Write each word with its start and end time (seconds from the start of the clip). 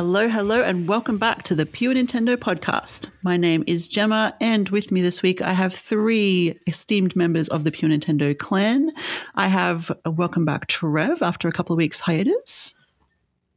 Hello, 0.00 0.30
hello, 0.30 0.62
and 0.62 0.88
welcome 0.88 1.18
back 1.18 1.42
to 1.42 1.54
the 1.54 1.66
Pure 1.66 1.92
Nintendo 1.92 2.34
podcast. 2.34 3.10
My 3.22 3.36
name 3.36 3.62
is 3.66 3.86
Jemma, 3.86 4.32
and 4.40 4.66
with 4.70 4.90
me 4.90 5.02
this 5.02 5.22
week 5.22 5.42
I 5.42 5.52
have 5.52 5.74
three 5.74 6.58
esteemed 6.66 7.14
members 7.14 7.48
of 7.48 7.64
the 7.64 7.70
Pure 7.70 7.90
Nintendo 7.90 8.36
clan. 8.36 8.92
I 9.34 9.48
have 9.48 9.92
a 10.06 10.10
welcome 10.10 10.46
back 10.46 10.68
Trev 10.68 11.20
after 11.20 11.48
a 11.48 11.52
couple 11.52 11.74
of 11.74 11.76
weeks 11.76 12.00
hiatus. 12.00 12.74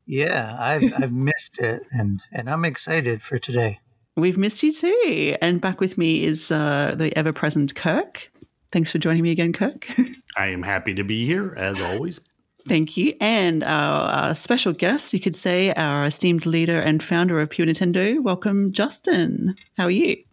Yeah, 0.05 0.57
I've 0.59 0.83
I've 1.01 1.13
missed 1.13 1.61
it, 1.61 1.83
and 1.91 2.19
and 2.33 2.49
I'm 2.49 2.65
excited 2.65 3.21
for 3.21 3.39
today. 3.39 3.79
We've 4.17 4.37
missed 4.37 4.63
you 4.63 4.73
too. 4.73 5.37
And 5.41 5.61
back 5.61 5.79
with 5.79 5.97
me 5.97 6.25
is 6.25 6.51
uh, 6.51 6.93
the 6.97 7.17
ever 7.17 7.31
present 7.31 7.73
Kirk. 7.73 8.29
Thanks 8.73 8.91
for 8.91 8.97
joining 8.97 9.23
me 9.23 9.31
again, 9.31 9.53
Kirk. 9.53 9.87
I 10.35 10.47
am 10.47 10.63
happy 10.63 10.93
to 10.95 11.05
be 11.05 11.25
here 11.25 11.55
as 11.55 11.81
always. 11.81 12.19
Thank 12.67 12.95
you. 12.95 13.13
And 13.19 13.63
our, 13.63 14.01
our, 14.09 14.35
special 14.35 14.71
guest, 14.71 15.13
you 15.13 15.19
could 15.19 15.35
say, 15.35 15.73
our 15.73 16.05
esteemed 16.05 16.45
leader 16.45 16.79
and 16.79 17.03
founder 17.03 17.39
of 17.39 17.49
Pure 17.49 17.67
Nintendo. 17.67 18.21
Welcome, 18.21 18.71
Justin. 18.71 19.55
How 19.77 19.85
are 19.85 19.91
you? 19.91 20.23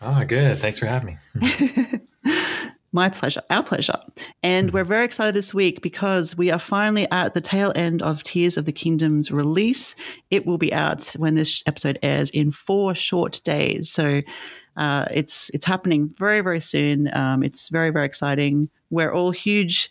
Ah, 0.00 0.20
oh, 0.20 0.24
good. 0.24 0.58
Thanks 0.58 0.78
for 0.78 0.86
having 0.86 1.18
me. 1.34 2.00
My 2.92 3.08
pleasure, 3.08 3.42
our 3.50 3.62
pleasure. 3.62 3.94
And 4.42 4.72
we're 4.72 4.84
very 4.84 5.04
excited 5.04 5.34
this 5.34 5.54
week 5.54 5.80
because 5.80 6.36
we 6.36 6.50
are 6.50 6.58
finally 6.58 7.08
at 7.12 7.34
the 7.34 7.40
tail 7.40 7.72
end 7.76 8.02
of 8.02 8.24
Tears 8.24 8.56
of 8.56 8.64
the 8.64 8.72
Kingdom's 8.72 9.30
release. 9.30 9.94
It 10.30 10.44
will 10.44 10.58
be 10.58 10.72
out 10.72 11.14
when 11.16 11.36
this 11.36 11.62
episode 11.66 12.00
airs 12.02 12.30
in 12.30 12.50
four 12.50 12.96
short 12.96 13.42
days. 13.44 13.90
So 13.90 14.22
uh, 14.76 15.04
it's 15.12 15.50
it's 15.50 15.66
happening 15.66 16.12
very 16.18 16.40
very 16.40 16.60
soon. 16.60 17.14
Um, 17.14 17.44
it's 17.44 17.68
very 17.68 17.90
very 17.90 18.06
exciting. 18.06 18.70
We're 18.90 19.12
all 19.12 19.30
huge 19.30 19.88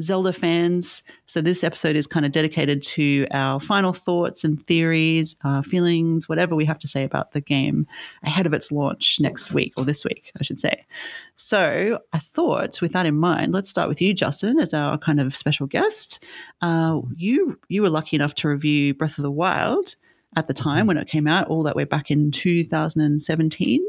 Zelda 0.00 0.32
fans. 0.32 1.02
So 1.26 1.40
this 1.40 1.64
episode 1.64 1.96
is 1.96 2.06
kind 2.06 2.24
of 2.24 2.32
dedicated 2.32 2.82
to 2.82 3.26
our 3.32 3.58
final 3.58 3.92
thoughts 3.92 4.44
and 4.44 4.64
theories, 4.66 5.34
uh, 5.44 5.62
feelings, 5.62 6.28
whatever 6.28 6.54
we 6.54 6.64
have 6.66 6.78
to 6.80 6.86
say 6.86 7.04
about 7.04 7.32
the 7.32 7.40
game 7.40 7.86
ahead 8.22 8.46
of 8.46 8.52
its 8.52 8.70
launch 8.70 9.18
next 9.20 9.52
week 9.52 9.72
or 9.76 9.84
this 9.84 10.04
week, 10.04 10.30
I 10.38 10.44
should 10.44 10.58
say. 10.58 10.86
So 11.34 12.00
I 12.12 12.18
thought, 12.18 12.80
with 12.80 12.92
that 12.92 13.06
in 13.06 13.16
mind, 13.16 13.52
let's 13.52 13.70
start 13.70 13.88
with 13.88 14.00
you, 14.00 14.14
Justin, 14.14 14.58
as 14.58 14.72
our 14.72 14.98
kind 14.98 15.20
of 15.20 15.36
special 15.36 15.66
guest. 15.66 16.24
Uh, 16.62 17.00
you 17.16 17.58
you 17.68 17.82
were 17.82 17.90
lucky 17.90 18.16
enough 18.16 18.34
to 18.36 18.48
review 18.48 18.94
Breath 18.94 19.18
of 19.18 19.22
the 19.22 19.30
Wild 19.30 19.96
at 20.36 20.46
the 20.46 20.54
time 20.54 20.86
when 20.86 20.98
it 20.98 21.08
came 21.08 21.26
out, 21.26 21.48
all 21.48 21.62
that 21.64 21.76
way 21.76 21.84
back 21.84 22.10
in 22.10 22.30
2017. 22.30 23.84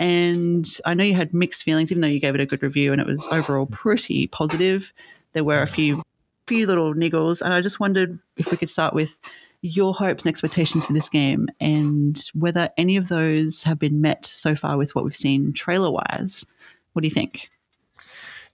And 0.00 0.68
I 0.86 0.94
know 0.94 1.04
you 1.04 1.14
had 1.14 1.34
mixed 1.34 1.64
feelings, 1.64 1.90
even 1.90 2.00
though 2.00 2.08
you 2.08 2.20
gave 2.20 2.34
it 2.34 2.40
a 2.40 2.46
good 2.46 2.62
review 2.62 2.92
and 2.92 3.00
it 3.00 3.06
was 3.06 3.26
overall 3.32 3.66
pretty 3.66 4.28
positive 4.28 4.92
there 5.32 5.44
were 5.44 5.62
a 5.62 5.66
few 5.66 6.02
few 6.46 6.66
little 6.66 6.94
niggles, 6.94 7.42
and 7.42 7.52
I 7.52 7.60
just 7.60 7.80
wondered 7.80 8.18
if 8.36 8.50
we 8.50 8.56
could 8.56 8.70
start 8.70 8.94
with 8.94 9.18
your 9.60 9.92
hopes 9.92 10.24
and 10.24 10.30
expectations 10.30 10.86
for 10.86 10.92
this 10.92 11.08
game, 11.08 11.48
and 11.60 12.20
whether 12.34 12.70
any 12.76 12.96
of 12.96 13.08
those 13.08 13.62
have 13.64 13.78
been 13.78 14.00
met 14.00 14.24
so 14.24 14.54
far 14.54 14.76
with 14.76 14.94
what 14.94 15.04
we've 15.04 15.16
seen 15.16 15.52
trailer 15.52 15.90
wise. 15.90 16.46
What 16.92 17.02
do 17.02 17.08
you 17.08 17.14
think? 17.14 17.50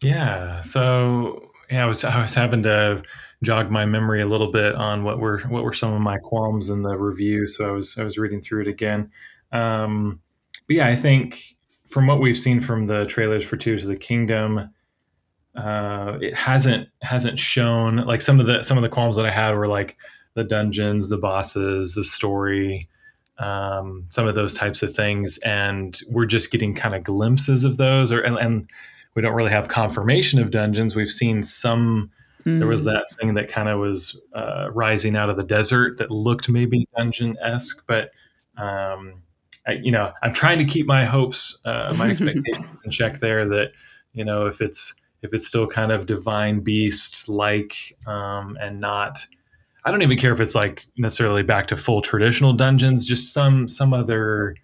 Yeah, 0.00 0.60
so 0.60 1.50
yeah, 1.70 1.84
I 1.84 1.86
was 1.86 2.04
I 2.04 2.20
was 2.20 2.34
having 2.34 2.62
to 2.64 3.02
jog 3.42 3.70
my 3.70 3.84
memory 3.84 4.22
a 4.22 4.26
little 4.26 4.50
bit 4.50 4.74
on 4.74 5.04
what 5.04 5.18
were 5.18 5.40
what 5.48 5.64
were 5.64 5.72
some 5.72 5.92
of 5.92 6.00
my 6.00 6.18
qualms 6.18 6.70
in 6.70 6.82
the 6.82 6.96
review. 6.96 7.46
So 7.46 7.68
I 7.68 7.70
was 7.70 7.96
I 7.98 8.04
was 8.04 8.18
reading 8.18 8.40
through 8.40 8.62
it 8.62 8.68
again. 8.68 9.10
Um, 9.52 10.20
but 10.66 10.76
yeah, 10.76 10.88
I 10.88 10.94
think 10.94 11.56
from 11.86 12.06
what 12.06 12.20
we've 12.20 12.38
seen 12.38 12.60
from 12.60 12.86
the 12.86 13.04
trailers 13.06 13.44
for 13.44 13.56
Tears 13.56 13.82
of 13.82 13.88
the 13.88 13.96
Kingdom, 13.96 14.70
uh, 15.56 16.18
it 16.20 16.34
hasn't 16.34 16.88
hasn't 17.02 17.38
shown 17.38 17.98
like 17.98 18.20
some 18.20 18.40
of 18.40 18.46
the 18.46 18.62
some 18.62 18.76
of 18.76 18.82
the 18.82 18.88
qualms 18.88 19.16
that 19.16 19.26
I 19.26 19.30
had 19.30 19.54
were 19.54 19.68
like 19.68 19.96
the 20.34 20.44
dungeons, 20.44 21.08
the 21.08 21.18
bosses, 21.18 21.94
the 21.94 22.04
story, 22.04 22.88
um, 23.38 24.04
some 24.08 24.26
of 24.26 24.34
those 24.34 24.54
types 24.54 24.82
of 24.82 24.94
things, 24.94 25.38
and 25.38 26.00
we're 26.10 26.26
just 26.26 26.50
getting 26.50 26.74
kind 26.74 26.94
of 26.94 27.04
glimpses 27.04 27.64
of 27.64 27.76
those, 27.76 28.12
or 28.12 28.20
and, 28.20 28.36
and, 28.38 28.68
we 29.14 29.22
don't 29.22 29.34
really 29.34 29.52
have 29.52 29.68
confirmation 29.68 30.40
of 30.40 30.50
dungeons. 30.50 30.96
We've 30.96 31.08
seen 31.08 31.44
some. 31.44 32.10
Mm. 32.44 32.58
There 32.58 32.66
was 32.66 32.82
hmm. 32.82 32.88
that 32.88 33.04
thing 33.20 33.34
that 33.34 33.48
kind 33.48 33.68
of 33.68 33.78
was 33.78 34.20
uh, 34.34 34.70
rising 34.72 35.14
out 35.14 35.30
of 35.30 35.36
the 35.36 35.44
desert 35.44 35.98
that 35.98 36.10
looked 36.10 36.48
maybe 36.48 36.88
dungeon 36.96 37.36
esque, 37.40 37.84
but 37.86 38.10
um, 38.56 39.22
I, 39.68 39.74
you 39.74 39.92
know, 39.92 40.12
I'm 40.22 40.34
trying 40.34 40.58
to 40.58 40.64
keep 40.64 40.86
my 40.86 41.04
hopes, 41.04 41.60
uh, 41.64 41.94
my 41.96 42.10
expectations 42.10 42.80
in 42.84 42.90
check 42.90 43.20
there. 43.20 43.46
That 43.46 43.70
you 44.14 44.24
know, 44.24 44.46
if 44.46 44.60
it's 44.60 44.94
if 45.24 45.32
it's 45.34 45.46
still 45.46 45.66
kind 45.66 45.90
of 45.90 46.06
divine 46.06 46.60
beast 46.60 47.28
like 47.28 47.96
um, 48.06 48.56
and 48.60 48.80
not 48.80 49.26
I 49.84 49.90
don't 49.90 50.02
even 50.02 50.16
care 50.16 50.32
if 50.32 50.40
it's 50.40 50.54
like 50.54 50.86
necessarily 50.96 51.42
back 51.42 51.66
to 51.66 51.76
full 51.76 52.00
traditional 52.00 52.54
dungeons, 52.54 53.04
just 53.04 53.32
some 53.32 53.68
some 53.68 53.92
other 53.92 54.56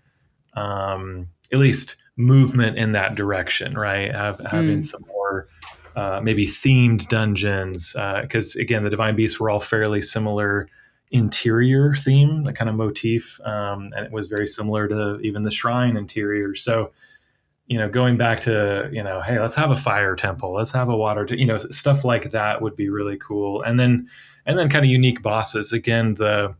um, 0.54 1.28
at 1.53 1.59
least 1.59 1.97
movement 2.16 2.78
in 2.78 2.93
that 2.93 3.15
direction, 3.15 3.75
right? 3.75 4.15
Have, 4.15 4.41
having 4.41 4.78
mm. 4.78 4.84
some 4.84 5.04
more 5.09 5.49
uh, 5.94 6.20
maybe 6.22 6.47
themed 6.47 7.09
dungeons 7.09 7.93
because 8.22 8.56
uh, 8.56 8.60
again, 8.60 8.84
the 8.84 8.91
divine 8.91 9.15
beasts 9.16 9.38
were 9.38 9.50
all 9.50 9.60
fairly 9.60 10.00
similar 10.00 10.69
interior 11.10 11.94
theme, 11.94 12.44
the 12.44 12.53
kind 12.53 12.70
of 12.70 12.76
motif, 12.76 13.41
um, 13.44 13.91
and 13.97 14.06
it 14.06 14.12
was 14.12 14.28
very 14.28 14.47
similar 14.47 14.88
to 14.88 15.19
even 15.20 15.43
the 15.43 15.50
shrine 15.50 15.97
interior. 15.97 16.54
So 16.54 16.93
you 17.70 17.78
know, 17.78 17.88
going 17.88 18.16
back 18.16 18.41
to, 18.41 18.91
you 18.92 19.00
know, 19.00 19.20
hey, 19.20 19.38
let's 19.38 19.54
have 19.54 19.70
a 19.70 19.76
fire 19.76 20.16
temple, 20.16 20.53
let's 20.53 20.72
have 20.72 20.88
a 20.88 20.97
water, 20.97 21.25
t-, 21.25 21.38
you 21.38 21.47
know, 21.47 21.56
stuff 21.56 22.04
like 22.04 22.32
that 22.32 22.60
would 22.60 22.75
be 22.75 22.91
really 22.91 23.16
cool. 23.16 23.62
And 23.62 23.78
then, 23.78 24.08
and 24.44 24.58
then 24.58 24.69
kind 24.69 24.84
of 24.84 24.91
unique 24.91 25.22
bosses. 25.22 25.72
Again, 25.72 26.14
the, 26.14 26.56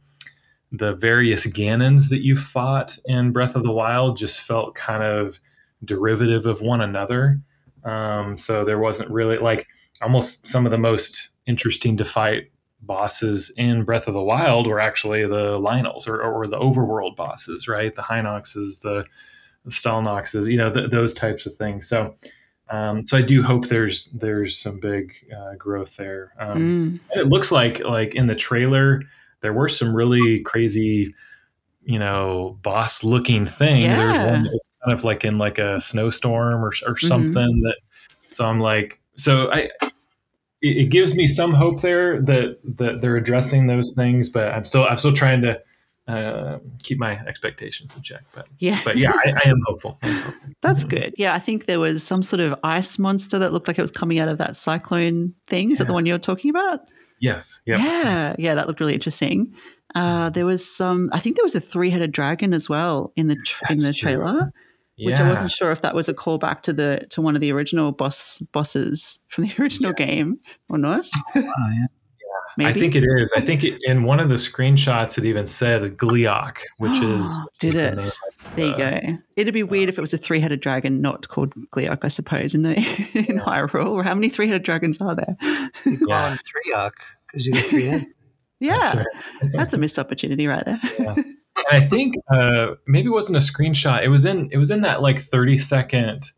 the 0.71 0.94
various 0.94 1.48
Ganons 1.48 2.10
that 2.10 2.21
you 2.21 2.37
fought 2.37 2.97
in 3.06 3.32
Breath 3.32 3.56
of 3.56 3.65
the 3.65 3.72
Wild 3.72 4.19
just 4.19 4.41
felt 4.41 4.76
kind 4.76 5.03
of 5.03 5.41
derivative 5.84 6.47
of 6.47 6.60
one 6.60 6.81
another. 6.81 7.41
Um, 7.82 8.38
so 8.38 8.65
there 8.65 8.78
wasn't 8.78 9.10
really 9.10 9.38
like 9.38 9.66
almost 10.00 10.47
some 10.47 10.65
of 10.65 10.71
the 10.71 10.78
most 10.78 11.31
interesting 11.44 11.97
to 11.97 12.04
fight 12.04 12.53
bosses 12.82 13.50
in 13.56 13.82
Breath 13.82 14.06
of 14.06 14.15
the 14.15 14.22
Wild 14.22 14.69
were 14.69 14.78
actually 14.78 15.27
the 15.27 15.59
Lynels 15.59 16.06
or, 16.06 16.22
or 16.22 16.47
the 16.47 16.59
overworld 16.59 17.16
bosses, 17.16 17.66
right? 17.66 17.92
The 17.92 18.03
Hinoxes, 18.03 18.81
the 18.82 19.06
the 19.65 19.71
Stalnoxes, 19.71 20.50
you 20.50 20.56
know, 20.56 20.72
th- 20.72 20.91
those 20.91 21.15
types 21.15 21.47
of 21.47 21.54
things. 21.56 21.88
So, 21.88 22.15
um, 22.69 23.06
so 23.06 23.19
I 23.19 23.22
do 23.22 23.43
hope 23.43 23.69
there's 23.69 24.06
there's 24.06 24.56
some 24.56 24.81
big 24.81 25.15
uh, 25.37 25.54
growth 25.56 25.97
there. 25.97 26.32
Um, 26.38 26.59
mm. 26.59 27.00
It 27.19 27.26
looks 27.26 27.53
like 27.53 27.81
like 27.81 28.15
in 28.15 28.26
the 28.26 28.34
trailer 28.34 29.03
there 29.41 29.53
were 29.53 29.69
some 29.69 29.94
really 29.94 30.41
crazy, 30.41 31.15
you 31.82 31.98
know, 31.98 32.59
boss 32.62 33.03
looking 33.03 33.47
things. 33.47 33.82
Yeah. 33.82 33.97
There's 33.97 34.32
one 34.32 34.44
that's 34.44 34.72
kind 34.84 34.98
of 34.98 35.04
like 35.04 35.25
in 35.25 35.38
like 35.38 35.59
a 35.59 35.81
snowstorm 35.81 36.62
or 36.62 36.69
or 36.69 36.71
mm-hmm. 36.71 37.06
something 37.06 37.34
mm-hmm. 37.34 37.60
that. 37.60 37.77
So 38.32 38.47
I'm 38.47 38.60
like, 38.60 39.00
so 39.16 39.53
I. 39.53 39.71
It, 40.62 40.77
it 40.77 40.87
gives 40.91 41.15
me 41.15 41.27
some 41.27 41.54
hope 41.54 41.81
there 41.81 42.21
that 42.21 42.59
that 42.77 43.00
they're 43.00 43.16
addressing 43.16 43.66
those 43.66 43.94
things, 43.94 44.28
but 44.28 44.53
I'm 44.53 44.66
still 44.66 44.84
I'm 44.84 44.98
still 44.98 45.15
trying 45.15 45.41
to 45.41 45.59
uh, 46.09 46.59
keep 46.83 46.99
my 46.99 47.12
expectations 47.27 47.94
in 47.94 48.03
check. 48.03 48.25
But 48.34 48.47
yeah, 48.59 48.81
but 48.84 48.97
yeah, 48.97 49.12
I, 49.12 49.33
I 49.44 49.49
am 49.49 49.61
hopeful. 49.66 49.99
That's 50.61 50.84
mm-hmm. 50.84 50.88
good. 50.88 51.15
Yeah, 51.16 51.34
I 51.34 51.38
think 51.38 51.66
there 51.66 51.81
was 51.81 52.03
some 52.03 52.22
sort 52.22 52.41
of 52.41 52.59
ice 52.62 52.99
monster 52.99 53.38
that 53.38 53.53
looked 53.53 53.69
like 53.69 53.78
it 53.78 53.83
was 53.83 53.91
coming 53.91 54.19
out 54.19 54.28
of 54.28 54.39
that 54.39 54.56
cyclone 54.56 55.34
thing. 55.47 55.71
Is 55.71 55.78
yeah. 55.78 55.84
that 55.84 55.87
the 55.89 55.93
one 55.93 56.06
you're 56.06 56.19
talking 56.19 56.50
about? 56.50 56.81
Yes. 57.21 57.60
Yep. 57.66 57.78
Yeah. 57.81 58.34
Yeah, 58.39 58.55
that 58.55 58.66
looked 58.66 58.81
really 58.81 58.94
interesting. 58.94 59.55
Uh, 59.94 60.27
mm-hmm. 60.27 60.33
there 60.33 60.47
was 60.47 60.69
some. 60.69 61.10
I 61.12 61.19
think 61.19 61.37
there 61.37 61.44
was 61.44 61.55
a 61.55 61.60
three-headed 61.60 62.12
dragon 62.12 62.55
as 62.55 62.69
well 62.69 63.12
in 63.16 63.28
the 63.28 63.37
tra- 63.44 63.72
in 63.72 63.78
the 63.78 63.93
trailer. 63.93 64.39
True. 64.39 64.50
Which. 65.03 65.19
I 65.19 65.28
wasn't 65.28 65.51
sure 65.51 65.71
if 65.72 65.80
that 65.80 65.95
was 65.95 66.10
a 66.10 66.15
callback 66.15 66.60
to 66.63 66.75
the 66.75 67.07
to 67.10 67.22
one 67.22 67.34
of 67.34 67.41
the 67.41 67.53
original 67.53 67.91
boss 67.91 68.39
bosses 68.53 69.25
from 69.28 69.45
the 69.45 69.54
original 69.59 69.95
yeah. 69.98 70.07
game 70.07 70.41
or 70.69 70.78
not. 70.78 71.09
Oh, 71.36 71.42
yeah. 71.42 71.86
Maybe? 72.57 72.71
I 72.71 72.73
think 72.73 72.95
it 72.97 73.05
is. 73.05 73.33
I 73.37 73.41
think 73.41 73.65
it, 73.65 73.79
in 73.85 74.03
one 74.03 74.21
of 74.21 74.29
the 74.29 74.35
screenshots 74.35 75.19
it 75.19 75.25
even 75.25 75.47
said 75.47 75.97
Gleeok, 75.97 76.59
which 76.79 76.93
is 77.03 77.39
did 77.59 77.77
it? 77.77 77.97
The 77.97 78.17
there 78.57 78.67
you 78.67 78.77
go. 78.77 79.19
It'd 79.37 79.55
be 79.55 79.63
weird 79.63 79.89
uh, 79.89 79.93
if 79.93 79.99
it 79.99 80.01
was 80.01 80.13
a 80.13 80.19
three-headed 80.19 80.61
dragon, 80.61 81.01
not 81.01 81.29
called 81.29 81.55
Gleeok, 81.71 82.05
I 82.05 82.09
suppose, 82.09 82.55
in 82.55 82.63
the 82.63 82.77
in 83.15 83.37
yeah. 83.37 83.45
Hyrule. 83.45 83.93
Or 83.93 84.03
how 84.03 84.15
many 84.15 84.29
three-headed 84.29 84.63
dragons 84.63 85.01
are 85.01 85.15
there? 85.15 85.37
You 85.85 85.99
call 85.99 86.09
yeah. 86.09 86.31
him 86.33 86.39
Threeok 86.39 86.93
because 87.27 87.47
you 87.47 87.53
got 87.53 87.65
three 87.65 87.87
heads. 87.87 88.07
yeah, 88.61 88.79
that's, 88.79 88.95
right. 88.97 89.53
that's, 89.53 89.75
a 89.75 89.79
missed 89.79 89.99
opportunity 89.99 90.47
right 90.47 90.65
there. 90.65 90.79
Yeah. 90.99 91.15
And 91.15 91.67
I 91.71 91.81
think 91.81 92.15
uh, 92.31 92.75
maybe 92.87 93.09
it 93.09 93.13
wasn't 93.13 93.37
a 93.37 93.41
screenshot. 93.41 94.03
It 94.03 94.09
was 94.09 94.25
in 94.25 94.49
it 94.53 94.57
was 94.57 94.71
in 94.71 94.83
that 94.83 95.03
like 95.03 95.21
thirty 95.21 95.59
second 95.59 96.31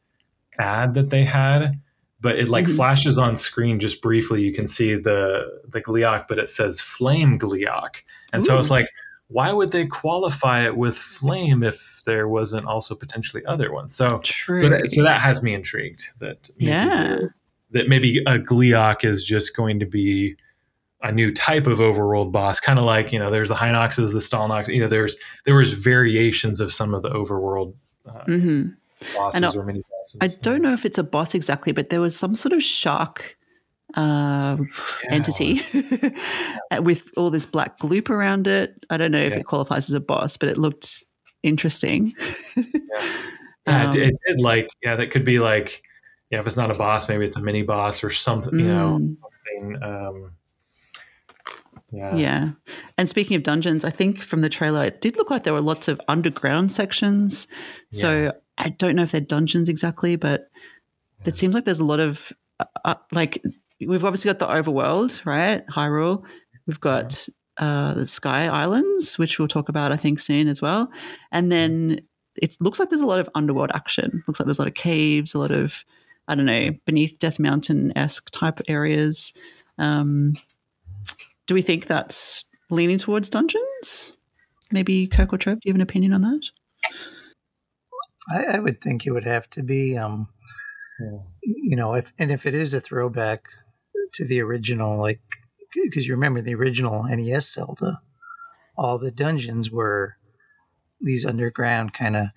ad 0.59 0.95
that 0.95 1.11
they 1.11 1.25
had 1.25 1.81
but 2.23 2.39
it 2.39 2.49
like 2.49 2.65
mm-hmm. 2.65 2.77
flashes 2.77 3.19
on 3.19 3.37
screen 3.37 3.81
just 3.81 4.01
briefly. 4.01 4.43
You 4.43 4.55
can 4.55 4.67
see 4.67 4.95
the 4.95 5.61
the 5.69 5.83
Gleeok, 5.83 6.29
but 6.29 6.39
it 6.39 6.49
says 6.49 6.81
Flame 6.81 7.39
Gleeok, 7.39 7.97
and 8.33 8.43
Ooh. 8.43 8.47
so 8.47 8.59
it's 8.59 8.71
like, 8.71 8.87
why 9.27 9.53
would 9.53 9.73
they 9.73 9.87
qualify 9.87 10.65
it 10.65 10.77
with 10.77 10.97
Flame 10.97 11.63
if 11.63 12.03
there 12.07 12.29
wasn't 12.29 12.67
also 12.67 12.95
potentially 12.95 13.45
other 13.47 13.73
ones? 13.73 13.95
So 13.95 14.21
True. 14.23 14.57
so 14.57 14.69
that, 14.69 14.89
so 14.89 15.03
that 15.03 15.21
has 15.21 15.43
me 15.43 15.53
intrigued. 15.53 16.05
That 16.21 16.49
yeah, 16.57 17.19
that 17.73 17.89
maybe 17.89 18.19
a 18.21 18.39
Gleeok 18.39 19.05
is 19.05 19.25
just 19.25 19.57
going 19.57 19.81
to 19.81 19.87
be 19.87 20.37
a 21.03 21.11
new 21.11 21.35
type 21.35 21.67
of 21.67 21.79
overworld 21.79 22.31
boss, 22.31 22.61
kind 22.61 22.79
of 22.79 22.85
like 22.85 23.13
you 23.13 23.19
know, 23.19 23.31
there's 23.31 23.49
the 23.49 23.57
Hinoxes, 23.57 24.13
the 24.13 24.21
Stalnox. 24.21 24.73
You 24.73 24.81
know, 24.81 24.89
there's 24.89 25.17
there 25.45 25.57
was 25.57 25.73
variations 25.73 26.61
of 26.61 26.73
some 26.73 26.95
of 26.95 27.03
the 27.03 27.11
overworld 27.11 27.75
uh, 28.07 28.25
hmm 28.27 28.69
bosses 29.17 29.57
or 29.57 29.65
mini 29.65 29.83
bosses. 30.03 30.19
I 30.21 30.29
don't 30.43 30.63
know 30.63 30.73
if 30.73 30.85
it's 30.85 30.99
a 30.99 31.05
boss 31.05 31.35
exactly, 31.35 31.73
but 31.73 31.91
there 31.91 32.01
was 32.01 32.17
some 32.17 32.35
sort 32.35 32.53
of 32.53 32.63
shark 32.63 33.37
uh, 33.95 34.57
Yeah. 34.59 35.11
entity 35.11 35.61
with 36.81 37.11
all 37.17 37.31
this 37.31 37.45
black 37.47 37.79
gloop 37.79 38.09
around 38.11 38.47
it. 38.47 38.85
I 38.91 38.97
don't 38.97 39.11
know 39.13 39.19
if 39.23 39.33
Yeah. 39.35 39.41
it 39.41 39.47
qualifies 39.47 39.89
as 39.91 39.95
a 39.95 40.01
boss, 40.01 40.37
but 40.37 40.49
it 40.49 40.57
looked 40.57 41.05
interesting. 41.43 42.15
Yeah, 42.57 42.63
it, 43.67 43.71
Um, 43.97 43.97
it 44.01 44.15
did. 44.27 44.41
Like, 44.41 44.69
yeah, 44.83 44.97
that 44.97 45.11
could 45.11 45.25
be 45.25 45.39
like, 45.41 45.83
yeah, 46.31 46.41
if 46.41 46.47
it's 46.47 46.57
not 46.57 46.71
a 46.71 46.75
boss, 46.75 47.09
maybe 47.09 47.25
it's 47.27 47.37
a 47.37 47.41
mini 47.43 47.63
boss 47.63 48.03
or 48.03 48.11
something. 48.11 48.59
You 48.59 48.67
know, 48.67 48.99
Mm. 49.01 49.17
something. 49.19 49.83
Um, 49.83 50.33
yeah. 51.93 52.15
Yeah. 52.17 52.51
And 52.97 53.09
speaking 53.11 53.37
of 53.37 53.43
dungeons, 53.43 53.85
I 53.85 53.91
think 53.91 54.23
from 54.23 54.41
the 54.41 54.49
trailer, 54.49 54.85
it 54.87 55.03
did 55.03 55.17
look 55.17 55.31
like 55.31 55.45
there 55.45 55.53
were 55.53 55.61
lots 55.61 55.89
of 55.89 56.01
underground 56.09 56.73
sections. 56.73 57.47
So 57.91 58.33
I 58.59 58.71
don't 58.71 58.97
know 58.97 59.03
if 59.03 59.13
they're 59.13 59.21
dungeons 59.21 59.69
exactly, 59.69 60.17
but 60.17 60.51
it 61.25 61.37
seems 61.37 61.55
like 61.55 61.65
there's 61.65 61.79
a 61.79 61.85
lot 61.85 62.01
of, 62.01 62.33
uh, 62.61 62.65
uh, 62.85 62.95
like, 63.13 63.43
we've 63.81 64.05
obviously 64.05 64.33
got 64.33 64.39
the 64.39 64.47
overworld, 64.47 65.25
right? 65.25 65.67
Hyrule. 65.67 66.25
We've 66.67 66.81
got 66.81 67.29
uh, 67.59 67.95
the 67.95 68.07
Sky 68.07 68.47
Islands, 68.47 69.19
which 69.19 69.39
we'll 69.39 69.49
talk 69.49 69.69
about, 69.69 69.93
I 69.93 69.97
think, 69.97 70.21
soon 70.21 70.49
as 70.49 70.63
well. 70.63 70.91
And 71.31 71.51
then 71.51 72.01
it 72.37 72.57
looks 72.61 72.79
like 72.79 72.89
there's 72.89 73.01
a 73.01 73.07
lot 73.07 73.19
of 73.19 73.29
underworld 73.35 73.71
action. 73.75 74.23
Looks 74.27 74.41
like 74.41 74.47
there's 74.47 74.59
a 74.59 74.63
lot 74.63 74.69
of 74.69 74.75
caves, 74.75 75.35
a 75.35 75.39
lot 75.39 75.51
of, 75.51 75.85
I 76.29 76.35
don't 76.35 76.47
know, 76.47 76.71
beneath 76.87 77.19
Death 77.19 77.39
Mountain 77.39 77.97
esque 77.97 78.31
type 78.31 78.61
areas. 78.69 79.37
Um, 79.79 80.35
do 81.47 81.55
we 81.55 81.63
think 81.63 81.87
that's 81.87 82.45
leaning 82.71 82.99
towards 82.99 83.29
dungeons? 83.29 84.17
Maybe 84.71 85.07
Kirk 85.07 85.33
or 85.33 85.39
Trev, 85.39 85.61
do 85.61 85.69
you 85.69 85.73
have 85.73 85.77
an 85.77 85.83
opinion 85.83 86.15
on 86.15 86.23
that? 86.23 86.51
I, 88.31 88.57
I 88.57 88.59
would 88.61 88.81
think 88.81 89.07
it 89.07 89.13
would 89.13 89.25
have 89.25 89.49
to 89.51 89.63
be, 89.63 89.97
um, 89.97 90.29
Yeah. 91.01 91.19
you 91.43 91.77
know, 91.77 91.95
if 91.95 92.13
and 92.19 92.31
if 92.31 92.47
it 92.47 92.55
is 92.55 92.75
a 92.75 92.81
throwback 92.81 93.49
to 94.15 94.27
the 94.27 94.41
original, 94.41 94.99
like 94.99 95.21
because 95.85 96.07
you 96.07 96.15
remember 96.15 96.41
the 96.43 96.55
original 96.55 97.05
NES 97.05 97.53
Zelda, 97.53 98.01
all 98.77 98.99
the 98.99 99.11
dungeons 99.11 99.71
were 99.71 100.17
these 101.01 101.25
underground 101.27 101.95
kind 101.95 102.17
of, 102.17 102.29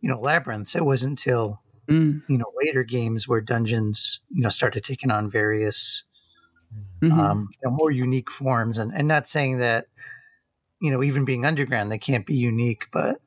you 0.00 0.10
know, 0.10 0.20
labyrinths. 0.20 0.76
It 0.76 0.84
wasn't 0.84 1.12
until 1.24 1.60
Mm, 1.88 2.22
you 2.28 2.38
know 2.38 2.52
later 2.62 2.84
games 2.84 3.26
where 3.26 3.40
dungeons, 3.40 4.20
you 4.30 4.40
know, 4.42 4.50
started 4.50 4.84
taking 4.84 5.10
on 5.10 5.28
various 5.28 6.04
mhm. 7.02 7.12
um, 7.12 7.48
you 7.52 7.68
know, 7.68 7.76
more 7.76 7.90
unique 7.90 8.30
forms. 8.30 8.78
And, 8.78 8.92
and 8.94 9.08
not 9.08 9.26
saying 9.26 9.58
that, 9.58 9.86
you 10.80 10.90
know, 10.90 11.02
even 11.02 11.24
being 11.24 11.44
underground, 11.44 11.90
they 11.90 11.98
can't 11.98 12.26
be 12.26 12.36
unique, 12.36 12.86
but 12.92 13.20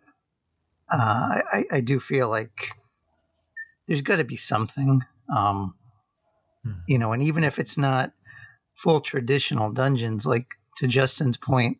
uh, 0.92 1.42
I, 1.52 1.66
I 1.72 1.82
do 1.82 2.00
feel 2.00 2.30
like 2.30 2.70
there's 3.88 4.02
got 4.02 4.18
to 4.18 4.24
be 4.24 4.36
something, 4.38 5.02
um, 5.36 5.76
Hmm. 6.66 6.72
you 6.88 6.98
know, 6.98 7.14
and 7.14 7.22
even 7.22 7.44
if 7.44 7.60
it's 7.60 7.78
not 7.78 8.12
full 8.74 9.00
traditional 9.00 9.72
dungeons, 9.72 10.26
like 10.26 10.56
to 10.78 10.88
Justin's 10.88 11.38
point, 11.38 11.78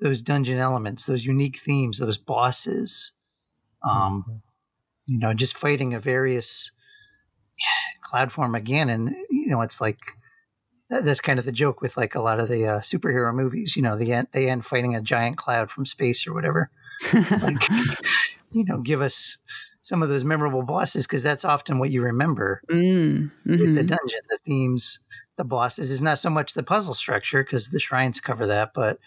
those 0.00 0.22
dungeon 0.22 0.58
elements, 0.58 1.06
those 1.06 1.24
unique 1.24 1.58
themes, 1.58 1.98
those 1.98 2.18
bosses, 2.18 3.12
um, 3.88 4.42
you 5.08 5.18
know, 5.18 5.34
just 5.34 5.56
fighting 5.56 5.92
a 5.92 6.00
various 6.00 6.70
cloud 8.02 8.30
form 8.30 8.54
again. 8.54 8.88
And, 8.88 9.14
you 9.30 9.48
know, 9.48 9.60
it's 9.62 9.80
like, 9.80 9.98
that's 10.88 11.20
kind 11.20 11.40
of 11.40 11.44
the 11.44 11.52
joke 11.52 11.80
with 11.80 11.96
like 11.96 12.14
a 12.14 12.22
lot 12.22 12.38
of 12.38 12.48
the 12.48 12.64
uh, 12.64 12.80
superhero 12.80 13.34
movies. 13.34 13.74
You 13.74 13.82
know, 13.82 13.98
they 13.98 14.12
end, 14.12 14.28
they 14.32 14.48
end 14.48 14.64
fighting 14.64 14.94
a 14.94 15.02
giant 15.02 15.36
cloud 15.36 15.68
from 15.70 15.84
space 15.84 16.26
or 16.28 16.32
whatever. 16.32 16.70
Like, 17.40 17.62
you 18.50 18.64
know, 18.64 18.78
give 18.78 19.00
us 19.00 19.38
some 19.82 20.02
of 20.02 20.08
those 20.08 20.24
memorable 20.24 20.62
bosses 20.64 21.06
because 21.06 21.22
that's 21.22 21.44
often 21.44 21.78
what 21.78 21.90
you 21.90 22.02
remember 22.02 22.62
Mm, 22.70 23.30
with 23.58 23.74
the 23.74 23.82
mhm. 23.82 23.86
dungeon, 23.86 24.20
the 24.28 24.38
themes, 24.44 24.98
the 25.36 25.44
bosses. 25.44 25.90
Is 25.90 26.02
not 26.02 26.18
so 26.18 26.30
much 26.30 26.54
the 26.54 26.62
puzzle 26.62 26.94
structure 26.94 27.42
because 27.44 27.68
the 27.68 27.80
shrines 27.80 28.20
cover 28.20 28.46
that, 28.46 28.72
but 28.74 28.98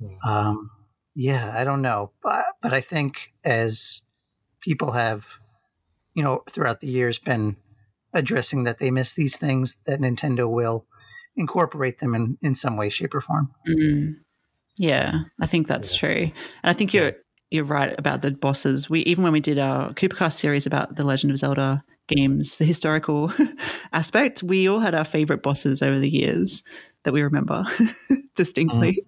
Hmm. 0.00 0.16
um, 0.28 0.70
yeah, 1.14 1.52
I 1.56 1.64
don't 1.64 1.82
know, 1.82 2.12
but 2.22 2.44
but 2.62 2.72
I 2.72 2.80
think 2.80 3.32
as 3.44 4.02
people 4.60 4.92
have, 4.92 5.38
you 6.14 6.22
know, 6.22 6.42
throughout 6.50 6.80
the 6.80 6.88
years 6.88 7.18
been 7.18 7.56
addressing 8.12 8.64
that 8.64 8.78
they 8.78 8.90
miss 8.90 9.12
these 9.12 9.36
things, 9.36 9.76
that 9.86 10.00
Nintendo 10.00 10.50
will 10.50 10.86
incorporate 11.36 11.98
them 11.98 12.14
in 12.14 12.38
in 12.42 12.54
some 12.54 12.76
way, 12.76 12.88
shape, 12.90 13.14
or 13.14 13.20
form. 13.20 13.52
Mm. 13.68 14.16
Yeah, 14.76 15.20
I 15.40 15.46
think 15.46 15.66
that's 15.66 15.94
true. 15.96 16.30
And 16.30 16.32
I 16.62 16.72
think 16.72 16.92
you're 16.92 17.12
you're 17.50 17.64
right 17.64 17.94
about 17.98 18.22
the 18.22 18.32
bosses. 18.32 18.90
We 18.90 19.00
even 19.00 19.22
when 19.22 19.32
we 19.32 19.40
did 19.40 19.58
our 19.58 19.92
Coopercast 19.94 20.34
series 20.34 20.66
about 20.66 20.96
the 20.96 21.04
Legend 21.04 21.30
of 21.30 21.38
Zelda 21.38 21.84
games, 22.08 22.58
the 22.58 22.64
historical 22.64 23.32
aspect, 23.92 24.42
we 24.42 24.68
all 24.68 24.80
had 24.80 24.94
our 24.94 25.04
favorite 25.04 25.42
bosses 25.42 25.82
over 25.82 25.98
the 25.98 26.10
years 26.10 26.62
that 27.04 27.12
we 27.12 27.22
remember 27.22 27.64
distinctly. 28.34 29.04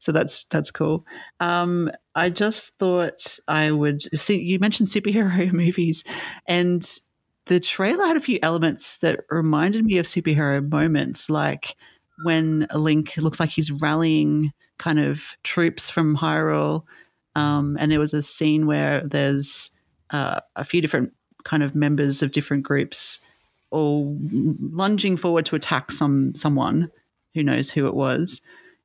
So 0.00 0.12
that's 0.12 0.44
that's 0.44 0.70
cool. 0.70 1.06
Um, 1.40 1.90
I 2.14 2.30
just 2.30 2.78
thought 2.78 3.38
I 3.48 3.70
would 3.70 4.02
see. 4.18 4.40
You 4.40 4.58
mentioned 4.58 4.88
superhero 4.88 5.52
movies, 5.52 6.04
and 6.46 6.84
the 7.46 7.60
trailer 7.60 8.04
had 8.06 8.16
a 8.16 8.20
few 8.20 8.38
elements 8.42 8.98
that 8.98 9.20
reminded 9.30 9.84
me 9.84 9.98
of 9.98 10.06
superhero 10.06 10.66
moments, 10.68 11.30
like 11.30 11.76
when 12.22 12.66
Link 12.74 13.16
looks 13.16 13.40
like 13.40 13.50
he's 13.50 13.70
rallying 13.70 14.52
kind 14.78 14.98
of 14.98 15.36
troops 15.42 15.90
from 15.90 16.16
Hyrule. 16.16 16.84
Um, 17.34 17.76
and 17.78 17.90
there 17.90 18.00
was 18.00 18.14
a 18.14 18.22
scene 18.22 18.66
where 18.66 19.02
there's 19.06 19.70
uh, 20.10 20.40
a 20.56 20.64
few 20.64 20.80
different 20.80 21.12
kind 21.44 21.62
of 21.62 21.74
members 21.74 22.22
of 22.22 22.32
different 22.32 22.62
groups 22.62 23.20
all 23.70 24.16
lunging 24.20 25.16
forward 25.16 25.46
to 25.46 25.56
attack 25.56 25.90
some 25.90 26.34
someone 26.34 26.90
who 27.34 27.42
knows 27.42 27.70
who 27.70 27.86
it 27.86 27.94
was. 27.94 28.42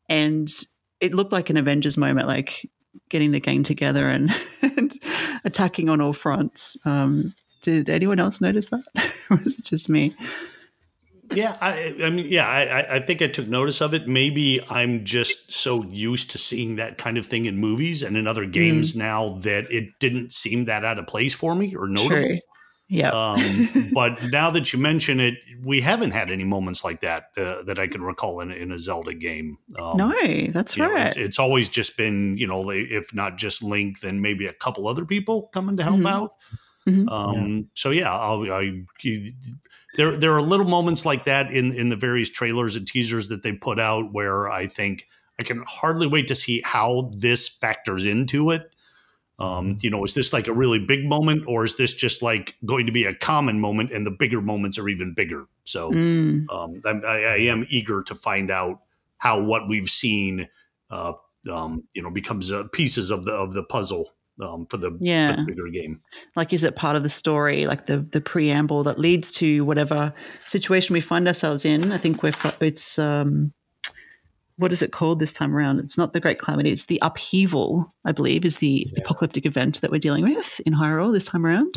And 0.10 0.52
it 1.00 1.14
looked 1.14 1.32
like 1.32 1.50
an 1.50 1.58
Avengers 1.58 1.98
moment, 1.98 2.28
like 2.28 2.70
getting 3.10 3.32
the 3.32 3.40
gang 3.40 3.64
together 3.64 4.08
and, 4.08 4.32
and 4.62 4.94
attacking 5.44 5.90
on 5.90 6.02
all 6.02 6.14
fronts. 6.14 6.78
Um, 6.86 7.34
did 7.62 7.90
anyone 7.90 8.20
else 8.20 8.42
notice 8.42 8.68
that? 8.68 8.84
was 9.30 9.58
it 9.58 9.66
just 9.66 9.90
me? 9.90 10.14
Yeah, 11.36 11.58
I, 11.62 11.96
I 12.04 12.10
mean, 12.10 12.28
yeah, 12.30 12.48
I, 12.48 12.96
I- 12.96 13.00
think 13.00 13.22
I 13.22 13.28
took 13.28 13.48
notice 13.48 13.82
of 13.82 13.94
it. 13.94 14.08
Maybe 14.08 14.62
I'm 14.70 15.04
just 15.06 15.52
so 15.52 15.84
used 15.84 16.32
to 16.32 16.38
seeing 16.38 16.78
that 16.78 16.98
kind 16.98 17.18
of 17.18 17.26
thing 17.26 17.46
in 17.46 17.58
movies 17.58 18.04
and 18.04 18.16
in 18.18 18.28
other 18.28 18.46
games 18.46 18.96
now 18.96 19.30
that 19.40 19.72
it 19.72 20.00
didn't 20.00 20.32
seem 20.32 20.66
that 20.66 20.84
out 20.86 21.00
of 21.00 21.08
place 21.08 21.34
for 21.34 21.56
me 21.56 21.76
or 21.76 21.88
notable. 21.88 22.38
Yeah. 22.90 23.10
Um, 23.10 23.70
but 23.94 24.22
now 24.32 24.52
that 24.52 24.72
you 24.72 24.78
mention 24.80 25.20
it, 25.20 25.36
we 25.64 25.82
haven't 25.82 26.12
had 26.12 26.30
any 26.30 26.44
moments 26.44 26.84
like 26.84 27.00
that 27.02 27.24
uh, 27.38 27.64
that 27.64 27.80
I 27.80 27.88
can 27.88 28.04
recall 28.04 28.40
in, 28.42 28.52
in 28.52 28.72
a 28.72 28.78
Zelda 28.78 29.14
game. 29.14 29.58
Um, 29.80 29.98
no, 29.98 30.14
that's 30.48 30.78
you 30.78 30.84
know, 30.84 30.92
right. 30.92 31.08
it's, 31.08 31.18
it's 31.18 31.40
always 31.40 31.70
just 31.70 31.98
been, 31.98 32.38
you 32.38 32.46
know, 32.46 32.70
if 32.70 33.14
not 33.14 33.38
just 33.38 33.64
Link, 33.64 34.02
then 34.02 34.22
maybe 34.22 34.46
a 34.46 34.54
couple 34.54 34.88
other 34.88 35.06
people 35.06 35.50
coming 35.54 35.78
to 35.78 35.84
help 35.84 36.00
Mhm. 36.02 36.10
out. 36.12 36.34
Mhm. 36.88 37.12
Um, 37.12 37.70
So 37.74 37.92
yeah, 37.92 38.14
I'll, 38.14 38.44
I, 38.52 38.84
there 39.96 40.18
there 40.18 40.34
are 40.34 40.42
little 40.42 40.68
moments 40.68 41.06
like 41.06 41.26
that 41.26 41.52
in 41.52 41.74
in 41.76 41.90
the 41.90 41.96
various 41.96 42.30
trailers 42.30 42.76
and 42.76 42.88
teasers 42.88 43.28
that 43.30 43.44
they 43.44 43.54
put 43.54 43.80
out 43.80 44.14
where 44.14 44.50
I 44.50 44.68
think 44.68 45.08
I 45.40 45.44
can 45.44 45.64
hardly 45.68 46.08
wait 46.08 46.28
to 46.28 46.36
see 46.36 46.62
how 46.64 47.12
this 47.16 47.48
factors 47.48 48.06
into 48.06 48.52
it. 48.52 48.70
Um, 49.40 49.78
you 49.82 49.90
know, 49.90 50.04
is 50.04 50.14
this 50.14 50.32
like 50.34 50.48
a 50.48 50.54
really 50.54 50.80
big 50.80 51.06
moment, 51.06 51.44
or 51.48 51.64
is 51.66 51.76
this 51.78 51.94
just 51.94 52.22
like 52.22 52.56
going 52.66 52.86
to 52.86 52.92
be 52.92 53.06
a 53.06 53.16
common 53.16 53.60
moment, 53.60 53.92
and 53.92 54.06
the 54.06 54.12
bigger 54.12 54.42
moments 54.42 54.78
are 54.78 54.88
even 54.90 55.14
bigger? 55.14 55.48
So 55.64 55.92
Mm. 55.92 56.46
um, 56.50 56.82
I, 56.86 56.92
I 56.92 57.18
I 57.34 57.38
am 57.52 57.66
eager 57.70 58.04
to 58.04 58.16
find 58.16 58.52
out 58.52 58.82
how 59.18 59.42
what 59.42 59.68
we've 59.68 59.90
seen, 59.90 60.50
uh, 60.92 61.14
um, 61.52 61.84
you 61.94 62.02
know, 62.02 62.12
becomes 62.12 62.52
uh, 62.52 62.66
pieces 62.74 63.10
of 63.12 63.26
the 63.26 63.34
of 63.34 63.54
the 63.54 63.64
puzzle 63.64 64.12
um, 64.42 64.66
for 64.68 64.78
the, 64.78 64.90
for 64.92 64.98
Yeah. 65.00 65.36
the 65.36 65.44
bigger 65.44 65.68
game. 65.70 66.02
like 66.36 66.54
is 66.54 66.64
it 66.64 66.76
part 66.76 66.96
of 66.96 67.04
the 67.04 67.10
story 67.10 67.68
like 67.68 67.86
the 67.86 67.98
the 68.00 68.22
preamble 68.22 68.84
that 68.84 68.98
leads 69.00 69.32
to 69.34 69.64
whatever 69.66 70.14
situation 70.48 70.94
we 70.94 71.02
find 71.02 71.28
ourselves 71.28 71.66
in? 71.66 71.92
I 71.92 71.98
think 71.98 72.24
we're 72.24 72.34
it's 72.62 72.98
um 72.98 73.54
what 74.58 74.72
is 74.72 74.82
it 74.84 74.92
called 74.92 75.20
this 75.20 75.34
time 75.34 75.56
around? 75.56 75.80
It's 75.80 75.98
not 75.98 76.14
the 76.14 76.20
great 76.20 76.40
calamity 76.40 76.72
it's 76.72 76.86
the 76.86 77.00
upheaval 77.02 77.94
i 78.06 78.12
believe 78.12 78.46
is 78.46 78.58
the 78.58 78.88
apocalyptic 78.98 79.46
event 79.48 79.82
that 79.82 79.90
we're 79.92 79.98
dealing 80.00 80.24
with 80.24 80.60
in 80.66 80.74
hyrule 80.74 81.12
this 81.12 81.26
time 81.26 81.46
around. 81.46 81.74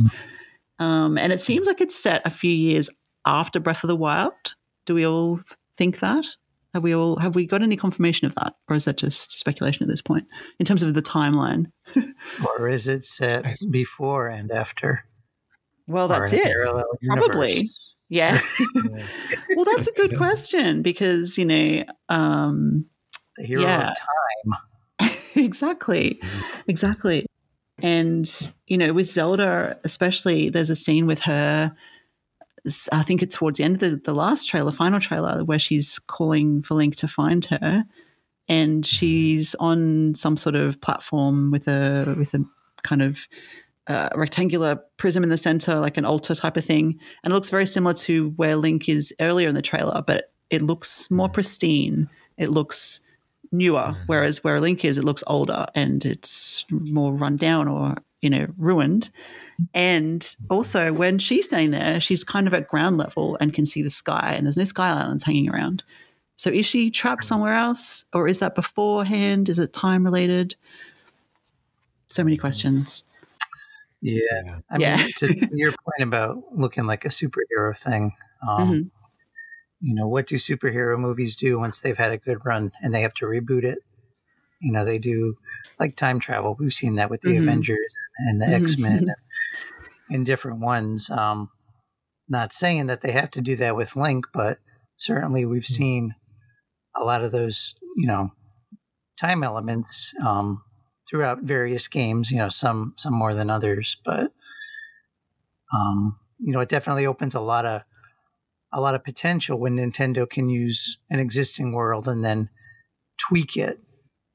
Um 0.78 1.16
and 1.18 1.32
it 1.32 1.40
seems 1.40 1.66
like 1.66 1.80
it's 1.80 1.96
set 1.96 2.22
a 2.24 2.30
few 2.30 2.50
years 2.52 2.88
after 3.24 3.60
breath 3.60 3.82
of 3.84 3.88
the 3.88 3.96
wild. 3.96 4.32
Do 4.84 4.94
we 4.94 5.06
all 5.06 5.40
think 5.76 5.98
that 6.00 6.26
have 6.76 6.82
we 6.82 6.94
all 6.94 7.16
have 7.16 7.34
we 7.34 7.46
got 7.46 7.62
any 7.62 7.76
confirmation 7.76 8.26
of 8.26 8.34
that 8.36 8.52
or 8.68 8.76
is 8.76 8.84
that 8.84 8.96
just 8.98 9.38
speculation 9.38 9.82
at 9.82 9.88
this 9.88 10.02
point 10.02 10.26
in 10.60 10.66
terms 10.66 10.82
of 10.82 10.94
the 10.94 11.02
timeline 11.02 11.66
Or 12.58 12.68
is 12.68 12.86
it 12.86 13.04
set 13.04 13.56
before 13.70 14.28
and 14.28 14.50
after? 14.52 15.04
well 15.88 16.06
that's 16.08 16.32
it 16.32 16.52
Probably. 17.08 17.54
universe? 17.54 17.94
Yeah. 18.08 18.40
well, 19.56 19.64
that's 19.64 19.88
a 19.88 19.92
good 19.92 20.16
question 20.16 20.82
because, 20.82 21.36
you 21.38 21.44
know, 21.44 21.84
um, 22.08 22.86
the 23.36 23.44
hero 23.46 23.62
Yeah. 23.62 23.90
of 23.90 23.96
time. 25.00 25.10
exactly. 25.34 26.20
Exactly. 26.68 27.26
And, 27.82 28.26
you 28.66 28.78
know, 28.78 28.92
with 28.92 29.08
Zelda, 29.10 29.78
especially, 29.84 30.48
there's 30.50 30.70
a 30.70 30.76
scene 30.76 31.06
with 31.06 31.20
her. 31.20 31.74
I 32.92 33.02
think 33.02 33.22
it's 33.22 33.36
towards 33.36 33.58
the 33.58 33.64
end 33.64 33.74
of 33.74 33.80
the, 33.80 33.96
the 34.04 34.14
last 34.14 34.48
trailer, 34.48 34.72
final 34.72 35.00
trailer, 35.00 35.44
where 35.44 35.58
she's 35.58 35.98
calling 35.98 36.62
for 36.62 36.74
Link 36.74 36.96
to 36.96 37.08
find 37.08 37.44
her. 37.46 37.84
And 38.48 38.86
she's 38.86 39.54
on 39.56 40.14
some 40.14 40.36
sort 40.36 40.54
of 40.54 40.80
platform 40.80 41.50
with 41.50 41.66
a 41.68 42.14
with 42.16 42.34
a 42.34 42.44
kind 42.82 43.02
of 43.02 43.26
uh, 43.88 44.08
rectangular 44.14 44.80
prism 44.96 45.22
in 45.22 45.28
the 45.30 45.36
center, 45.36 45.76
like 45.76 45.96
an 45.96 46.04
altar 46.04 46.34
type 46.34 46.56
of 46.56 46.64
thing. 46.64 46.98
And 47.22 47.32
it 47.32 47.34
looks 47.34 47.50
very 47.50 47.66
similar 47.66 47.94
to 47.94 48.30
where 48.30 48.56
Link 48.56 48.88
is 48.88 49.12
earlier 49.20 49.48
in 49.48 49.54
the 49.54 49.62
trailer, 49.62 50.02
but 50.06 50.32
it 50.50 50.62
looks 50.62 51.10
more 51.10 51.28
pristine. 51.28 52.08
It 52.36 52.50
looks 52.50 53.00
newer, 53.52 53.96
whereas 54.06 54.42
where 54.44 54.56
a 54.56 54.60
Link 54.60 54.84
is, 54.84 54.98
it 54.98 55.04
looks 55.04 55.24
older 55.26 55.66
and 55.74 56.04
it's 56.04 56.64
more 56.70 57.12
run 57.14 57.36
down 57.36 57.68
or 57.68 57.96
you 58.22 58.30
know 58.30 58.46
ruined. 58.58 59.10
And 59.74 60.36
also, 60.50 60.92
when 60.92 61.18
she's 61.18 61.46
standing 61.46 61.70
there, 61.70 62.00
she's 62.00 62.24
kind 62.24 62.46
of 62.46 62.54
at 62.54 62.68
ground 62.68 62.98
level 62.98 63.36
and 63.40 63.54
can 63.54 63.64
see 63.66 63.82
the 63.82 63.90
sky, 63.90 64.34
and 64.36 64.46
there's 64.46 64.56
no 64.58 64.64
sky 64.64 64.88
islands 64.90 65.24
hanging 65.24 65.48
around. 65.50 65.82
So, 66.36 66.50
is 66.50 66.66
she 66.66 66.90
trapped 66.90 67.24
somewhere 67.24 67.54
else, 67.54 68.04
or 68.12 68.28
is 68.28 68.38
that 68.40 68.54
beforehand? 68.54 69.48
Is 69.48 69.58
it 69.58 69.72
time 69.72 70.04
related? 70.04 70.56
So 72.08 72.22
many 72.22 72.36
questions. 72.36 73.04
Yeah. 74.02 74.60
I 74.70 74.78
Yeah. 74.78 74.96
mean, 74.98 75.12
to, 75.16 75.26
your 75.52 75.72
point 75.72 76.02
about 76.08 76.42
looking 76.52 76.86
like 76.86 77.04
a 77.04 77.08
superhero 77.08 77.76
thing, 77.76 78.12
um, 78.46 78.68
Mhm. 78.70 78.90
You 79.80 79.94
know, 79.94 80.08
what 80.08 80.26
do 80.26 80.36
superhero 80.36 80.98
movies 80.98 81.36
do 81.36 81.58
once 81.58 81.80
they've 81.80 81.98
had 81.98 82.12
a 82.12 82.18
good 82.18 82.44
run 82.44 82.72
and 82.82 82.94
they 82.94 83.02
have 83.02 83.14
to 83.14 83.26
reboot 83.26 83.64
it? 83.64 83.78
You 84.60 84.72
know, 84.72 84.84
they 84.84 84.98
do 84.98 85.36
like 85.78 85.96
time 85.96 86.18
travel. 86.18 86.56
We've 86.58 86.72
seen 86.72 86.94
that 86.96 87.10
with 87.10 87.20
the 87.20 87.36
Mhm. 87.36 87.42
Avengers 87.42 87.94
and 88.18 88.40
the 88.40 88.46
Mhm. 88.46 88.54
X 88.54 88.78
Men 88.78 89.06
and 90.10 90.24
different 90.24 90.60
ones. 90.60 91.10
Um, 91.10 91.50
not 92.28 92.52
saying 92.52 92.86
that 92.86 93.02
they 93.02 93.12
have 93.12 93.30
to 93.32 93.40
do 93.40 93.54
that 93.56 93.76
with 93.76 93.96
Link, 93.96 94.26
but 94.32 94.58
certainly 94.96 95.44
we've 95.44 95.66
seen 95.66 96.14
a 96.96 97.04
lot 97.04 97.22
of 97.22 97.30
those, 97.32 97.76
you 97.96 98.06
know, 98.06 98.32
time 99.20 99.42
elements 99.42 100.14
um, 100.24 100.62
throughout 101.08 101.42
various 101.42 101.86
games. 101.86 102.30
You 102.30 102.38
know, 102.38 102.48
some 102.48 102.94
some 102.96 103.14
more 103.14 103.34
than 103.34 103.50
others, 103.50 103.96
but 104.04 104.32
um, 105.72 106.18
you 106.38 106.52
know, 106.52 106.60
it 106.60 106.68
definitely 106.68 107.06
opens 107.06 107.34
a 107.34 107.40
lot 107.40 107.64
of 107.64 107.82
a 108.76 108.80
lot 108.80 108.94
of 108.94 109.02
potential 109.02 109.58
when 109.58 109.76
Nintendo 109.76 110.28
can 110.28 110.50
use 110.50 110.98
an 111.08 111.18
existing 111.18 111.72
world 111.72 112.06
and 112.06 112.22
then 112.22 112.50
tweak 113.16 113.56
it 113.56 113.80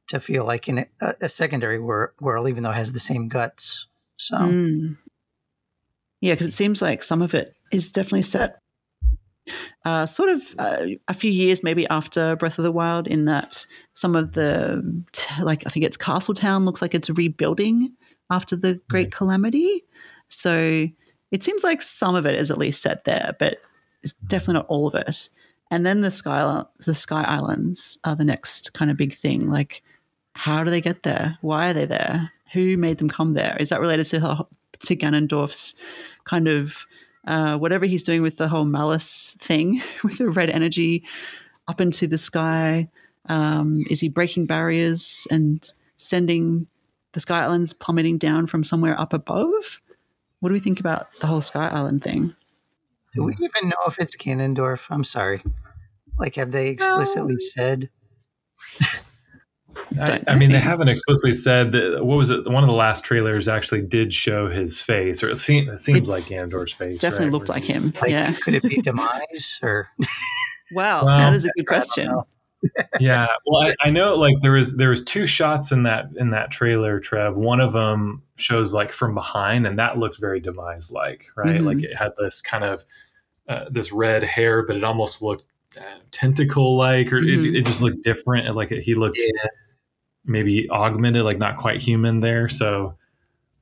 to 0.07 0.19
feel 0.19 0.43
like 0.43 0.67
in 0.67 0.79
a, 0.79 1.13
a 1.21 1.29
secondary 1.29 1.79
wor- 1.79 2.15
world, 2.19 2.50
even 2.50 2.63
though 2.63 2.71
it 2.71 2.75
has 2.75 2.91
the 2.91 3.00
same 3.00 3.27
guts. 3.27 3.88
So 4.17 4.38
Mm. 4.38 4.98
Yeah, 6.21 6.33
because 6.33 6.48
it 6.48 6.53
seems 6.53 6.81
like 6.81 7.01
some 7.01 7.21
of 7.21 7.33
it 7.33 7.55
is 7.71 7.91
definitely 7.91 8.24
set 8.24 8.60
uh, 9.86 10.05
sort 10.05 10.29
of 10.29 10.41
uh, 10.60 10.86
a 11.07 11.13
few 11.13 11.31
years 11.31 11.63
maybe 11.63 11.88
after 11.88 12.36
Breath 12.36 12.60
of 12.60 12.63
the 12.63 12.71
Wild, 12.71 13.07
in 13.07 13.25
that 13.25 13.65
some 13.93 14.15
of 14.15 14.33
the, 14.33 15.03
t- 15.12 15.41
like, 15.43 15.65
I 15.65 15.69
think 15.69 15.86
it's 15.86 15.98
Castletown 15.98 16.65
looks 16.65 16.81
like 16.81 16.93
it's 16.93 17.10
rebuilding 17.10 17.95
after 18.29 18.55
the 18.55 18.79
Great 18.88 19.12
Calamity. 19.12 19.83
So 20.29 20.88
it 21.31 21.43
seems 21.43 21.63
like 21.63 21.81
some 21.81 22.15
of 22.15 22.25
it 22.27 22.36
is 22.36 22.51
at 22.51 22.60
least 22.60 22.83
set 22.83 23.05
there, 23.05 23.36
but 23.39 23.57
it's 24.03 24.13
definitely 24.13 24.55
not 24.55 24.67
all 24.67 24.88
of 24.88 24.96
it. 24.96 25.29
And 25.70 25.86
then 25.86 26.01
the 26.01 26.12
Sky, 26.12 26.63
the 26.86 26.96
Sky 26.96 27.24
Islands 27.24 27.98
are 28.03 28.15
the 28.15 28.25
next 28.25 28.74
kind 28.74 28.91
of 28.91 28.98
big 28.98 29.13
thing. 29.13 29.50
Like, 29.50 29.84
how 30.34 30.63
do 30.63 30.70
they 30.72 30.81
get 30.81 31.03
there? 31.03 31.38
Why 31.41 31.70
are 31.70 31.74
they 31.74 31.86
there? 31.86 32.31
Who 32.53 32.77
made 32.77 32.98
them 32.98 33.10
come 33.10 33.34
there? 33.34 33.55
Is 33.60 33.70
that 33.70 33.81
related 33.81 34.05
to 34.08 34.48
to 34.79 34.96
Ganondorf's 34.96 35.75
kind 36.24 36.48
of 36.48 36.86
uh, 37.27 37.58
whatever 37.58 37.86
he's 37.86 38.03
doing 38.03 38.22
with 38.22 38.38
the 38.38 38.48
whole 38.48 38.65
malice 38.65 39.36
thing 39.39 39.81
with 40.03 40.17
the 40.17 40.29
red 40.29 40.50
energy 40.50 41.03
up 41.67 41.79
into 41.79 42.08
the 42.08 42.17
sky? 42.17 42.89
Um, 43.27 43.86
is 43.89 44.00
he 44.00 44.10
breaking 44.10 44.48
barriers 44.48 45.27
and 45.29 45.72
sending 45.98 46.67
the 47.13 47.20
Sky 47.20 47.43
Islands 47.43 47.74
plummeting 47.74 48.17
down 48.17 48.48
from 48.48 48.63
somewhere 48.63 49.00
up 49.00 49.13
above? 49.13 49.81
What 50.39 50.50
do 50.50 50.53
we 50.53 50.60
think 50.60 50.79
about 50.79 51.13
the 51.20 51.27
whole 51.27 51.41
Sky 51.41 51.67
Island 51.67 52.03
thing? 52.03 52.34
Do 53.13 53.24
we 53.24 53.34
hmm. 53.34 53.44
even 53.44 53.70
know 53.70 53.77
if 53.88 53.98
it's 54.00 54.15
Ganondorf? 54.15 54.88
I'm 54.89 55.03
sorry. 55.03 55.41
Like, 56.18 56.36
have 56.36 56.51
they 56.51 56.70
explicitly 56.70 57.39
said? 57.39 57.89
I, 60.00 60.22
I 60.27 60.36
mean, 60.36 60.51
they 60.51 60.60
haven't 60.60 60.88
explicitly 60.88 61.34
said 61.34 61.72
that. 61.74 62.06
What 62.06 62.18
was 62.18 62.30
it? 62.30 62.48
One 62.50 62.63
of 62.63 62.68
the 62.68 62.74
last 62.74 63.03
trailers 63.03 63.48
actually 63.48 63.82
did 63.82 64.13
show 64.13 64.50
his 64.50 64.80
face, 64.80 65.24
or 65.24 65.30
it, 65.30 65.39
seemed, 65.39 65.70
it 65.70 65.82
seems 65.82 66.08
like 66.08 66.24
Ganondorf's 66.25 66.74
face. 66.74 67.00
Definitely 67.00 67.27
right, 67.27 67.34
looked 67.34 67.50
where 67.50 67.58
like 67.58 67.65
him. 67.65 67.94
Like, 68.01 68.12
yeah. 68.12 68.34
could 68.34 68.53
it 68.53 68.63
be 68.63 68.82
demise 68.82 69.60
or? 69.62 69.89
Wow, 70.72 71.06
Well, 71.06 71.18
that 71.18 71.34
is 71.34 71.46
a 71.46 71.50
good 71.50 71.65
I 71.70 71.74
don't 71.74 71.82
question. 71.82 72.22
Yeah 73.00 73.27
well 73.46 73.68
I, 73.68 73.75
I 73.88 73.89
know 73.89 74.15
like 74.15 74.36
there 74.41 74.51
was 74.51 74.77
there 74.77 74.89
was 74.89 75.03
two 75.03 75.25
shots 75.27 75.72
in 75.72 75.84
that 75.84 76.06
in 76.18 76.30
that 76.32 76.51
trailer 76.51 77.00
trev 77.00 77.36
one 77.36 77.60
of 77.60 77.74
them 77.74 78.22
shows 78.36 78.74
like 78.74 78.91
from 78.91 79.13
behind 79.15 79.65
and 79.65 79.80
that 79.80 79.98
looked 79.98 80.20
very 80.20 80.39
demise 80.39 80.91
like 80.91 81.25
right 81.36 81.62
Mhm. 81.62 81.65
like 81.65 81.84
it 81.84 81.96
had 81.96 82.12
this 82.18 82.41
kind 82.41 82.63
of 82.63 82.84
uh, 83.48 83.65
this 83.70 83.91
red 83.91 84.24
hair 84.24 84.65
but 84.65 84.75
it 84.75 84.84
almost 84.84 85.22
looked 85.22 85.44
uh, 85.77 85.82
tentacle 86.12 86.75
like 86.77 87.12
or 87.12 87.20
Mhm. 87.20 87.46
it, 87.50 87.56
it 87.58 87.65
just 87.65 87.82
looked 87.82 88.03
different 88.03 88.46
and 88.48 88.56
like 88.56 88.70
he 88.70 88.94
looked 88.96 89.18
Yeah. 89.18 89.48
maybe 90.25 90.70
augmented 90.70 91.24
like 91.24 91.38
not 91.39 91.58
quite 91.58 91.82
human 91.82 92.20
there 92.20 92.48
so 92.50 92.96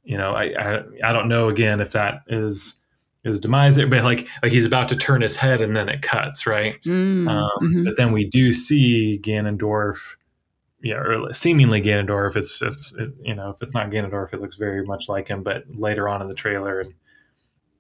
you 0.04 0.18
know 0.18 0.34
i 0.34 0.44
i, 0.60 0.82
I 1.06 1.14
don't 1.14 1.30
know 1.30 1.48
again 1.50 1.80
if 1.80 1.94
that 1.94 2.24
is 2.28 2.79
is 3.26 3.40
demise 3.42 3.76
there 3.76 3.86
but 3.88 4.04
like 4.04 4.28
like 4.42 4.52
he's 4.52 4.66
about 4.66 4.88
to 4.88 4.96
turn 4.96 5.22
his 5.22 5.36
head 5.36 5.60
and 5.60 5.76
then 5.76 5.90
it 5.90 6.02
cuts 6.02 6.46
right 6.48 6.80
Mm, 6.84 7.28
um, 7.30 7.50
mhm. 7.62 7.84
but 7.86 7.98
then 7.98 8.12
we 8.14 8.24
do 8.26 8.54
see 8.54 9.20
Ganondorf, 9.22 10.16
yeah, 10.82 10.96
or 10.96 11.34
seemingly 11.34 11.82
Ganondorf. 11.82 12.38
It's 12.38 12.62
it's 12.62 12.94
it, 12.98 13.10
you 13.22 13.36
know 13.36 13.50
if 13.50 13.62
it's 13.62 13.74
not 13.74 13.90
Ganondorf, 13.90 14.34
it 14.34 14.40
looks 14.40 14.56
very 14.56 14.86
much 14.86 15.10
like 15.10 15.28
him. 15.28 15.44
But 15.44 15.64
later 15.70 16.08
on 16.08 16.22
in 16.22 16.30
the 16.30 16.36
trailer, 16.36 16.80
and 16.80 16.94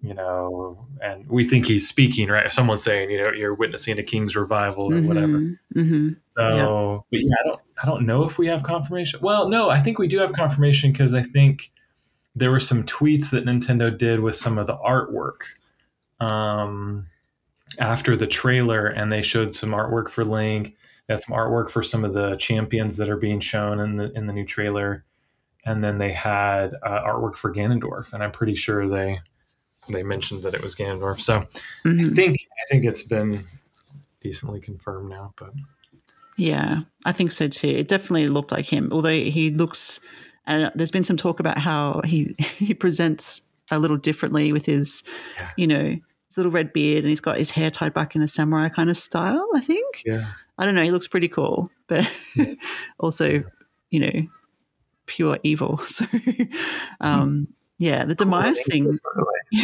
you 0.01 0.13
know, 0.13 0.85
and 1.01 1.27
we 1.29 1.47
think 1.47 1.65
he's 1.65 1.87
speaking, 1.87 2.27
right? 2.29 2.51
Someone's 2.51 2.83
saying, 2.83 3.09
you 3.09 3.21
know, 3.21 3.31
you're 3.31 3.53
witnessing 3.53 3.97
a 3.99 4.03
king's 4.03 4.35
revival 4.35 4.93
or 4.93 5.01
whatever. 5.01 5.39
Mhm, 5.39 5.57
mhm. 5.75 6.15
So, 6.37 7.05
but 7.09 7.19
yeah, 7.21 7.35
I 7.39 7.47
don't 7.47 7.61
I 7.81 7.85
don't 7.85 8.05
know 8.05 8.23
if 8.25 8.37
we 8.37 8.47
have 8.47 8.63
confirmation. 8.63 9.21
Well, 9.21 9.47
no, 9.49 9.69
I 9.69 9.79
think 9.79 9.99
we 9.99 10.07
do 10.09 10.19
have 10.19 10.33
confirmation 10.33 10.91
because 10.91 11.13
I 11.13 11.23
think 11.23 11.71
there 12.35 12.51
were 12.51 12.59
some 12.59 12.83
tweets 12.83 13.29
that 13.31 13.45
Nintendo 13.45 13.95
did 13.95 14.19
with 14.19 14.35
some 14.35 14.57
of 14.57 14.67
the 14.67 14.77
artwork. 14.77 15.41
Um, 16.19 17.07
after 17.79 18.15
the 18.15 18.27
trailer 18.27 18.87
and 18.87 19.11
they 19.11 19.21
showed 19.21 19.53
some 19.55 19.71
artwork 19.71 20.09
for 20.09 20.25
Link. 20.25 20.75
They 21.07 21.13
had 21.13 21.23
some 21.23 21.35
artwork 21.35 21.69
for 21.69 21.83
some 21.83 22.03
of 22.03 22.13
the 22.13 22.35
champions 22.37 22.97
that 22.97 23.09
are 23.09 23.17
being 23.17 23.39
shown 23.39 23.79
in 23.79 23.95
the 23.95 24.11
in 24.13 24.27
the 24.27 24.33
new 24.33 24.45
trailer, 24.45 25.05
and 25.65 25.83
then 25.83 25.97
they 25.97 26.11
had 26.11 26.73
uh, 26.83 27.01
artwork 27.03 27.35
for 27.35 27.53
Ganondorf. 27.53 28.11
And 28.13 28.23
I'm 28.23 28.31
pretty 28.31 28.55
sure 28.55 28.87
they 28.87 29.19
they 29.87 30.03
mentioned 30.03 30.43
that 30.43 30.53
it 30.55 30.61
was 30.61 30.75
Ganondorf. 30.75 31.19
So 31.21 31.37
I 31.85 31.87
Mhm. 31.89 32.15
think 32.15 32.37
I 32.61 32.65
think 32.69 32.85
it's 32.85 33.03
been 33.03 33.45
decently 34.21 34.59
confirmed 34.59 35.09
now. 35.09 35.33
But 35.37 35.53
Yeah, 36.37 36.81
I 37.05 37.11
think 37.11 37.31
so 37.31 37.47
too. 37.47 37.67
It 37.67 37.87
definitely 37.87 38.27
looked 38.29 38.51
like 38.51 38.65
him, 38.65 38.89
although 38.91 39.09
he 39.09 39.51
looks. 39.51 39.99
And 40.49 40.71
there's 40.75 40.91
been 40.91 41.03
some 41.05 41.15
talk 41.17 41.39
about 41.39 41.57
how 41.57 42.01
he 42.03 42.35
he 42.57 42.73
presents 42.73 43.43
a 43.71 43.79
little 43.79 43.97
differently 43.97 44.51
with 44.51 44.65
his, 44.65 45.03
Yeah. 45.37 45.49
you 45.55 45.67
know, 45.67 45.83
his 46.27 46.37
little 46.37 46.51
red 46.51 46.73
beard, 46.73 47.03
and 47.03 47.09
he's 47.09 47.21
got 47.21 47.37
his 47.37 47.51
hair 47.51 47.71
tied 47.71 47.93
back 47.93 48.15
in 48.15 48.21
a 48.21 48.27
samurai 48.27 48.67
kind 48.69 48.89
of 48.89 48.97
style. 48.97 49.47
I 49.55 49.61
think. 49.61 50.03
yeah, 50.05 50.25
I 50.57 50.65
don't 50.65 50.75
know. 50.75 50.83
He 50.83 50.91
looks 50.91 51.07
pretty 51.07 51.27
cool, 51.29 51.69
but 51.87 52.05
also, 52.99 53.43
you 53.91 53.99
know, 53.99 54.25
pure 55.05 55.37
evil. 55.43 55.79
So, 55.87 56.05
um, 57.01 57.47
yeah, 57.77 58.03
the 58.05 58.15
demise 58.15 58.61
thing. 58.63 58.85
The 58.85 59.25
way. 59.25 59.63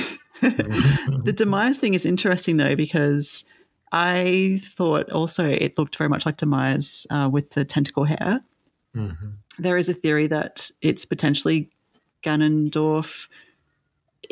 the 1.24 1.34
demise 1.34 1.77
thing 1.77 1.94
is 1.96 2.06
interesting 2.06 2.58
though 2.58 2.75
because 2.75 3.44
I 3.92 4.60
thought 4.63 5.10
also 5.12 5.48
it 5.50 5.77
looked 5.77 5.98
very 5.98 6.10
much 6.10 6.25
like 6.25 6.38
demise 6.38 7.08
uh, 7.10 7.30
with 7.32 7.51
the 7.51 7.65
tentacle 7.65 8.06
hair. 8.06 8.42
Mhm. 8.96 9.34
There 9.60 9.78
is 9.78 9.90
a 9.90 9.94
theory 9.94 10.28
that 10.28 10.72
it's 10.82 11.06
potentially 11.06 11.70
Ganondorf 12.24 13.28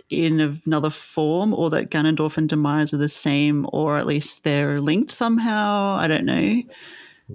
in 0.09 0.59
another 0.65 0.89
form, 0.89 1.53
or 1.53 1.69
that 1.69 1.91
Ganondorf 1.91 2.37
and 2.37 2.49
demise 2.49 2.93
are 2.93 2.97
the 2.97 3.09
same, 3.09 3.67
or 3.71 3.97
at 3.97 4.07
least 4.07 4.43
they're 4.43 4.79
linked 4.79 5.11
somehow. 5.11 5.95
I 5.95 6.07
don't 6.07 6.25
know. 6.25 6.63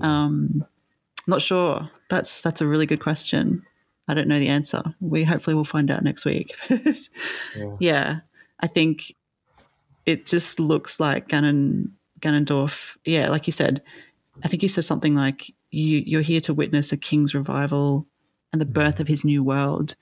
Um, 0.00 0.64
not 1.26 1.40
sure. 1.42 1.88
That's 2.10 2.42
that's 2.42 2.60
a 2.60 2.66
really 2.66 2.86
good 2.86 3.00
question. 3.00 3.62
I 4.08 4.14
don't 4.14 4.28
know 4.28 4.38
the 4.38 4.48
answer. 4.48 4.82
We 5.00 5.24
hopefully 5.24 5.54
will 5.54 5.64
find 5.64 5.90
out 5.90 6.02
next 6.02 6.24
week. 6.24 6.54
Yeah. 7.56 7.76
yeah, 7.78 8.20
I 8.60 8.66
think 8.66 9.14
it 10.06 10.26
just 10.26 10.58
looks 10.58 10.98
like 10.98 11.28
Ganon 11.28 11.90
Ganondorf. 12.20 12.96
Yeah, 13.04 13.28
like 13.28 13.46
you 13.46 13.52
said, 13.52 13.82
I 14.42 14.48
think 14.48 14.62
he 14.62 14.68
says 14.68 14.86
something 14.86 15.14
like, 15.14 15.52
"You 15.70 16.02
you're 16.06 16.22
here 16.22 16.40
to 16.42 16.54
witness 16.54 16.92
a 16.92 16.96
king's 16.96 17.34
revival 17.34 18.06
and 18.52 18.60
the 18.60 18.66
birth 18.66 19.00
of 19.00 19.08
his 19.08 19.24
new 19.24 19.42
world," 19.42 19.94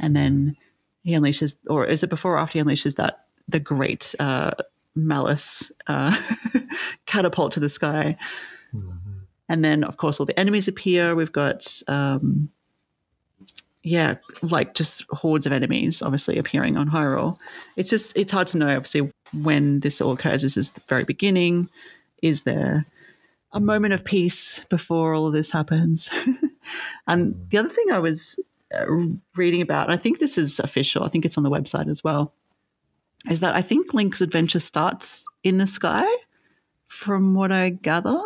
and 0.00 0.14
then 0.16 0.56
he 1.04 1.12
unleashes, 1.12 1.56
or 1.68 1.86
is 1.86 2.02
it 2.02 2.10
before 2.10 2.34
or 2.34 2.38
after 2.38 2.58
he 2.58 2.64
unleashes 2.64 2.96
that 2.96 3.24
the 3.48 3.60
great 3.60 4.14
uh, 4.20 4.52
malice 4.94 5.72
uh, 5.88 6.16
catapult 7.06 7.52
to 7.52 7.60
the 7.60 7.68
sky? 7.68 8.16
Mhm. 8.74 8.98
and 9.48 9.62
then 9.64 9.84
of 9.84 9.98
course 9.98 10.18
all 10.18 10.26
the 10.26 10.38
enemies 10.40 10.68
appear. 10.68 11.14
We've 11.14 11.32
got 11.32 11.82
um 11.88 12.48
yeah 13.82 14.14
like 14.42 14.74
just 14.74 15.04
hordes 15.10 15.44
of 15.44 15.52
enemies 15.52 16.00
obviously 16.02 16.38
appearing 16.38 16.76
on 16.76 16.88
hyrule. 16.88 17.36
It's 17.76 17.90
just 17.90 18.16
it's 18.16 18.32
hard 18.32 18.46
to 18.48 18.58
know 18.58 18.68
obviously 18.76 19.10
when 19.42 19.80
this 19.80 20.00
all 20.00 20.12
occurs. 20.12 20.42
This 20.42 20.56
is 20.56 20.70
the 20.72 20.80
very 20.88 21.04
beginning. 21.04 21.68
Is 22.22 22.44
there 22.44 22.86
a 23.52 23.60
moment 23.60 23.94
of 23.94 24.04
peace 24.04 24.64
before 24.68 25.14
all 25.14 25.26
of 25.26 25.32
this 25.32 25.50
happens 25.50 26.10
and 27.06 27.34
the 27.50 27.58
other 27.58 27.68
thing 27.68 27.90
i 27.92 27.98
was 27.98 28.42
uh, 28.74 28.86
reading 29.36 29.60
about 29.60 29.90
i 29.90 29.96
think 29.96 30.18
this 30.18 30.38
is 30.38 30.58
official 30.60 31.04
i 31.04 31.08
think 31.08 31.24
it's 31.24 31.36
on 31.36 31.44
the 31.44 31.50
website 31.50 31.88
as 31.88 32.02
well 32.02 32.34
is 33.30 33.40
that 33.40 33.54
i 33.54 33.60
think 33.62 33.92
link's 33.92 34.20
adventure 34.20 34.60
starts 34.60 35.26
in 35.42 35.58
the 35.58 35.66
sky 35.66 36.06
from 36.86 37.34
what 37.34 37.52
i 37.52 37.68
gather 37.68 38.20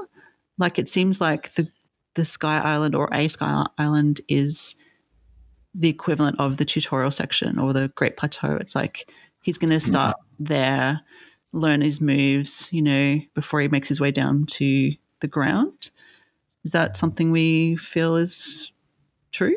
like 0.59 0.79
it 0.79 0.89
seems 0.89 1.21
like 1.21 1.55
the 1.55 1.69
the 2.17 2.25
Sky 2.25 2.59
Island 2.59 2.95
or 2.95 3.09
a 3.13 3.29
Sky 3.29 3.65
Island 3.79 4.21
is 4.29 4.75
the 5.75 5.89
equivalent 5.89 6.41
of 6.41 6.57
the 6.57 6.65
tutorial 6.65 7.11
section 7.11 7.59
or 7.59 7.73
the 7.73 7.89
Great 7.95 8.17
Plateau. 8.17 8.57
It's 8.57 8.75
like 8.75 9.09
he's 9.43 9.59
going 9.59 9.71
to 9.71 9.79
start 9.79 10.17
there, 10.41 11.03
learn 11.53 11.83
his 11.83 12.01
moves, 12.01 12.73
you 12.73 12.83
know, 12.83 13.21
before 13.35 13.61
he 13.61 13.69
makes 13.69 13.89
his 13.89 14.01
way 14.01 14.11
down 14.11 14.47
to 14.47 14.93
the 15.21 15.29
ground. 15.29 15.91
Is 16.65 16.73
that 16.73 16.97
something 16.97 17.31
we 17.31 17.77
feel 17.77 18.17
is 18.17 18.73
true? 19.33 19.57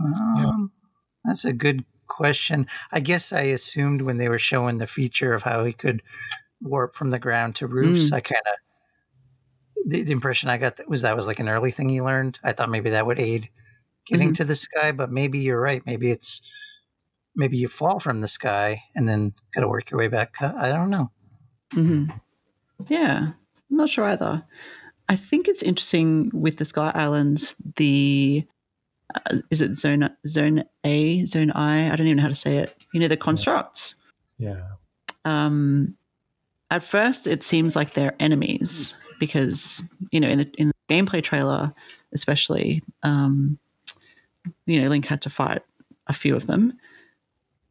Um, 0.00 0.72
That's 1.24 1.44
a 1.44 1.52
good 1.52 1.84
question. 2.08 2.66
I 2.92 3.00
guess 3.00 3.32
I 3.32 3.42
assumed 3.42 4.02
when 4.02 4.16
they 4.18 4.28
were 4.28 4.38
showing 4.38 4.78
the 4.78 4.86
feature 4.86 5.34
of 5.34 5.42
how 5.42 5.64
he 5.64 5.72
could 5.72 6.02
warp 6.62 6.94
from 6.94 7.10
the 7.10 7.18
ground 7.18 7.56
to 7.56 7.66
roofs, 7.66 8.12
I 8.12 8.20
kind 8.20 8.40
of 8.46 8.58
the, 9.86 10.02
the 10.02 10.12
impression 10.12 10.48
I 10.48 10.58
got 10.58 10.76
that 10.76 10.88
was 10.88 11.02
that 11.02 11.16
was 11.16 11.26
like 11.26 11.40
an 11.40 11.48
early 11.48 11.70
thing 11.70 11.88
he 11.88 12.00
learned. 12.00 12.38
I 12.42 12.52
thought 12.52 12.70
maybe 12.70 12.90
that 12.90 13.06
would 13.06 13.18
aid 13.20 13.48
getting 14.06 14.30
Mhm. 14.30 14.36
to 14.36 14.44
the 14.44 14.54
sky, 14.54 14.92
but 14.92 15.10
maybe 15.10 15.38
you're 15.40 15.60
right. 15.60 15.82
Maybe 15.86 16.10
it's 16.10 16.42
maybe 17.36 17.56
you 17.58 17.68
fall 17.68 18.00
from 18.00 18.20
the 18.20 18.28
sky 18.28 18.82
and 18.94 19.08
then 19.08 19.34
got 19.54 19.62
to 19.62 19.68
work 19.68 19.90
your 19.90 19.98
way 19.98 20.08
back. 20.08 20.34
I 20.40 20.70
don't 20.72 20.90
know. 20.90 21.10
hmm 21.72 22.06
Yeah, 22.88 23.32
I'm 23.70 23.76
not 23.76 23.88
sure 23.88 24.04
either. 24.04 24.44
I 25.08 25.16
think 25.16 25.48
it's 25.48 25.62
interesting 25.62 26.30
with 26.32 26.56
the 26.56 26.64
Sky 26.64 26.90
Islands. 26.94 27.56
The 27.76 28.44
uh, 29.14 29.38
is 29.50 29.60
it 29.60 29.74
zone 29.74 30.08
zone 30.26 30.64
A, 30.84 31.24
zone 31.26 31.50
I? 31.50 31.90
I 31.90 31.96
don't 31.96 32.06
even 32.06 32.16
know 32.16 32.22
how 32.22 32.28
to 32.28 32.34
say 32.34 32.58
it. 32.58 32.76
You 32.92 33.00
know 33.00 33.08
the 33.08 33.16
constructs. 33.16 33.96
Yeah. 34.38 34.62
Um, 35.24 35.96
at 36.70 36.82
first, 36.82 37.26
it 37.26 37.42
seems 37.42 37.76
like 37.76 37.92
they're 37.92 38.16
enemies 38.18 38.98
because 39.20 39.88
you 40.10 40.20
know 40.20 40.28
in 40.28 40.38
the 40.38 40.50
in 40.58 40.68
the 40.68 40.74
gameplay 40.88 41.22
trailer, 41.22 41.72
especially, 42.12 42.82
um, 43.02 43.58
you 44.66 44.82
know 44.82 44.88
Link 44.88 45.06
had 45.06 45.22
to 45.22 45.30
fight 45.30 45.62
a 46.06 46.12
few 46.12 46.34
of 46.34 46.46
them. 46.46 46.78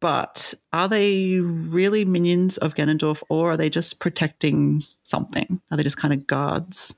But 0.04 0.52
are 0.74 0.86
they 0.86 1.38
really 1.40 2.04
minions 2.04 2.58
of 2.58 2.74
Ganondorf, 2.74 3.22
or 3.30 3.52
are 3.52 3.56
they 3.56 3.70
just 3.70 4.00
protecting 4.00 4.84
something? 5.02 5.62
Are 5.70 5.78
they 5.78 5.82
just 5.82 5.96
kind 5.96 6.12
of 6.12 6.26
guards? 6.26 6.96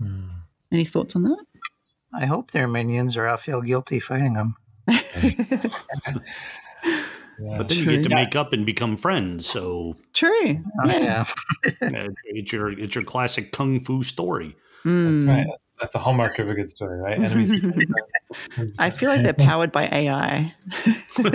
Hmm. 0.00 0.28
Any 0.72 0.86
thoughts 0.86 1.14
on 1.14 1.24
that? 1.24 1.44
I 2.14 2.24
hope 2.24 2.50
they're 2.52 2.66
minions, 2.66 3.18
or 3.18 3.28
I'll 3.28 3.36
feel 3.36 3.60
guilty 3.60 4.00
fighting 4.00 4.32
them. 4.32 4.56
Yeah. 4.88 6.18
But 7.58 7.68
then 7.68 7.78
you 7.78 7.84
get 7.86 8.02
to 8.04 8.08
make 8.10 8.34
up 8.36 8.52
and 8.54 8.64
become 8.64 8.96
friends. 8.96 9.44
So 9.46 9.96
True. 10.14 10.62
Oh, 10.82 10.86
Yeah. 10.86 11.24
yeah. 11.82 12.06
it's 12.24 12.52
your 12.52 12.70
it's 12.70 12.94
your 12.94 13.04
classic 13.04 13.52
kung 13.52 13.80
fu 13.80 14.02
story. 14.02 14.56
That's 14.84 15.24
Mm. 15.24 15.28
right. 15.28 15.46
That's 15.80 15.94
a 15.94 15.98
hallmark 15.98 16.38
of 16.38 16.48
a 16.48 16.54
good 16.54 16.70
story, 16.70 16.98
right? 17.00 17.18
Enemies. 17.22 17.50
I 18.78 18.90
feel 18.90 19.08
like 19.10 19.22
they're 19.22 19.32
powered 19.32 19.72
by 19.72 19.88
AI. 19.90 20.54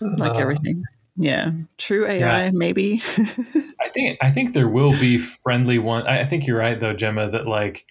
like 0.00 0.32
Uh, 0.32 0.38
everything. 0.38 0.82
Yeah, 1.16 1.52
true 1.78 2.06
AI, 2.06 2.44
Yeah. 2.44 2.50
maybe. 2.52 3.02
I 3.80 3.88
think 3.92 4.18
I 4.22 4.30
think 4.30 4.54
there 4.54 4.68
will 4.68 4.92
be 4.92 5.18
friendly 5.18 5.78
one. 5.78 6.06
I 6.06 6.20
I 6.20 6.24
think 6.24 6.46
you're 6.46 6.58
right 6.58 6.78
though, 6.80 6.94
Jemma. 6.94 7.30
That 7.32 7.46
like 7.46 7.86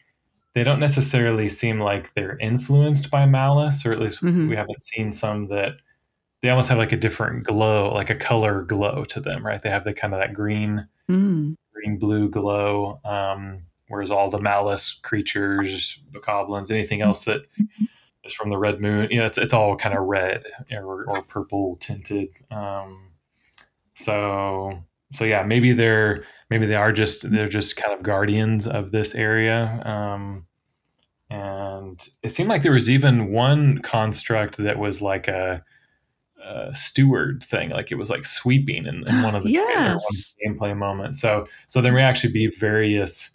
they 0.54 0.64
don't 0.64 0.80
necessarily 0.80 1.48
seem 1.48 1.80
like 1.80 2.14
they're 2.16 2.38
influenced 2.40 3.10
by 3.12 3.26
malice, 3.26 3.86
or 3.86 3.94
at 3.94 4.00
least 4.00 4.22
Mhm. 4.22 4.50
we 4.50 4.56
haven't 4.56 4.82
seen 4.82 5.12
some 5.14 5.48
that 5.50 5.76
they 6.42 6.50
almost 6.50 6.70
have 6.70 6.80
like 6.80 6.92
a 6.92 6.98
different 6.98 7.44
glow, 7.44 7.94
like 7.94 8.10
a 8.10 8.16
color 8.16 8.64
glow 8.64 9.06
to 9.06 9.20
them, 9.22 9.46
right? 9.46 9.62
They 9.62 9.70
have 9.70 9.84
the 9.84 9.94
kind 9.94 10.14
of 10.14 10.20
that 10.20 10.34
green, 10.34 10.88
Mm. 11.10 11.56
Green 11.74 11.98
blue 11.98 12.30
glow. 12.30 13.00
Um, 13.06 13.64
whereas 13.88 14.12
all 14.12 14.30
the 14.30 14.40
malice 14.40 15.00
creatures, 15.04 16.00
the 16.14 16.20
goblins, 16.20 16.72
anything 16.72 17.02
else 17.02 17.26
that 17.26 17.42
is 18.24 18.34
from 18.34 18.50
the 18.50 18.58
red 18.58 18.80
moon, 18.80 19.10
you 19.12 19.20
know, 19.20 19.26
it's 19.26 19.38
it's 19.38 19.54
all 19.54 19.76
kind 19.76 19.98
of 19.98 20.06
red 20.06 20.46
or, 20.72 21.06
or 21.06 21.22
purple 21.24 21.78
tinted. 21.80 22.30
Um, 22.50 23.12
so 23.96 24.84
so 25.14 25.26
yeah, 25.26 25.44
maybe 25.44 25.74
they're 25.74 26.24
maybe 26.50 26.66
they 26.66 26.76
are 26.76 26.94
just 26.94 27.30
they're 27.32 27.48
just 27.48 27.76
kind 27.76 27.94
of 27.94 28.04
guardians 28.04 28.68
of 28.68 28.92
this 28.92 29.14
area. 29.16 29.82
Um, 29.86 30.46
and 31.30 32.10
it 32.24 32.34
seemed 32.34 32.50
like 32.50 32.62
there 32.62 32.74
was 32.74 32.90
even 32.90 33.32
one 33.32 33.78
construct 33.80 34.58
that 34.58 34.78
was 34.78 35.02
like 35.02 35.30
a, 35.30 35.64
a 36.44 36.74
steward 36.74 37.44
thing, 37.44 37.70
like 37.70 37.92
it 37.92 37.96
was 37.96 38.10
like 38.10 38.26
sweeping 38.26 38.86
in, 38.86 39.04
in 39.08 39.22
one 39.22 39.36
of 39.36 39.44
the 39.44 39.54
trailer, 39.54 39.74
one 39.76 39.92
Yes. 39.94 40.36
gameplay 40.46 40.76
moments. 40.76 41.20
So 41.22 41.48
so 41.68 41.82
there 41.82 41.92
may 41.94 42.02
actually 42.04 42.34
be 42.34 42.48
various. 42.48 43.30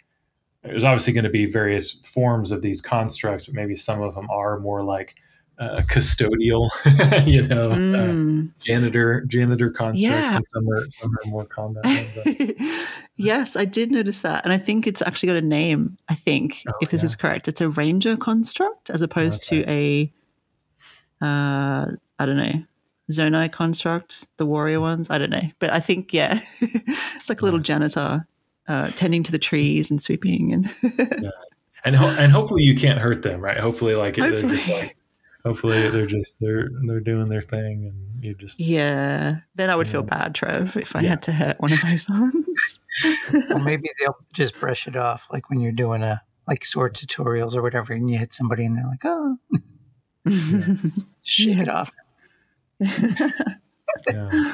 There's 0.63 0.83
obviously 0.83 1.13
going 1.13 1.23
to 1.23 1.29
be 1.29 1.45
various 1.45 1.93
forms 1.93 2.51
of 2.51 2.61
these 2.61 2.81
constructs, 2.81 3.45
but 3.45 3.55
maybe 3.55 3.75
some 3.75 4.01
of 4.01 4.15
them 4.15 4.29
are 4.29 4.59
more 4.59 4.83
like 4.83 5.15
uh, 5.59 5.81
custodial, 5.87 6.69
you 7.25 7.41
know, 7.47 7.71
uh, 7.71 7.75
Mm. 7.77 8.51
janitor 8.59 9.23
janitor 9.25 9.69
constructs, 9.71 10.01
Yeah. 10.01 10.35
and 10.35 10.45
some 10.45 10.69
are 10.69 10.85
some 10.89 11.09
are 11.11 11.29
more 11.29 11.45
combat. 11.45 11.83
ones. 11.85 12.17
yes, 13.15 13.55
I 13.55 13.65
did 13.65 13.89
notice 13.91 14.21
that. 14.21 14.43
And 14.43 14.53
I 14.53 14.57
think 14.57 14.85
it's 14.85 15.01
actually 15.01 15.27
got 15.27 15.37
a 15.37 15.41
name, 15.41 15.97
I 16.09 16.15
think, 16.15 16.63
Oh, 16.67 16.73
if 16.81 16.91
this 16.91 17.01
yeah. 17.01 17.05
is 17.05 17.15
correct. 17.15 17.47
It's 17.47 17.61
a 17.61 17.69
ranger 17.69 18.17
construct 18.17 18.89
as 18.91 19.01
opposed 19.01 19.51
Okay. 19.51 19.63
to 19.63 19.69
a, 19.71 20.13
uh, 21.25 21.91
I 22.19 22.25
don't 22.25 22.37
know, 22.37 22.63
Zonai 23.11 23.51
construct, 23.51 24.27
the 24.37 24.45
warrior 24.45 24.79
ones. 24.81 25.09
I 25.09 25.17
don't 25.17 25.29
know. 25.29 25.49
But 25.59 25.71
I 25.71 25.79
think, 25.79 26.13
yeah, 26.13 26.39
it's 26.61 27.29
like 27.29 27.41
a 27.41 27.45
little 27.45 27.59
janitor 27.59 28.27
uh, 28.67 28.89
tending 28.91 29.23
to 29.23 29.31
the 29.31 29.39
trees 29.39 29.89
and 29.89 30.01
sweeping. 30.01 30.51
And 30.53 30.75
and 31.85 31.95
ho- 31.95 32.15
and 32.19 32.31
hopefully 32.31 32.63
you 32.63 32.75
can't 32.75 32.99
hurt 32.99 33.21
them, 33.23 33.39
right? 33.41 33.57
Hopefully, 33.57 33.95
like 33.95 34.15
they're 34.17 34.31
just 34.31 34.43
Hopefully. 34.43 34.77
like, 34.81 34.97
hopefully 35.45 35.89
they're 35.89 36.05
just 36.05 36.39
they're 36.41 36.67
they're 36.85 36.99
doing 36.99 37.27
their 37.29 37.41
thing, 37.41 37.85
and 37.85 38.23
you 38.23 38.33
just 38.35 38.59
yeah, 38.59 39.37
then 39.55 39.69
I 39.69 39.75
would 39.77 39.87
feel 39.87 40.01
Yeah. 40.01 40.17
bad, 40.17 40.35
Trev, 40.35 40.75
if 40.75 40.93
I 40.95 40.99
Yeah. 41.01 41.09
had 41.11 41.21
to 41.23 41.31
hurt 41.31 41.61
one 41.61 41.71
of 41.71 41.79
those 41.81 42.09
ones. 42.09 42.79
Well, 43.49 43.59
maybe 43.59 43.89
they'll 43.99 44.17
just 44.33 44.59
brush 44.59 44.85
it 44.87 44.97
off, 44.97 45.27
like 45.31 45.49
when 45.49 45.61
you're 45.61 45.71
doing 45.71 46.03
a 46.03 46.21
like 46.45 46.65
sword 46.65 46.93
tutorials 46.95 47.55
or 47.55 47.61
whatever, 47.61 47.93
and 47.93 48.09
you 48.09 48.17
hit 48.17 48.33
somebody 48.33 48.65
and 48.65 48.75
they're 48.75 48.85
like, 48.85 49.01
"Oh, 49.05 49.37
shake 51.23 51.57
it 51.59 51.69
off." 51.69 51.91
Yeah. 52.79 54.53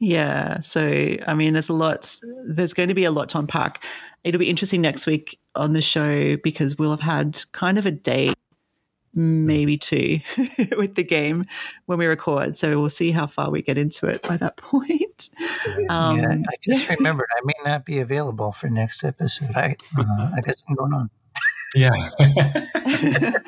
Yeah. 0.00 0.60
So, 0.60 1.16
I 1.26 1.34
mean, 1.34 1.52
there's 1.52 1.68
a 1.68 1.74
lot, 1.74 2.14
there's 2.46 2.74
going 2.74 2.88
to 2.88 2.94
be 2.94 3.04
a 3.04 3.10
lot 3.10 3.30
to 3.30 3.38
unpack. 3.38 3.84
It'll 4.22 4.38
be 4.38 4.50
interesting 4.50 4.80
next 4.80 5.06
week 5.06 5.38
on 5.54 5.72
the 5.72 5.82
show 5.82 6.36
because 6.38 6.78
we'll 6.78 6.90
have 6.90 7.00
had 7.00 7.40
kind 7.52 7.78
of 7.78 7.86
a 7.86 7.90
day, 7.90 8.32
maybe 9.14 9.78
two, 9.78 10.20
with 10.76 10.96
the 10.96 11.04
game 11.04 11.46
when 11.86 11.98
we 11.98 12.06
record. 12.06 12.56
So 12.56 12.78
we'll 12.80 12.90
see 12.90 13.12
how 13.12 13.26
far 13.26 13.50
we 13.50 13.62
get 13.62 13.78
into 13.78 14.06
it 14.06 14.22
by 14.22 14.36
that 14.38 14.56
point. 14.58 15.28
Um, 15.88 16.18
yeah, 16.18 16.36
I 16.48 16.54
just 16.62 16.88
remembered 16.88 17.28
I 17.36 17.40
may 17.44 17.70
not 17.70 17.84
be 17.84 18.00
available 18.00 18.52
for 18.52 18.68
next 18.68 19.04
episode. 19.04 19.52
I 19.54 19.76
uh, 19.96 20.30
I 20.36 20.40
got 20.40 20.58
something 20.58 20.76
going 20.76 20.92
on. 20.92 21.10
Yeah, 21.74 22.10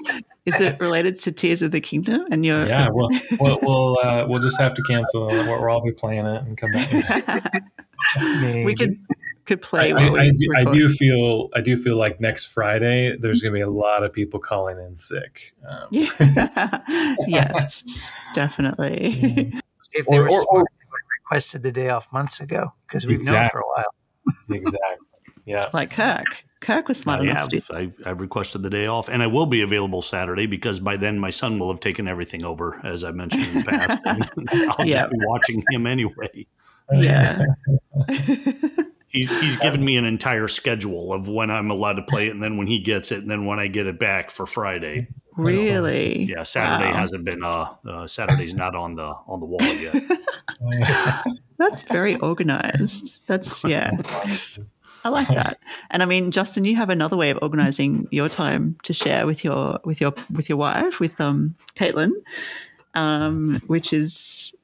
Is 0.46 0.60
it 0.60 0.78
related 0.80 1.18
to 1.20 1.32
Tears 1.32 1.60
of 1.60 1.72
the 1.72 1.80
Kingdom? 1.80 2.24
And 2.30 2.46
you're. 2.46 2.66
yeah. 2.66 2.88
Well, 2.92 3.08
we'll 3.40 3.58
we'll, 3.62 3.98
uh, 4.02 4.26
we'll 4.28 4.40
just 4.40 4.60
have 4.60 4.74
to 4.74 4.82
cancel. 4.82 5.26
We'll, 5.26 5.60
we'll 5.60 5.68
all 5.68 5.82
be 5.84 5.90
playing 5.90 6.24
it 6.24 6.42
and 6.42 6.56
come 6.56 6.70
back. 6.70 7.52
we 8.64 8.74
could 8.74 8.96
could 9.44 9.62
play. 9.62 9.92
I, 9.92 9.96
I, 9.96 10.20
I, 10.20 10.30
do, 10.30 10.48
I, 10.56 10.64
do, 10.64 10.88
feel 10.88 11.48
I 11.54 11.60
do 11.60 11.76
feel 11.76 11.96
like 11.96 12.20
next 12.20 12.46
Friday 12.46 13.16
there's 13.16 13.40
going 13.40 13.52
to 13.52 13.56
be 13.56 13.62
a 13.62 13.70
lot 13.70 14.04
of 14.04 14.12
people 14.12 14.38
calling 14.38 14.78
in 14.78 14.94
sick. 14.94 15.54
Um. 15.68 15.88
yes, 17.26 18.10
definitely. 18.32 19.18
Mm-hmm. 19.20 19.58
If 19.92 20.06
they 20.06 20.18
or, 20.18 20.22
were 20.22 20.30
or, 20.30 20.46
or, 20.60 20.66
requested 21.24 21.62
the 21.62 21.72
day 21.72 21.88
off 21.88 22.12
months 22.12 22.40
ago 22.40 22.72
because 22.86 23.06
we've 23.06 23.16
exactly. 23.16 23.40
known 23.40 23.50
for 23.50 23.60
a 23.60 23.66
while. 23.66 23.94
exactly. 24.50 25.05
Yeah. 25.46 25.64
Like 25.72 25.90
Kirk. 25.90 26.44
Kirk 26.60 26.88
was 26.88 26.98
smart 26.98 27.20
I 27.20 27.24
enough 27.24 27.36
have. 27.36 27.48
to 27.48 27.60
do. 27.60 27.74
I've, 27.74 27.98
I've, 28.04 28.20
requested 28.20 28.62
the 28.62 28.70
day 28.70 28.86
off, 28.86 29.08
and 29.08 29.22
I 29.22 29.28
will 29.28 29.46
be 29.46 29.62
available 29.62 30.02
Saturday 30.02 30.46
because 30.46 30.80
by 30.80 30.96
then 30.96 31.18
my 31.18 31.30
son 31.30 31.58
will 31.58 31.68
have 31.68 31.78
taken 31.78 32.08
everything 32.08 32.44
over, 32.44 32.80
as 32.84 33.04
I 33.04 33.12
mentioned 33.12 33.44
in 33.44 33.54
the 33.54 33.64
past, 33.64 33.98
and 34.04 34.48
I'll 34.70 34.84
just 34.84 35.10
be 35.10 35.18
watching 35.20 35.62
him 35.70 35.86
anyway. 35.86 36.46
Yeah. 36.92 37.44
he's 39.08 39.40
he's 39.40 39.56
given 39.56 39.84
me 39.84 39.96
an 39.96 40.04
entire 40.04 40.48
schedule 40.48 41.12
of 41.12 41.28
when 41.28 41.50
I'm 41.50 41.70
allowed 41.70 41.94
to 41.94 42.02
play 42.02 42.26
it, 42.26 42.30
and 42.30 42.42
then 42.42 42.56
when 42.56 42.66
he 42.66 42.80
gets 42.80 43.12
it, 43.12 43.20
and 43.20 43.30
then 43.30 43.46
when 43.46 43.60
I 43.60 43.68
get 43.68 43.86
it 43.86 43.98
back 43.98 44.30
for 44.30 44.46
Friday. 44.46 45.08
Really? 45.36 46.24
yeah, 46.24 46.44
Saturday 46.44 46.90
wow. 46.90 46.96
hasn't 46.96 47.24
been. 47.24 47.44
Uh, 47.44 47.74
uh, 47.86 48.06
Saturday's 48.06 48.54
not 48.54 48.74
on 48.74 48.94
the 48.94 49.14
on 49.26 49.40
the 49.40 49.46
wall 49.46 49.62
yet. 49.62 50.02
That's 51.58 51.82
very 51.82 52.16
organized. 52.16 53.26
That's 53.26 53.62
yeah. 53.64 53.90
I 55.06 55.08
like 55.08 55.28
that. 55.28 55.60
And 55.90 56.02
I 56.02 56.06
mean, 56.06 56.32
Justin, 56.32 56.64
you 56.64 56.74
have 56.74 56.90
another 56.90 57.16
way 57.16 57.30
of 57.30 57.38
organizing 57.40 58.08
your 58.10 58.28
time 58.28 58.76
to 58.82 58.92
share 58.92 59.24
with 59.24 59.44
your 59.44 59.78
with 59.84 60.00
your 60.00 60.12
with 60.32 60.48
your 60.48 60.58
wife, 60.58 60.98
with 60.98 61.20
um 61.20 61.54
Caitlin, 61.76 62.10
um, 62.94 63.62
which 63.68 63.92
is 63.92 64.56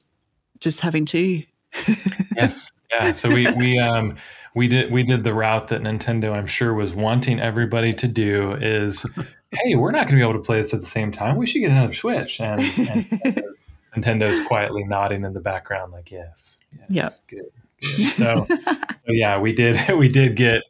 just 0.59 0.81
having 0.81 1.05
two. 1.05 1.43
yes. 2.35 2.71
Yeah. 2.91 3.13
So 3.13 3.29
we 3.29 3.49
we 3.53 3.79
um 3.79 4.17
we 4.53 4.67
did 4.67 4.91
we 4.91 5.03
did 5.03 5.23
the 5.23 5.33
route 5.33 5.69
that 5.69 5.81
Nintendo 5.81 6.33
I'm 6.33 6.47
sure 6.47 6.73
was 6.73 6.93
wanting 6.93 7.39
everybody 7.39 7.93
to 7.93 8.07
do 8.09 8.51
is 8.51 9.05
hey, 9.51 9.75
we're 9.75 9.91
not 9.91 10.07
going 10.07 10.19
to 10.19 10.25
be 10.25 10.29
able 10.29 10.33
to 10.33 10.45
play 10.45 10.57
this 10.57 10.73
at 10.73 10.81
the 10.81 10.85
same 10.85 11.11
time. 11.11 11.37
We 11.37 11.45
should 11.45 11.59
get 11.59 11.71
another 11.71 11.93
Switch. 11.93 12.41
And, 12.41 12.59
and 12.59 13.43
Nintendo's 13.95 14.45
quietly 14.45 14.83
nodding 14.83 15.23
in 15.23 15.33
the 15.33 15.39
background, 15.39 15.91
like, 15.91 16.11
yes, 16.11 16.57
yes 16.73 16.87
yeah, 16.89 17.09
good, 17.27 17.37
good. 17.37 17.62
So, 17.83 18.45
so, 18.47 18.75
yeah, 19.07 19.39
we 19.39 19.53
did 19.53 19.79
we 19.97 20.07
did 20.07 20.35
get 20.35 20.63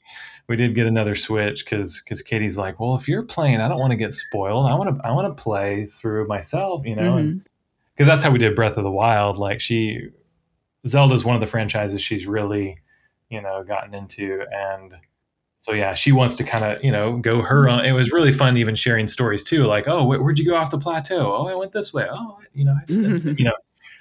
we 0.48 0.56
did 0.56 0.76
get 0.76 0.88
another 0.88 1.16
Switch 1.16 1.64
because 1.64 2.02
because 2.02 2.22
Katie's 2.22 2.58
like, 2.58 2.80
well, 2.80 2.96
if 2.96 3.08
you're 3.08 3.24
playing, 3.24 3.62
I 3.62 3.68
don't 3.68 3.80
want 3.80 3.92
to 3.92 3.98
get 3.98 4.14
spoiled. 4.14 4.70
I 4.70 4.76
want 4.76 4.96
to 4.96 5.06
I 5.06 5.12
want 5.12 5.36
to 5.36 5.42
play 5.42 5.86
through 5.86 6.28
myself, 6.28 6.86
you 6.86 6.96
know, 6.96 7.16
because 7.16 7.30
mm-hmm. 7.30 8.06
that's 8.06 8.24
how 8.24 8.32
we 8.32 8.40
did 8.40 8.56
Breath 8.56 8.78
of 8.78 8.84
the 8.84 8.92
Wild. 8.92 9.38
Like 9.38 9.62
she, 9.62 10.10
Zelda's 10.88 11.24
one 11.24 11.36
of 11.36 11.42
the 11.42 11.48
franchises 11.48 12.02
she's 12.02 12.26
really, 12.28 12.80
you 13.30 13.42
know, 13.42 13.64
gotten 13.64 13.94
into 13.94 14.46
and 14.52 14.96
so 15.64 15.72
yeah, 15.72 15.94
she 15.94 16.12
wants 16.12 16.36
to 16.36 16.44
kind 16.44 16.66
of 16.66 16.84
you 16.84 16.92
know 16.92 17.18
go 17.18 17.42
her 17.42 17.70
own. 17.70 17.86
It 17.86 17.94
was 17.94 18.12
really 18.12 18.34
fun 18.34 18.58
even 18.58 18.76
sharing 18.76 19.08
stories 19.08 19.46
too, 19.46 19.64
like 19.64 19.88
oh 19.88 20.06
where'd 20.06 20.38
you 20.38 20.46
go 20.46 20.56
off 20.56 20.72
the 20.72 20.78
plateau? 20.78 21.34
Oh 21.34 21.48
I 21.48 21.56
went 21.56 21.72
this 21.72 21.94
way. 21.94 22.06
Oh 22.12 22.38
you 22.54 22.66
know 22.66 22.76
you 22.90 23.46
know. 23.46 23.56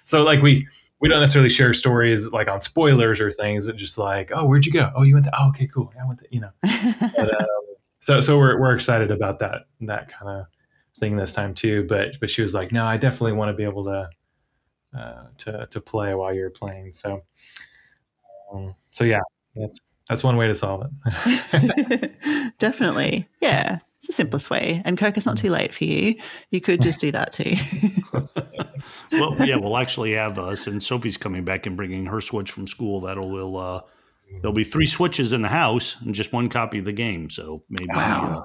So 0.04 0.24
like 0.24 0.42
we 0.42 0.66
we 1.02 1.08
don't 1.08 1.20
necessarily 1.20 1.50
share 1.50 1.74
stories 1.74 2.30
like 2.30 2.48
on 2.48 2.60
spoilers 2.60 3.20
or 3.20 3.32
things, 3.32 3.66
but 3.66 3.76
just 3.76 3.98
like 3.98 4.30
oh 4.32 4.46
where'd 4.46 4.64
you 4.64 4.72
go? 4.72 4.90
Oh 4.94 5.02
you 5.02 5.14
went 5.14 5.26
to 5.26 5.32
oh 5.38 5.48
okay 5.50 5.66
cool 5.66 5.92
I 6.00 6.06
went 6.06 6.20
to 6.20 6.26
you 6.30 6.40
know. 6.40 6.50
but, 6.62 7.40
um, 7.40 7.48
so 8.00 8.20
so 8.20 8.38
we're 8.38 8.58
we're 8.58 8.74
excited 8.74 9.10
about 9.10 9.40
that 9.40 9.66
that 9.82 10.08
kind 10.08 10.30
of 10.30 10.46
thing 10.98 11.16
this 11.16 11.34
time 11.34 11.54
too. 11.54 11.84
But 11.88 12.18
but 12.20 12.30
she 12.30 12.40
was 12.40 12.54
like 12.54 12.70
no 12.70 12.86
I 12.86 12.96
definitely 12.96 13.32
want 13.32 13.48
to 13.48 13.54
be 13.54 13.64
able 13.64 13.84
to 13.84 14.08
uh, 14.96 15.24
to 15.38 15.66
to 15.66 15.80
play 15.80 16.14
while 16.14 16.32
you're 16.32 16.50
playing. 16.50 16.92
So 16.92 17.22
um, 18.52 18.74
so 18.92 19.02
yeah 19.02 19.20
that's 19.56 19.80
that's 20.08 20.22
one 20.22 20.36
way 20.36 20.46
to 20.46 20.54
solve 20.54 20.86
it. 21.04 22.12
Definitely. 22.58 23.28
Yeah. 23.40 23.78
It's 24.02 24.08
the 24.08 24.14
simplest 24.14 24.50
way. 24.50 24.82
And 24.84 24.98
Kirk 24.98 25.16
is 25.16 25.26
not 25.26 25.36
too 25.36 25.50
late 25.50 25.72
for 25.72 25.84
you. 25.84 26.16
You 26.50 26.60
could 26.60 26.82
just 26.82 27.00
do 27.00 27.12
that 27.12 27.30
too. 27.30 27.54
well, 29.12 29.36
yeah, 29.46 29.54
we'll 29.54 29.76
actually 29.76 30.14
have, 30.14 30.40
uh, 30.40 30.56
since 30.56 30.88
Sophie's 30.88 31.16
coming 31.16 31.44
back 31.44 31.66
and 31.66 31.76
bringing 31.76 32.06
her 32.06 32.20
Switch 32.20 32.50
from 32.50 32.66
school, 32.66 33.02
that'll, 33.02 33.30
will, 33.30 33.56
uh, 33.56 33.82
there'll 34.40 34.52
be 34.52 34.64
three 34.64 34.86
Switches 34.86 35.32
in 35.32 35.42
the 35.42 35.48
house 35.48 36.00
and 36.00 36.16
just 36.16 36.32
one 36.32 36.48
copy 36.48 36.80
of 36.80 36.84
the 36.84 36.92
game. 36.92 37.30
So 37.30 37.62
maybe, 37.70 37.90
wow. 37.94 38.44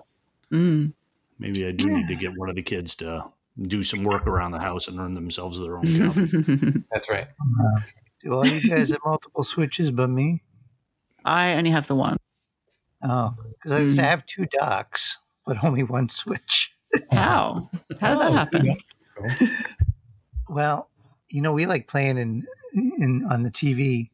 uh, 0.51 0.55
mm. 0.55 0.93
maybe 1.39 1.65
I 1.65 1.71
do 1.71 1.89
yeah. 1.89 1.95
need 1.97 2.07
to 2.09 2.15
get 2.15 2.37
one 2.37 2.49
of 2.49 2.55
the 2.55 2.61
kids 2.61 2.93
to 2.97 3.25
do 3.59 3.81
some 3.81 4.03
work 4.03 4.27
around 4.27 4.51
the 4.51 4.59
house 4.59 4.87
and 4.87 4.99
earn 4.99 5.15
themselves 5.15 5.59
their 5.59 5.77
own 5.79 5.85
copy. 5.85 6.83
That's 6.91 7.09
right. 7.09 7.29
Do 8.21 8.31
all 8.31 8.45
you 8.45 8.69
guys 8.69 8.91
have 8.91 8.99
multiple 9.03 9.41
Switches 9.41 9.89
but 9.89 10.11
me? 10.11 10.43
I 11.25 11.53
only 11.53 11.71
have 11.71 11.87
the 11.87 11.95
one. 11.95 12.17
Oh, 13.01 13.33
because 13.63 13.97
mm. 13.97 14.03
I 14.03 14.05
have 14.05 14.23
two 14.27 14.45
docks, 14.51 15.17
but 15.47 15.63
only 15.63 15.81
one 15.81 16.10
switch. 16.10 16.75
How? 17.12 17.69
How 17.99 18.12
did 18.12 18.19
that 18.19 18.31
oh, 18.31 18.33
happen? 18.33 18.77
well, 20.49 20.89
you 21.29 21.41
know, 21.41 21.53
we 21.53 21.65
like 21.65 21.88
playing 21.88 22.17
in 22.17 22.45
in 22.73 23.25
on 23.31 23.43
the 23.43 23.49
TV, 23.49 24.10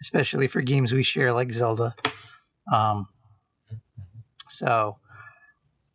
especially 0.00 0.48
for 0.48 0.62
games 0.62 0.92
we 0.92 1.02
share 1.02 1.32
like 1.32 1.52
Zelda. 1.52 1.94
Um, 2.72 3.06
so, 4.48 4.96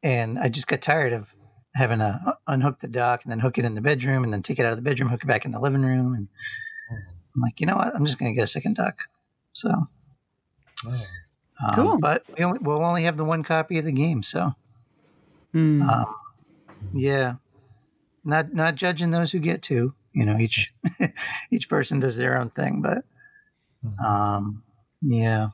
and 0.04 0.40
I 0.40 0.50
just 0.50 0.68
got 0.68 0.82
tired 0.82 1.14
of 1.14 1.34
having 1.76 2.00
to 2.00 2.38
unhook 2.48 2.80
the 2.80 2.88
dock 2.88 3.24
and 3.24 3.32
then 3.32 3.40
hook 3.40 3.58
it 3.58 3.66
in 3.66 3.76
the 3.76 3.82
bedroom 3.82 4.24
and 4.24 4.32
then 4.32 4.42
take 4.42 4.60
it 4.60 4.66
out 4.66 4.72
of 4.72 4.78
the 4.78 4.84
bedroom, 4.84 5.10
hook 5.10 5.24
it 5.24 5.28
back 5.28 5.46
in 5.46 5.52
the 5.52 5.60
living 5.60 5.84
room, 5.84 6.14
and 6.14 6.28
I'm 7.36 7.42
like, 7.42 7.60
you 7.60 7.68
know 7.68 7.76
what? 7.76 7.96
I'm 7.96 8.06
just 8.06 8.18
going 8.18 8.32
to 8.32 8.36
get 8.36 8.44
a 8.44 8.48
second 8.48 8.76
dock. 8.76 9.04
So 9.54 9.70
um, 10.90 11.74
cool. 11.74 12.00
But 12.00 12.24
we 12.38 12.44
only, 12.44 12.60
we'll 12.62 12.84
only 12.84 13.04
have 13.04 13.18
the 13.18 13.26
one 13.26 13.44
copy 13.44 13.80
of 13.80 13.86
the 13.86 13.92
game, 13.92 14.24
so. 14.24 14.54
Mm. 15.58 15.90
Um, 15.90 16.16
yeah. 16.94 17.36
Not 18.24 18.54
not 18.54 18.76
judging 18.76 19.12
those 19.12 19.32
who 19.32 19.40
get 19.40 19.62
to. 19.64 19.94
You 20.14 20.26
know, 20.26 20.38
each 20.38 20.74
each 21.52 21.70
person 21.70 22.00
does 22.00 22.18
their 22.18 22.38
own 22.38 22.50
thing, 22.50 22.82
but 22.82 23.04
hmm. 23.84 24.06
um, 24.06 24.64
yeah. 25.02 25.50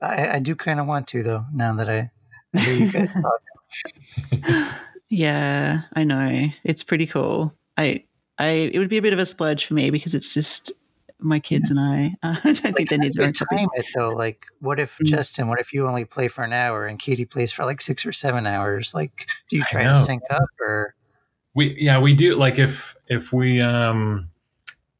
I, 0.00 0.36
I 0.36 0.38
do 0.38 0.54
kind 0.54 0.80
of 0.80 0.86
want 0.86 1.08
to 1.08 1.22
though. 1.22 1.44
Now 1.52 1.74
that 1.76 1.88
I, 1.88 2.10
I 2.54 2.60
hear 2.60 2.74
you 2.74 2.92
guys 2.92 3.08
talk. 3.12 4.74
yeah, 5.08 5.82
I 5.94 6.04
know. 6.04 6.48
It's 6.64 6.84
pretty 6.84 7.06
cool. 7.06 7.54
I 7.76 8.04
I 8.38 8.70
it 8.72 8.78
would 8.78 8.90
be 8.90 8.98
a 8.98 9.02
bit 9.02 9.12
of 9.12 9.18
a 9.18 9.26
splurge 9.26 9.64
for 9.64 9.74
me 9.74 9.90
because 9.90 10.14
it's 10.14 10.34
just 10.34 10.72
my 11.18 11.38
kids 11.38 11.70
yeah. 11.70 11.80
and 11.82 12.16
I. 12.22 12.28
Uh, 12.28 12.36
I 12.44 12.52
don't 12.52 12.64
like, 12.64 12.76
think 12.76 12.90
they 12.90 12.96
need 12.98 13.14
their 13.14 13.32
time 13.32 13.68
it 13.74 13.86
though. 13.96 14.10
Like, 14.10 14.46
what 14.60 14.78
if 14.78 14.94
mm-hmm. 14.94 15.06
Justin? 15.06 15.48
What 15.48 15.60
if 15.60 15.72
you 15.72 15.86
only 15.86 16.04
play 16.04 16.28
for 16.28 16.44
an 16.44 16.52
hour 16.52 16.86
and 16.86 16.98
Katie 16.98 17.24
plays 17.24 17.52
for 17.52 17.64
like 17.64 17.80
six 17.80 18.04
or 18.04 18.12
seven 18.12 18.46
hours? 18.46 18.94
Like, 18.94 19.26
do 19.48 19.56
you 19.56 19.64
try 19.64 19.84
to 19.84 19.96
sync 19.96 20.22
up 20.30 20.48
or? 20.60 20.94
We 21.54 21.76
yeah 21.78 22.00
we 22.00 22.14
do 22.14 22.34
like 22.34 22.58
if 22.58 22.96
if 23.06 23.32
we 23.32 23.60
um 23.60 24.28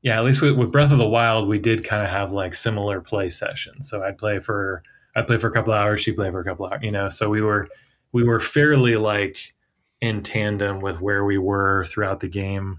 yeah 0.03 0.19
at 0.19 0.25
least 0.25 0.41
with, 0.41 0.57
with 0.57 0.71
Breath 0.71 0.93
of 0.93 0.99
the 0.99 1.09
Wild 1.09 1.49
we 1.49 1.59
did 1.59 1.85
kind 1.85 2.01
of 2.01 2.09
have 2.09 2.33
like 2.33 2.55
similar 2.55 3.01
play 3.01 3.29
sessions. 3.29 3.91
So 3.91 4.05
I'd 4.05 4.19
play 4.19 4.39
for 4.39 4.85
I'd 5.17 5.27
play 5.27 5.39
for 5.39 5.49
a 5.49 5.53
couple 5.53 5.73
hours, 5.73 6.01
she'd 6.01 6.15
play 6.15 6.31
for 6.31 6.41
a 6.41 6.45
couple 6.45 6.67
hours, 6.67 6.81
you 6.83 6.93
know. 6.93 7.09
So 7.09 7.29
we 7.29 7.43
were 7.43 7.69
we 8.13 8.23
were 8.23 8.39
fairly 8.39 8.95
like 8.95 9.55
in 10.01 10.23
tandem 10.23 10.81
with 10.81 11.01
where 11.01 11.25
we 11.25 11.39
were 11.39 11.85
throughout 11.87 12.21
the 12.21 12.29
game 12.29 12.79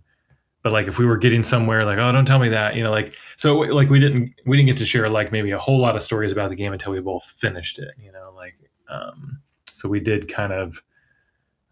but 0.66 0.74
like 0.74 0.88
if 0.88 0.98
we 0.98 1.06
were 1.06 1.16
getting 1.16 1.44
somewhere 1.44 1.86
like 1.86 2.00
oh 2.00 2.12
don't 2.12 2.26
tell 2.26 2.40
me 2.40 2.50
that 2.50 2.76
you 2.76 2.82
know 2.82 2.90
like 2.90 3.14
so 3.36 3.60
like 3.60 3.88
we 3.88 4.00
didn't 4.00 4.34
we 4.48 4.58
didn't 4.58 4.66
get 4.66 4.78
to 4.78 4.86
share 4.86 5.08
like 5.08 5.32
maybe 5.32 5.52
a 5.52 5.60
whole 5.60 5.78
lot 5.80 5.96
of 5.96 6.02
stories 6.02 6.32
about 6.32 6.50
the 6.50 6.56
game 6.56 6.74
until 6.74 6.92
we 6.92 7.00
both 7.00 7.24
finished 7.38 7.78
it 7.78 7.92
you 8.00 8.12
know 8.12 8.34
like 8.36 8.56
um 8.90 9.40
so 9.74 9.88
we 9.88 10.00
did 10.00 10.28
kind 10.28 10.52
of 10.52 10.82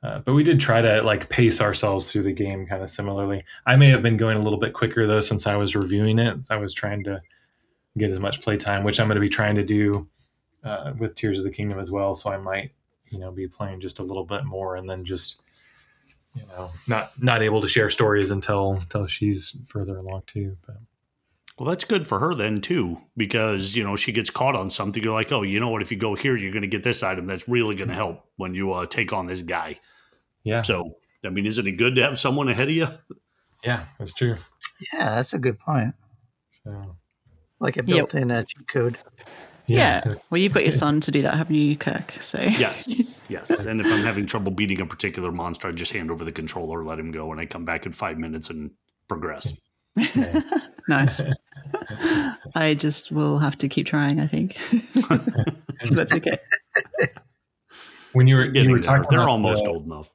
uh, 0.04 0.20
but 0.20 0.34
we 0.34 0.44
did 0.44 0.60
try 0.60 0.80
to 0.80 1.02
like 1.02 1.28
pace 1.30 1.60
ourselves 1.60 2.12
through 2.12 2.22
the 2.22 2.32
game 2.32 2.68
kind 2.68 2.84
of 2.84 2.90
similarly. 2.90 3.42
I 3.66 3.78
may 3.78 3.88
have 3.88 4.04
been 4.04 4.18
going 4.18 4.36
a 4.38 4.42
little 4.42 4.60
bit 4.60 4.74
quicker 4.74 5.08
though 5.08 5.22
since 5.22 5.48
i 5.48 5.56
was 5.56 5.76
reviewing 5.76 6.20
it. 6.20 6.38
I 6.52 6.58
was 6.58 6.74
trying 6.74 7.04
to 7.06 7.20
get 7.98 8.12
as 8.12 8.20
much 8.20 8.42
play 8.42 8.58
time 8.58 8.84
which 8.84 9.00
i'm 9.00 9.08
going 9.08 9.16
to 9.16 9.22
be 9.22 9.30
trying 9.30 9.56
to 9.56 9.64
do 9.64 10.08
uh, 10.64 10.94
with 11.00 11.16
tears 11.16 11.40
of 11.40 11.46
the 11.46 11.52
kingdom 11.52 11.80
as 11.80 11.90
well 11.90 12.14
so 12.14 12.32
i 12.32 12.38
might 12.38 12.72
you 13.10 13.18
know 13.18 13.32
be 13.32 13.48
playing 13.48 13.80
just 13.80 14.00
a 14.00 14.04
little 14.04 14.26
bit 14.26 14.46
more 14.46 14.76
and 14.76 14.90
then 14.90 15.04
just 15.04 15.43
you 16.36 16.44
know 16.48 16.70
not 16.88 17.12
not 17.22 17.42
able 17.42 17.62
to 17.62 17.68
share 17.68 17.90
stories 17.90 18.32
until 18.32 18.74
until 18.74 19.08
she's 19.08 19.58
further 19.68 19.98
along 19.98 20.24
too 20.28 20.58
but. 20.66 20.78
Well 21.60 21.70
that's 21.70 21.86
good 21.86 22.08
for 22.08 22.18
her 22.18 22.34
then 22.34 22.62
too 22.62 23.00
because 23.16 23.76
you 23.76 23.84
know 23.84 23.96
she 23.96 24.12
gets 24.12 24.32
caught 24.32 24.56
on 24.56 24.72
something. 24.72 25.04
You're 25.04 25.14
like 25.14 25.32
oh 25.32 25.44
you 25.44 25.60
know 25.60 25.70
what? 25.70 25.84
If 25.84 25.92
you 25.92 25.98
go 25.98 26.16
here 26.16 26.36
you're 26.36 26.52
going 26.52 26.64
to 26.64 26.68
get 26.68 26.82
this 26.82 27.04
item 27.04 27.28
that's 27.28 27.48
really 27.48 27.76
going 27.76 27.90
to 27.90 27.94
help 27.94 28.26
when 28.38 28.56
you 28.56 28.74
uh, 28.74 28.88
take 28.88 29.14
on 29.14 29.28
this 29.28 29.44
guy. 29.44 29.80
Yeah. 30.44 30.64
So 30.64 30.96
i 31.24 31.30
mean 31.30 31.46
isn't 31.46 31.68
it 31.68 31.74
good 31.74 31.96
to 31.96 32.02
have 32.02 32.18
someone 32.18 32.50
ahead 32.50 32.70
of 32.70 32.74
you? 32.74 32.88
Yeah 33.64 33.86
that's 34.00 34.14
true. 34.14 34.38
Yeah 34.94 35.16
that's 35.16 35.34
a 35.34 35.40
good 35.40 35.60
point. 35.60 35.94
So. 36.50 36.96
Like 37.60 37.78
a 37.78 37.84
built-in 37.84 38.30
yep. 38.30 38.40
uh, 38.40 38.46
cheat 38.46 38.68
code 38.68 38.98
yeah. 39.68 40.02
yeah. 40.06 40.16
Well, 40.30 40.40
you've 40.40 40.54
got 40.54 40.64
your 40.64 40.72
son 40.72 41.02
to 41.02 41.12
do 41.12 41.22
that, 41.22 41.36
haven't 41.36 41.56
you, 41.56 41.76
Kirk? 41.78 42.14
So 42.20 42.42
yes, 42.42 43.24
yes. 43.30 43.50
And 43.50 43.80
if 43.80 43.88
I'm 43.88 44.04
having 44.04 44.26
trouble 44.26 44.52
beating 44.52 44.82
a 44.82 44.86
particular 44.86 45.32
monster, 45.32 45.68
I 45.68 45.72
just 45.72 45.92
hand 45.92 46.12
over 46.12 46.24
the 46.26 46.32
controller, 46.32 46.84
let 46.84 47.00
him 47.00 47.12
go, 47.12 47.32
and 47.32 47.40
I 47.40 47.46
come 47.46 47.66
back 47.66 47.86
in 47.86 47.92
five 47.92 48.18
minutes 48.18 48.50
and 48.50 48.72
progress. 49.08 49.54
nice. 50.88 51.24
I 52.56 52.74
just 52.74 53.12
will 53.12 53.40
have 53.40 53.58
to 53.60 53.68
keep 53.68 53.88
trying. 53.88 54.20
I 54.20 54.28
think 54.28 54.58
that's 55.92 56.14
okay. 56.14 56.38
When 58.14 58.28
you 58.28 58.36
were, 58.36 58.48
Getting 58.48 58.70
you 58.70 58.76
were 58.76 58.82
talking, 58.82 59.06
they're 59.10 59.20
about 59.20 59.30
almost 59.30 59.64
the- 59.64 59.72
old 59.72 59.86
enough. 59.86 60.10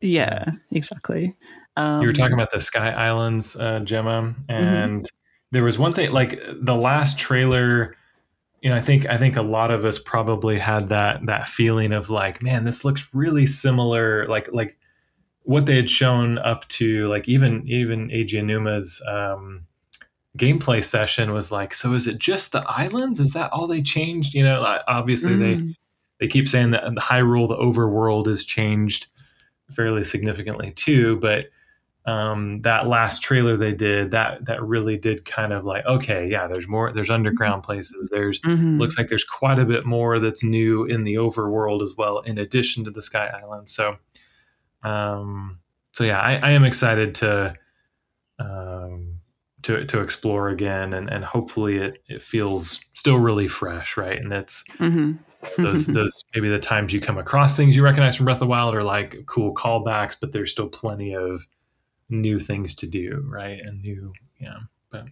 Yeah, 0.00 0.44
exactly. 0.70 1.34
Um, 1.76 2.02
you 2.02 2.06
were 2.06 2.12
talking 2.12 2.34
about 2.34 2.50
the 2.52 2.60
Sky 2.60 2.90
Islands, 2.90 3.56
uh, 3.56 3.80
Jemma, 3.80 4.34
and 4.48 5.04
there 5.50 5.64
was 5.64 5.78
one 5.78 5.92
thing 5.92 6.12
like 6.12 6.40
the 6.46 6.74
last 6.74 7.18
trailer. 7.18 7.96
You 8.64 8.70
know, 8.70 8.76
I 8.76 8.80
think 8.80 9.04
I 9.10 9.18
think 9.18 9.36
a 9.36 9.42
lot 9.42 9.70
of 9.70 9.84
us 9.84 9.98
probably 9.98 10.58
had 10.58 10.88
that 10.88 11.26
that 11.26 11.46
feeling 11.46 11.92
of 11.92 12.08
like, 12.08 12.42
man, 12.42 12.64
this 12.64 12.82
looks 12.82 13.06
really 13.12 13.44
similar. 13.44 14.26
Like 14.26 14.48
like 14.54 14.78
what 15.42 15.66
they 15.66 15.76
had 15.76 15.90
shown 15.90 16.38
up 16.38 16.66
to 16.68 17.06
like 17.08 17.28
even 17.28 17.62
even 17.68 18.08
Eiji 18.08 18.40
Aonuma's 18.42 19.02
um, 19.06 19.66
gameplay 20.38 20.82
session 20.82 21.34
was 21.34 21.52
like, 21.52 21.74
so 21.74 21.92
is 21.92 22.06
it 22.06 22.18
just 22.18 22.52
the 22.52 22.64
islands? 22.66 23.20
Is 23.20 23.34
that 23.34 23.52
all 23.52 23.66
they 23.66 23.82
changed? 23.82 24.32
You 24.32 24.44
know, 24.44 24.62
like, 24.62 24.80
obviously 24.88 25.36
they 25.36 25.56
mm, 25.56 25.76
they 26.18 26.26
keep 26.26 26.48
saying 26.48 26.70
that 26.70 26.84
the 26.84 27.02
Hyrule, 27.02 27.48
the 27.48 27.58
overworld, 27.58 28.28
has 28.28 28.44
changed 28.44 29.08
fairly 29.72 30.04
significantly 30.04 30.70
too. 30.70 31.16
But 31.16 31.48
um, 32.06 32.60
that 32.62 32.86
last 32.86 33.22
trailer 33.22 33.56
they 33.56 33.72
did, 33.72 34.10
that 34.10 34.44
that 34.44 34.62
really 34.62 34.98
did 34.98 35.24
kind 35.24 35.52
of 35.52 35.64
like, 35.64 35.86
okay, 35.86 36.28
yeah, 36.28 36.46
there's 36.46 36.68
more. 36.68 36.92
There's 36.92 37.10
underground 37.10 37.62
places. 37.62 38.10
There's 38.10 38.40
mhm. 38.40 38.78
looks 38.78 38.98
like 38.98 39.08
there's 39.08 39.24
quite 39.24 39.58
a 39.58 39.64
bit 39.64 39.86
more 39.86 40.18
that's 40.18 40.44
new 40.44 40.84
in 40.84 41.04
the 41.04 41.14
overworld 41.14 41.82
as 41.82 41.94
well, 41.96 42.18
in 42.20 42.38
addition 42.38 42.84
to 42.84 42.90
the 42.90 43.00
Sky 43.00 43.26
Island. 43.42 43.70
So, 43.70 43.96
um, 44.82 45.60
so 45.92 46.04
yeah, 46.04 46.20
I, 46.20 46.34
I 46.36 46.50
am 46.50 46.64
excited 46.64 47.14
to 47.16 47.54
um, 48.38 49.20
to 49.62 49.86
to 49.86 50.00
explore 50.02 50.50
again, 50.50 50.92
and 50.92 51.08
and 51.08 51.24
hopefully 51.24 51.78
it 51.78 52.02
it 52.06 52.22
feels 52.22 52.84
still 52.92 53.16
really 53.16 53.48
fresh, 53.48 53.96
right? 53.96 54.18
And 54.18 54.30
it's 54.30 54.62
Mhm. 54.78 55.18
those 55.56 55.86
those 55.86 56.22
maybe 56.34 56.50
the 56.50 56.58
times 56.58 56.92
you 56.92 57.00
come 57.00 57.16
across 57.16 57.56
things 57.56 57.74
you 57.74 57.82
recognize 57.82 58.14
from 58.16 58.26
Breath 58.26 58.36
of 58.36 58.40
the 58.40 58.46
Wild 58.46 58.74
are 58.74 58.84
like 58.84 59.24
cool 59.24 59.54
callbacks, 59.54 60.16
but 60.20 60.32
there's 60.32 60.52
still 60.52 60.68
plenty 60.68 61.14
of 61.14 61.46
new 62.20 62.40
things 62.40 62.74
to 62.76 62.86
do, 62.86 63.24
right? 63.28 63.60
And 63.60 63.82
new, 63.82 64.12
yeah. 64.40 64.58
But 64.90 65.06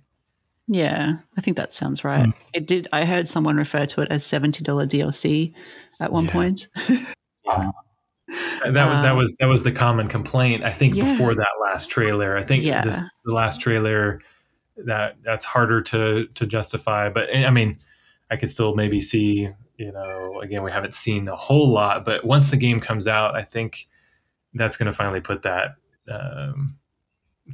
Yeah, 0.69 1.19
I 1.37 1.41
think 1.41 1.57
that 1.57 1.73
sounds 1.73 2.05
right. 2.05 2.27
Mm. 2.27 2.35
It 2.55 2.67
did. 2.67 2.89
I 2.93 3.05
heard 3.05 3.27
someone 3.29 3.57
refer 3.57 3.87
to 3.87 4.01
it 4.03 4.09
as 4.11 4.25
seventy 4.25 4.63
dollar 4.65 4.87
DLC 4.87 5.53
at 6.01 6.13
one 6.13 6.27
Yeah. 6.27 6.33
point. 6.33 6.69
Uh, 8.65 8.71
that 8.71 8.87
was 8.87 9.03
that 9.03 9.13
Uh, 9.13 9.17
was 9.17 9.35
that 9.41 9.47
was 9.47 9.63
the 9.63 9.73
common 9.73 10.09
complaint. 10.09 10.63
I 10.65 10.73
think 10.73 10.95
Yeah. 10.95 11.05
before 11.13 11.35
that 11.35 11.49
last 11.61 11.91
trailer. 11.91 12.37
I 12.39 12.43
think 12.43 12.63
Yeah. 12.65 12.83
this 12.83 13.01
the 13.25 13.35
last 13.35 13.61
trailer 13.61 14.21
that 14.87 15.17
that's 15.25 15.45
harder 15.45 15.83
to 15.83 16.27
to 16.29 16.47
justify. 16.47 17.11
But 17.11 17.35
I 17.35 17.51
mean, 17.51 17.77
I 18.31 18.37
could 18.37 18.49
still 18.51 18.75
maybe 18.75 19.01
see. 19.01 19.49
You 19.77 19.91
know, 19.91 20.41
again, 20.41 20.63
we 20.63 20.71
haven't 20.71 20.95
seen 20.95 21.27
a 21.27 21.35
whole 21.35 21.69
lot, 21.69 22.05
but 22.05 22.25
once 22.25 22.51
the 22.51 22.57
game 22.57 22.79
comes 22.79 23.09
out, 23.09 23.35
I 23.35 23.43
think 23.43 23.89
that's 24.55 24.77
going 24.77 24.87
to 24.87 24.93
finally 24.93 25.21
put 25.21 25.43
that 25.43 25.75
um, 26.09 26.77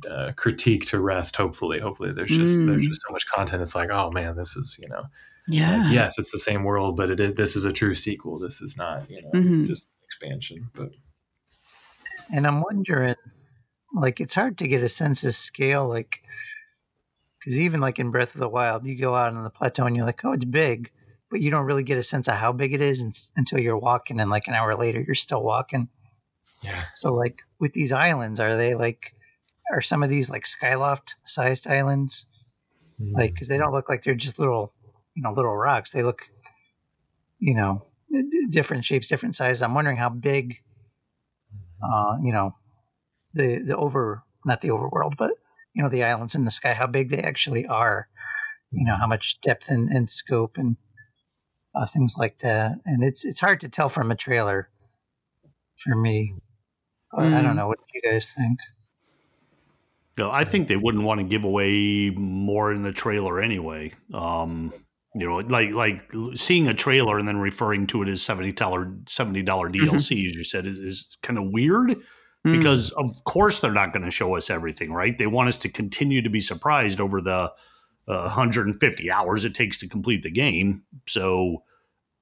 uh, 0.07 0.33
critique 0.37 0.87
to 0.87 1.01
rest. 1.01 1.37
Hopefully, 1.37 1.81
hopefully 1.81 2.13
there's 2.13 2.31
just 2.31 2.55
there's 2.67 2.83
Mm. 2.83 2.89
just 2.89 3.03
so 3.07 3.13
much 3.13 3.27
content. 3.27 3.63
It's 3.63 3.75
like, 3.75 3.91
oh 3.91 4.11
man, 4.11 4.37
this 4.37 4.57
is 4.57 4.79
you 4.81 4.89
know, 4.89 5.05
yeah. 5.49 5.85
like, 5.85 5.93
yes, 5.93 6.19
it's 6.19 6.31
the 6.33 6.39
same 6.39 6.65
world, 6.65 6.97
but 6.97 7.11
it 7.11 7.21
is, 7.21 7.35
this 7.35 7.57
is 7.57 7.65
a 7.65 7.73
true 7.73 7.95
sequel. 7.95 8.39
This 8.39 8.61
is 8.61 8.77
not 8.77 9.09
you 9.11 9.23
know 9.23 9.31
Mhm. 9.33 9.67
just 9.67 9.87
expansion. 10.05 10.71
But 10.75 10.91
and 12.35 12.47
I'm 12.47 12.61
wondering, 12.63 13.15
like, 13.95 14.21
it's 14.21 14.35
hard 14.35 14.59
to 14.59 14.69
get 14.69 14.83
a 14.83 14.89
sense 14.89 15.25
of 15.25 15.35
scale, 15.35 15.89
like, 15.89 16.21
because 17.39 17.59
even 17.59 17.81
like 17.81 17.99
in 17.99 18.11
Breath 18.11 18.35
of 18.35 18.41
the 18.41 18.49
Wild, 18.49 18.85
you 18.87 18.97
go 18.99 19.15
out 19.15 19.33
on 19.35 19.45
the 19.45 19.51
plateau 19.51 19.87
and 19.87 19.97
you're 19.97 20.05
like, 20.05 20.25
oh, 20.25 20.33
it's 20.33 20.45
big, 20.45 20.91
but 21.31 21.41
you 21.41 21.51
don't 21.51 21.65
really 21.65 21.83
get 21.85 21.97
a 21.99 22.03
sense 22.03 22.29
of 22.29 22.35
how 22.35 22.53
big 22.53 22.75
it 22.75 22.81
is 22.81 23.03
un- 23.03 23.13
until 23.37 23.61
you're 23.61 23.79
walking, 23.79 24.21
and 24.21 24.31
like 24.31 24.47
an 24.49 24.55
hour 24.55 24.75
later, 24.77 25.01
you're 25.01 25.15
still 25.15 25.43
walking. 25.43 25.89
yeah, 26.63 26.85
So, 26.95 27.15
like, 27.15 27.43
with 27.61 27.73
these 27.73 27.93
islands, 27.93 28.41
are 28.41 28.57
they 28.57 28.75
like, 28.75 29.15
are 29.73 29.83
some 29.83 30.03
of 30.03 30.11
these 30.11 30.31
like 30.31 30.45
Skyloft 30.45 31.11
sized 31.25 31.67
islands? 31.67 32.27
Like, 33.01 33.33
because 33.35 33.49
they 33.49 33.59
don't 33.59 33.73
look 33.73 33.89
like 33.89 34.03
they're 34.03 34.15
just 34.15 34.39
little, 34.41 34.73
you 35.15 35.23
know, 35.23 35.31
little 35.33 35.57
rocks. 35.57 35.93
They 35.93 36.03
look, 36.03 36.23
you 37.39 37.55
know, 37.55 37.87
d- 38.11 38.47
different 38.51 38.85
shapes, 38.85 39.07
different 39.09 39.37
sizes. 39.37 39.63
I'm 39.63 39.75
wondering 39.75 39.97
how 39.99 40.09
big, 40.09 40.57
uh, 41.83 42.17
you 42.23 42.33
know, 42.33 42.57
the 43.35 43.63
the 43.65 43.77
over 43.77 44.25
not 44.45 44.61
the 44.63 44.69
overworld, 44.69 45.17
but 45.17 45.31
you 45.75 45.83
know, 45.83 45.89
the 45.89 46.03
islands 46.03 46.35
in 46.35 46.45
the 46.45 46.51
sky, 46.51 46.73
how 46.75 46.87
big 46.89 47.11
they 47.11 47.23
actually 47.23 47.67
are. 47.67 48.09
You 48.73 48.85
know, 48.85 48.97
how 48.97 49.07
much 49.07 49.41
depth 49.41 49.71
and, 49.71 49.89
and 49.89 50.11
scope 50.11 50.59
and 50.59 50.77
uh, 51.75 51.87
things 51.87 52.17
like 52.19 52.41
that. 52.41 52.73
And 52.85 53.05
it's 53.05 53.25
it's 53.25 53.41
hard 53.41 53.61
to 53.61 53.69
tell 53.69 53.89
from 53.89 54.11
a 54.11 54.17
trailer 54.17 54.71
for 55.77 55.95
me. 55.95 56.35
But 57.13 57.33
I 57.33 57.41
Mm. 57.41 57.43
don't 57.45 57.57
know. 57.57 57.69
What 57.69 57.79
do 57.79 57.85
you 57.95 58.03
guys 58.03 58.33
think? 58.33 58.59
I 60.21 60.45
think 60.45 60.69
they 60.69 60.77
wouldn't 60.77 61.05
want 61.05 61.21
to 61.21 61.27
give 61.27 61.45
away 61.45 62.11
more 62.11 62.73
in 62.73 62.83
the 62.83 62.93
trailer 62.93 63.41
anyway. 63.41 63.93
Um, 64.13 64.73
you 65.15 65.29
know, 65.29 65.37
like 65.37 65.73
like 65.73 66.13
seeing 66.35 66.69
a 66.69 66.75
trailer 66.75 67.19
and 67.19 67.27
then 67.27 67.39
referring 67.39 67.87
to 67.89 68.03
it 68.03 68.09
as 68.09 68.23
seventy 68.23 68.53
dollar 68.53 68.93
seventy 69.07 69.43
dollar 69.43 69.69
DLC, 69.69 70.27
as 70.27 70.35
you 70.35 70.45
said, 70.45 70.67
is, 70.67 70.79
is 70.79 71.17
kind 71.23 71.39
of 71.39 71.51
weird 71.51 71.97
Mm. 72.47 72.57
because 72.57 72.91
of 72.91 73.25
course 73.25 73.59
they're 73.61 73.73
not 73.73 73.93
going 73.93 74.05
to 74.05 74.11
show 74.13 74.37
us 74.37 74.49
everything, 74.49 74.93
right? 74.93 75.19
They 75.19 75.27
want 75.27 75.49
us 75.49 75.59
to 75.59 75.69
continue 75.69 76.23
to 76.23 76.31
be 76.31 76.41
surprised 76.41 77.01
over 77.01 77.21
the 77.21 77.53
uh, 78.07 78.23
150 78.23 79.11
hours 79.11 79.45
it 79.45 79.55
takes 79.55 79.79
to 79.79 79.89
complete 79.89 80.23
the 80.23 80.31
game. 80.31 80.85
So 81.07 81.65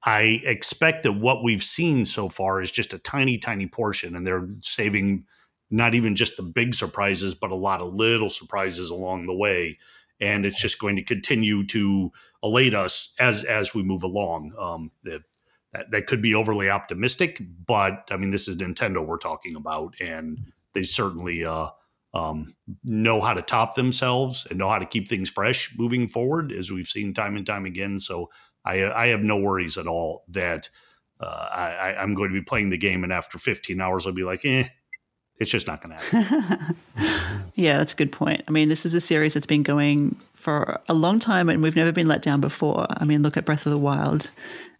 I 0.03 0.41
expect 0.43 1.03
that 1.03 1.13
what 1.13 1.43
we've 1.43 1.63
seen 1.63 2.03
so 2.03 2.29
far 2.29 2.61
is 2.61 2.71
just 2.71 2.93
a 2.93 2.99
tiny, 2.99 3.37
tiny 3.37 3.67
portion, 3.67 4.15
and 4.15 4.25
they're 4.25 4.47
saving 4.63 5.25
not 5.69 5.95
even 5.95 6.15
just 6.15 6.37
the 6.37 6.43
big 6.43 6.73
surprises, 6.73 7.35
but 7.35 7.51
a 7.51 7.55
lot 7.55 7.81
of 7.81 7.93
little 7.93 8.29
surprises 8.29 8.89
along 8.89 9.25
the 9.25 9.35
way. 9.35 9.77
And 10.19 10.45
it's 10.45 10.59
just 10.59 10.79
going 10.79 10.95
to 10.95 11.03
continue 11.03 11.65
to 11.67 12.11
elate 12.41 12.73
us 12.73 13.13
as 13.19 13.43
as 13.43 13.75
we 13.75 13.83
move 13.83 14.03
along. 14.03 14.53
Um, 14.57 14.91
that 15.03 15.21
that, 15.91 16.07
could 16.07 16.21
be 16.21 16.33
overly 16.33 16.69
optimistic, 16.69 17.41
but 17.65 18.07
I 18.09 18.17
mean, 18.17 18.31
this 18.31 18.47
is 18.47 18.57
Nintendo 18.57 19.05
we're 19.05 19.17
talking 19.17 19.55
about, 19.55 19.93
and 19.99 20.51
they 20.73 20.83
certainly 20.83 21.45
uh, 21.45 21.69
um, 22.13 22.55
know 22.83 23.21
how 23.21 23.33
to 23.33 23.41
top 23.41 23.75
themselves 23.75 24.47
and 24.49 24.57
know 24.57 24.69
how 24.69 24.79
to 24.79 24.85
keep 24.85 25.07
things 25.07 25.29
fresh 25.29 25.75
moving 25.77 26.07
forward, 26.07 26.51
as 26.51 26.71
we've 26.71 26.87
seen 26.87 27.13
time 27.13 27.35
and 27.35 27.45
time 27.45 27.65
again. 27.65 27.99
So 27.99 28.29
I, 28.65 28.83
I 28.85 29.07
have 29.07 29.21
no 29.21 29.37
worries 29.37 29.77
at 29.77 29.87
all 29.87 30.23
that 30.29 30.69
uh, 31.19 31.47
I- 31.51 31.95
I'm 31.99 32.15
going 32.15 32.29
to 32.29 32.39
be 32.39 32.43
playing 32.43 32.69
the 32.69 32.77
game, 32.77 33.03
and 33.03 33.13
after 33.13 33.37
15 33.37 33.79
hours, 33.81 34.05
I'll 34.05 34.13
be 34.13 34.23
like, 34.23 34.45
eh, 34.45 34.67
it's 35.39 35.51
just 35.51 35.67
not 35.67 35.81
going 35.81 35.97
to 35.97 36.03
happen. 36.03 36.75
yeah, 37.55 37.77
that's 37.77 37.93
a 37.93 37.95
good 37.95 38.11
point. 38.11 38.43
I 38.47 38.51
mean, 38.51 38.69
this 38.69 38.85
is 38.85 38.93
a 38.93 39.01
series 39.01 39.33
that's 39.33 39.45
been 39.45 39.63
going 39.63 40.19
for 40.33 40.81
a 40.89 40.93
long 40.93 41.19
time 41.19 41.49
and 41.49 41.61
we've 41.61 41.75
never 41.75 41.91
been 41.91 42.07
let 42.07 42.21
down 42.21 42.41
before. 42.41 42.87
I 42.89 43.05
mean, 43.05 43.21
look 43.21 43.37
at 43.37 43.45
Breath 43.45 43.65
of 43.65 43.71
the 43.71 43.77
Wild 43.77 44.31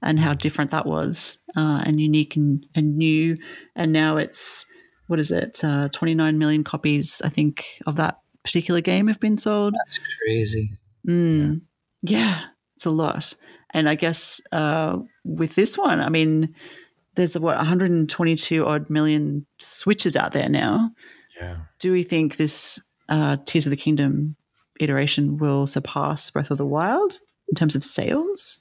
and 0.02 0.20
how 0.20 0.34
different 0.34 0.72
that 0.72 0.86
was 0.86 1.44
uh, 1.56 1.84
and 1.86 2.02
unique 2.02 2.36
and, 2.36 2.66
and 2.74 2.98
new. 2.98 3.38
And 3.76 3.92
now 3.92 4.18
it's, 4.18 4.66
what 5.08 5.20
is 5.20 5.32
it, 5.32 5.64
uh, 5.64 5.90
29 5.90 6.38
million 6.38 6.64
copies, 6.64 7.22
I 7.24 7.30
think, 7.30 7.66
of 7.86 7.96
that 7.98 8.20
particular 8.44 8.82
game 8.82 9.08
have 9.08 9.20
been 9.20 9.38
sold. 9.38 9.76
That's 9.86 10.00
crazy. 10.26 10.72
Mm. 11.08 11.62
Yeah. 12.02 12.46
it's 12.76 12.86
a 12.86 12.92
lot. 12.92 13.34
And 13.72 13.88
I 13.88 13.96
guess 13.96 14.42
uh, 14.52 14.98
with 15.24 15.56
this 15.56 15.78
one, 15.78 16.00
I 16.00 16.10
mean, 16.10 16.56
there's 17.18 17.38
what 17.38 17.58
122 17.58 18.66
odd 18.66 18.90
million 18.90 19.46
switches 19.60 20.16
out 20.16 20.32
there 20.32 20.48
now. 20.48 20.92
yeah. 21.40 21.58
Do 21.80 21.92
we 21.92 22.04
think 22.04 22.38
this 22.38 22.82
uh, 23.10 23.38
Tears 23.46 23.66
of 23.66 23.72
the 23.72 23.78
Kingdom 23.78 24.36
iteration 24.80 25.38
will 25.38 25.68
surpass 25.68 26.30
Breath 26.30 26.52
of 26.52 26.58
the 26.58 26.66
Wild 26.66 27.20
in 27.50 27.56
terms 27.56 27.76
of 27.76 27.84
sales? 27.84 28.60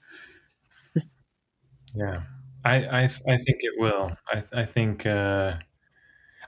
This, 0.94 1.14
Yeah, 1.94 2.22
I, 2.64 2.76
I, 2.76 3.02
I 3.02 3.36
think 3.36 3.58
it 3.60 3.74
will. 3.76 4.16
I, 4.32 4.42
I 4.52 4.64
think, 4.64 5.04
uh, 5.04 5.54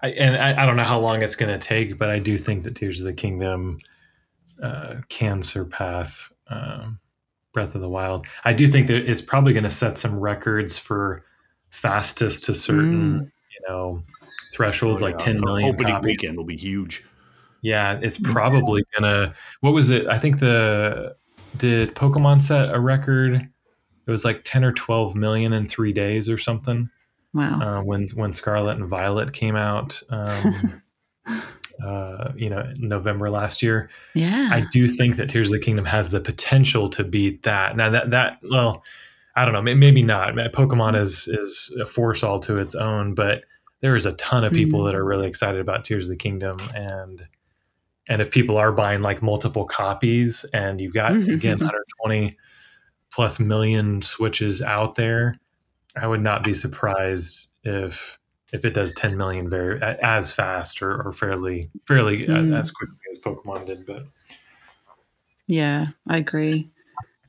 I, 0.02 0.08
and 0.08 0.36
I, 0.36 0.62
I 0.62 0.66
don't 0.66 0.76
know 0.76 0.84
how 0.84 0.98
long 0.98 1.22
it's 1.22 1.36
going 1.36 1.52
to 1.52 1.64
take, 1.64 1.98
but 1.98 2.08
I 2.08 2.18
do 2.18 2.38
think 2.38 2.64
that 2.64 2.74
Tears 2.74 3.00
of 3.00 3.06
the 3.06 3.12
Kingdom 3.12 3.78
uh, 4.62 4.96
can 5.10 5.42
surpass 5.42 6.32
um, 6.48 7.00
Breath 7.52 7.74
of 7.74 7.82
the 7.82 7.88
Wild. 7.88 8.26
I 8.44 8.54
do 8.54 8.66
think 8.66 8.86
that 8.86 9.08
it's 9.08 9.22
probably 9.22 9.52
going 9.52 9.64
to 9.64 9.70
set 9.70 9.98
some 9.98 10.18
records 10.18 10.78
for 10.78 11.24
fastest 11.70 12.44
to 12.44 12.54
certain, 12.54 13.30
you 13.50 13.68
know, 13.68 14.02
thresholds, 14.52 15.02
Oh, 15.02 15.06
like 15.06 15.18
yeah. 15.20 15.24
10 15.26 15.40
million 15.40 15.68
Opening 15.74 15.92
copies. 15.92 16.06
weekend 16.06 16.36
will 16.36 16.44
be 16.44 16.56
huge. 16.56 17.04
Yeah, 17.60 17.98
it's 18.02 18.18
probably 18.18 18.84
gonna. 18.96 19.34
What 19.60 19.74
was 19.74 19.90
it? 19.90 20.06
I 20.06 20.16
think 20.18 20.38
the 20.38 21.16
did 21.56 21.94
Pokemon 21.96 22.40
set 22.40 22.72
a 22.72 22.78
record? 22.78 23.34
It 23.34 24.10
was 24.10 24.24
like 24.24 24.42
ten 24.44 24.64
or 24.64 24.72
twelve 24.72 25.16
million 25.16 25.52
in 25.52 25.66
three 25.66 25.92
days 25.92 26.28
or 26.30 26.38
something. 26.38 26.88
wow. 27.34 27.60
Uh, 27.60 27.82
when 27.82 28.06
when 28.14 28.32
Scarlet 28.32 28.76
and 28.78 28.86
Violet 28.86 29.32
came 29.32 29.56
out, 29.56 30.00
um, 30.10 30.82
uh, 31.84 32.32
you 32.36 32.48
know, 32.48 32.72
November 32.76 33.28
last 33.28 33.62
year. 33.62 33.90
Yeah. 34.14 34.50
I 34.52 34.64
do 34.70 34.86
think 34.88 35.16
that 35.16 35.28
Tears 35.28 35.48
of 35.48 35.52
the 35.54 35.58
Kingdom 35.58 35.84
has 35.84 36.08
the 36.10 36.20
potential 36.20 36.88
to 36.90 37.02
beat 37.04 37.42
that. 37.42 37.76
Now 37.76 37.90
that 37.90 38.10
that 38.12 38.38
well, 38.48 38.84
I 39.38 39.44
don't 39.44 39.54
know, 39.54 39.62
maybe 39.62 40.02
not. 40.02 40.34
Pokemon 40.34 40.96
is 41.00 41.28
is 41.28 41.74
a 41.80 41.86
force 41.86 42.22
all 42.22 42.40
to 42.40 42.56
its 42.56 42.74
own, 42.74 43.14
but 43.14 43.44
there 43.80 43.94
is 43.94 44.04
a 44.04 44.12
ton 44.14 44.42
of 44.42 44.52
people 44.52 44.80
mm. 44.80 44.86
that 44.86 44.94
are 44.94 45.04
really 45.04 45.28
excited 45.28 45.60
about 45.60 45.84
Tears 45.84 46.06
of 46.06 46.10
the 46.10 46.16
Kingdom 46.16 46.58
and 46.74 47.22
and 48.08 48.22
if 48.22 48.30
people 48.30 48.56
are 48.56 48.72
buying 48.72 49.02
like 49.02 49.22
multiple 49.22 49.64
copies 49.66 50.44
and 50.52 50.80
you've 50.80 50.94
got 50.94 51.12
again 51.28 51.58
120 51.58 52.36
plus 53.12 53.38
million 53.38 54.02
switches 54.02 54.60
out 54.60 54.96
there, 54.96 55.38
I 55.96 56.06
would 56.06 56.22
not 56.22 56.42
be 56.42 56.54
surprised 56.54 57.50
if 57.62 58.18
if 58.52 58.64
it 58.64 58.74
does 58.74 58.92
10 58.94 59.16
million 59.16 59.48
very 59.48 59.80
as 59.82 60.32
fast 60.32 60.82
or, 60.82 61.02
or 61.02 61.12
fairly 61.12 61.70
fairly 61.86 62.26
mm. 62.26 62.58
as 62.58 62.72
quickly 62.72 62.96
as 63.12 63.20
Pokemon 63.20 63.66
did. 63.66 63.86
But 63.86 64.04
yeah, 65.46 65.88
I 66.08 66.16
agree. 66.16 66.70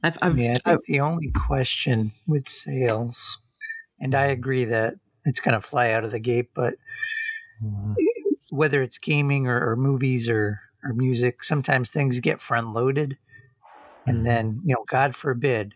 I've, 0.04 0.18
I've, 0.22 0.38
yeah, 0.38 0.52
I 0.52 0.54
think 0.54 0.68
I've, 0.68 0.84
the 0.86 1.00
only 1.02 1.32
question 1.32 2.14
with 2.28 2.48
sales, 2.48 3.38
and 4.00 4.16
I 4.16 4.26
agree 4.26 4.66
that 4.66 4.96
it's 5.26 5.40
going 5.40 5.54
to 5.54 5.62
fly 5.62 5.92
out 5.92 6.06
of 6.06 6.12
the 6.12 6.20
gate, 6.20 6.50
but 6.54 6.76
mm-hmm. 7.64 7.94
whether 8.50 8.82
it's 8.82 8.98
gaming 8.98 9.48
or, 9.48 9.72
or 9.72 9.76
movies 9.76 10.30
or 10.30 10.62
or 10.84 10.94
music, 10.94 11.44
sometimes 11.44 11.90
things 11.90 12.20
get 12.20 12.42
front 12.42 12.74
loaded. 12.74 13.18
And 14.06 14.18
mm-hmm. 14.18 14.26
then, 14.26 14.62
you 14.66 14.76
know, 14.76 14.86
God 14.90 15.16
forbid 15.16 15.76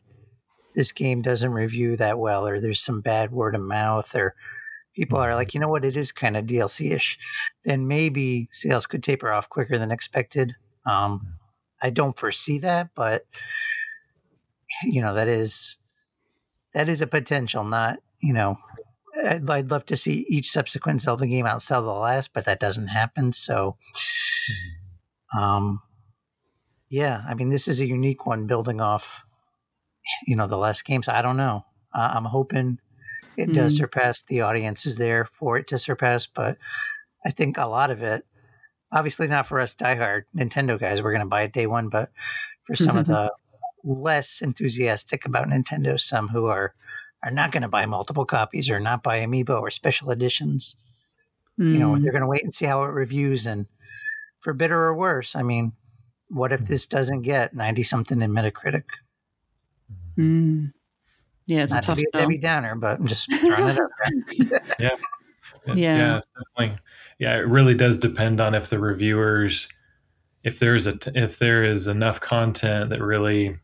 this 0.76 0.92
game 0.92 1.22
doesn't 1.22 1.52
review 1.52 1.96
that 1.98 2.20
well, 2.20 2.48
or 2.48 2.60
there's 2.60 2.80
some 2.80 3.02
bad 3.02 3.32
word 3.32 3.56
of 3.56 3.62
mouth, 3.62 4.16
or 4.16 4.36
people 4.96 5.20
are 5.20 5.36
like, 5.36 5.50
mm-hmm. 5.50 5.58
you 5.58 5.62
know 5.62 5.70
what, 5.70 5.86
it 5.86 5.98
is 5.98 6.12
kind 6.12 6.38
of 6.38 6.46
DLC 6.46 6.92
ish. 6.92 7.18
Then 7.66 7.88
maybe 7.88 8.50
sales 8.52 8.86
could 8.86 9.04
taper 9.04 9.32
off 9.32 9.50
quicker 9.50 9.78
than 9.78 9.92
expected. 9.92 10.56
Um, 10.86 11.36
I 11.82 11.90
don't 11.90 12.18
foresee 12.18 12.60
that, 12.60 12.90
but 12.96 13.26
you 14.86 15.02
know, 15.02 15.14
that 15.14 15.28
is 15.28 15.78
that 16.74 16.90
is 16.90 17.02
a 17.02 17.08
potential, 17.08 17.64
not, 17.64 18.00
you 18.22 18.34
know, 18.34 18.58
I'd, 19.26 19.48
I'd, 19.50 19.70
love 19.70 19.86
to 19.88 19.98
see 19.98 20.26
each 20.28 20.50
subsequent 20.50 21.02
Zelda 21.02 21.28
game 21.28 21.46
outsell 21.46 21.84
the 21.84 21.94
last, 21.94 22.34
but 22.34 22.46
that 22.46 22.60
doesn't 22.60 22.88
happen. 22.88 23.32
So, 23.32 23.78
mm-hmm. 24.50 24.80
Um, 25.36 25.82
yeah, 26.90 27.24
I 27.28 27.34
mean, 27.34 27.50
this 27.50 27.68
is 27.68 27.82
a 27.82 27.88
unique 27.88 28.26
one 28.26 28.46
building 28.46 28.80
off, 28.80 29.26
you 30.28 30.36
know, 30.36 30.48
the 30.48 30.58
last 30.58 30.86
games. 30.86 31.08
I 31.08 31.22
don't 31.24 31.38
know. 31.38 31.66
Uh, 31.94 32.12
I'm 32.14 32.26
hoping 32.26 32.80
it 33.36 33.50
mm. 33.50 33.54
does 33.54 33.76
surpass. 33.76 34.22
The 34.24 34.42
audience 34.42 34.86
is 34.86 34.98
there 34.98 35.26
for 35.26 35.58
it 35.58 35.68
to 35.70 35.78
surpass, 35.78 36.28
but 36.28 36.58
I 37.26 37.32
think 37.32 37.58
a 37.58 37.66
lot 37.66 37.90
of 37.90 38.04
it, 38.04 38.26
obviously 38.92 39.28
not 39.28 39.48
for 39.48 39.60
us 39.60 39.76
diehard 39.76 40.24
Nintendo 40.36 40.80
guys, 40.80 41.02
we're 41.02 41.12
going 41.12 41.22
to 41.22 41.28
buy 41.28 41.44
it 41.44 41.54
day 41.54 41.66
one, 41.66 41.90
but 41.90 42.12
for 42.64 42.76
some 42.76 42.98
of 42.98 43.08
the 43.08 43.34
less 43.84 44.42
enthusiastic 44.42 45.26
about 45.26 45.48
Nintendo, 45.48 46.00
some 46.00 46.30
who 46.30 46.48
are 46.48 46.74
are 47.24 47.32
not 47.32 47.52
going 47.52 47.64
to 47.64 47.70
buy 47.70 47.86
multiple 47.86 48.26
copies 48.26 48.70
or 48.70 48.80
not 48.80 49.02
buy 49.02 49.20
amiibo 49.20 49.62
or 49.62 49.72
special 49.72 50.12
editions. 50.12 50.76
Mm. 51.60 51.72
You 51.74 51.80
know, 51.80 51.92
mm. 51.94 52.02
they're 52.02 52.12
going 52.12 52.22
to 52.22 52.28
wait 52.28 52.44
and 52.44 52.54
see 52.54 52.66
how 52.66 52.84
it 52.84 52.88
reviews 52.88 53.46
and 53.46 53.66
for 54.40 54.54
better 54.54 54.78
or 54.78 54.94
worse. 54.94 55.36
I 55.36 55.42
mean, 55.42 55.72
what 56.28 56.52
if 56.52 56.62
this 56.62 56.86
doesn't 56.86 57.22
get 57.22 57.56
90 57.56 57.84
something 57.84 58.22
in 58.22 58.32
Metacritic? 58.32 58.84
Mm. 60.18 60.74
Yeah, 61.46 61.64
it's 61.64 61.74
Not 61.74 61.84
a 61.84 61.88
tough 61.88 61.98
to 61.98 62.02
be 62.02 62.08
a 62.14 62.20
Debbie 62.20 62.38
Downer, 62.38 62.76
but 62.76 63.00
I'm 63.00 63.08
just 63.08 63.32
throwing 63.34 63.70
it 63.70 63.80
out 63.80 63.90
there. 64.10 64.62
yeah. 64.80 64.90
It's, 65.66 65.78
yeah. 65.78 65.98
Yeah, 65.98 66.20
definitely. 66.58 66.80
Yeah, 67.20 67.38
it 67.38 67.48
really 67.48 67.74
does 67.74 67.98
depend 67.98 68.42
on 68.42 68.54
if 68.54 68.70
the 68.70 68.80
reviewers, 68.80 69.70
if 70.44 70.60
there's 70.60 70.88
a, 70.88 70.98
if 71.16 71.40
there 71.40 71.64
is 71.64 71.88
enough 71.88 72.20
content 72.20 72.90
that 72.90 73.02
really, 73.02 73.58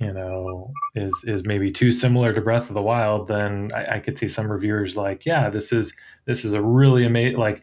you 0.00 0.12
know, 0.12 0.72
is 0.94 1.24
is 1.26 1.44
maybe 1.44 1.70
too 1.70 1.92
similar 1.92 2.32
to 2.32 2.40
Breath 2.40 2.68
of 2.68 2.74
the 2.74 2.82
Wild, 2.82 3.28
then 3.28 3.70
I, 3.74 3.96
I 3.96 3.98
could 4.00 4.18
see 4.18 4.28
some 4.28 4.50
reviewers 4.50 4.96
like, 4.96 5.24
yeah, 5.24 5.50
this 5.50 5.72
is 5.72 5.94
this 6.24 6.44
is 6.44 6.52
a 6.52 6.62
really 6.62 7.04
amazing, 7.04 7.38
like 7.38 7.62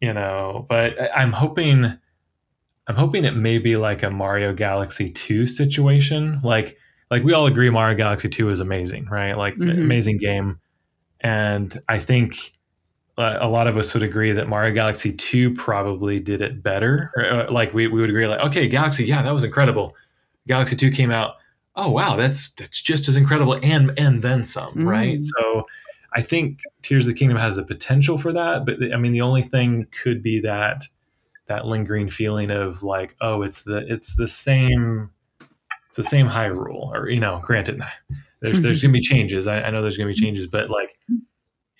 you 0.00 0.12
know, 0.12 0.66
but 0.68 0.94
I'm 1.14 1.32
hoping 1.32 1.98
I'm 2.86 2.96
hoping 2.96 3.24
it 3.24 3.34
may 3.34 3.58
be 3.58 3.76
like 3.76 4.02
a 4.02 4.10
Mario 4.10 4.54
Galaxy 4.54 5.08
2 5.08 5.46
situation. 5.46 6.40
Like 6.42 6.76
like 7.10 7.24
we 7.24 7.32
all 7.32 7.46
agree 7.46 7.70
Mario 7.70 7.96
Galaxy 7.96 8.28
2 8.28 8.50
is 8.50 8.60
amazing, 8.60 9.06
right? 9.06 9.36
Like 9.36 9.54
mm-hmm. 9.56 9.80
amazing 9.80 10.18
game. 10.18 10.60
And 11.20 11.80
I 11.88 11.98
think 11.98 12.52
uh, 13.18 13.38
a 13.40 13.48
lot 13.48 13.66
of 13.66 13.76
us 13.76 13.94
would 13.94 14.02
agree 14.02 14.32
that 14.32 14.48
Mario 14.48 14.74
Galaxy 14.74 15.12
2 15.12 15.54
probably 15.54 16.20
did 16.20 16.42
it 16.42 16.62
better. 16.62 17.10
Uh, 17.18 17.50
like 17.50 17.72
we, 17.72 17.86
we 17.86 18.00
would 18.00 18.10
agree 18.10 18.26
like 18.26 18.40
okay, 18.40 18.68
Galaxy, 18.68 19.04
yeah, 19.04 19.22
that 19.22 19.32
was 19.32 19.44
incredible. 19.44 19.96
Galaxy 20.46 20.76
2 20.76 20.90
came 20.90 21.10
out, 21.10 21.34
oh 21.74 21.90
wow, 21.90 22.16
that's 22.16 22.52
that's 22.52 22.80
just 22.80 23.08
as 23.08 23.16
incredible 23.16 23.58
and 23.62 23.92
and 23.98 24.22
then 24.22 24.44
some, 24.44 24.72
mm. 24.74 24.88
right? 24.88 25.22
So 25.22 25.66
I 26.12 26.22
think 26.22 26.60
Tears 26.82 27.04
of 27.04 27.12
the 27.12 27.18
Kingdom 27.18 27.38
has 27.38 27.56
the 27.56 27.64
potential 27.64 28.18
for 28.18 28.32
that, 28.32 28.64
but 28.64 28.76
I 28.92 28.96
mean, 28.96 29.12
the 29.12 29.20
only 29.20 29.42
thing 29.42 29.86
could 30.02 30.22
be 30.22 30.40
that 30.40 30.84
that 31.46 31.66
lingering 31.66 32.08
feeling 32.08 32.50
of 32.50 32.82
like, 32.82 33.16
oh, 33.20 33.42
it's 33.42 33.62
the 33.62 33.84
it's 33.92 34.16
the 34.16 34.28
same 34.28 35.10
it's 35.40 35.96
the 35.96 36.02
same 36.02 36.28
Hyrule, 36.28 36.92
or 36.94 37.10
you 37.10 37.20
know, 37.20 37.42
granted, 37.44 37.80
there's 38.40 38.60
there's 38.60 38.82
gonna 38.82 38.92
be 38.92 39.00
changes. 39.02 39.46
I, 39.46 39.60
I 39.60 39.70
know 39.70 39.82
there's 39.82 39.96
gonna 39.96 40.08
be 40.08 40.14
changes, 40.14 40.46
but 40.46 40.70
like 40.70 40.96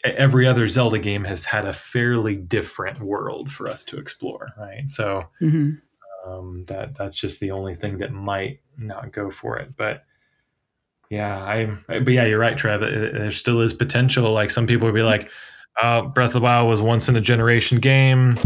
every 0.05 0.47
other 0.47 0.69
Zelda 0.69 0.99
game 0.99 1.25
has 1.25 1.45
had 1.45 1.65
a 1.65 1.73
fairly 1.73 2.37
different 2.37 3.01
world 3.01 3.51
for 3.51 3.69
us 3.69 3.85
to 3.85 3.99
explore, 3.99 4.53
right? 4.59 4.89
So 4.89 5.29
mm-hmm. 5.41 5.73
Um, 6.27 6.65
that 6.67 6.97
that's 6.97 7.17
just 7.17 7.41
the 7.41 7.51
only 7.51 7.75
thing 7.75 7.99
that 7.99 8.13
might 8.13 8.61
not 8.77 9.13
go 9.13 9.31
for 9.31 9.59
it, 9.59 9.77
but 9.77 10.05
yeah, 11.11 11.39
I. 11.43 11.77
But 11.87 12.09
yeah, 12.09 12.25
you're 12.25 12.39
right, 12.39 12.57
Trev. 12.57 12.81
there 12.81 13.31
still 13.31 13.61
is 13.61 13.73
potential. 13.73 14.33
Like 14.33 14.51
some 14.51 14.67
people 14.67 14.87
would 14.87 14.95
be 14.95 15.03
like, 15.03 15.31
uh, 15.81 16.03
"Breath 16.03 16.31
of 16.31 16.35
the 16.35 16.41
Wild 16.41 16.69
was 16.69 16.81
once 16.81 17.09
in 17.09 17.17
a 17.17 17.21
generation 17.21 17.79
game." 17.79 18.37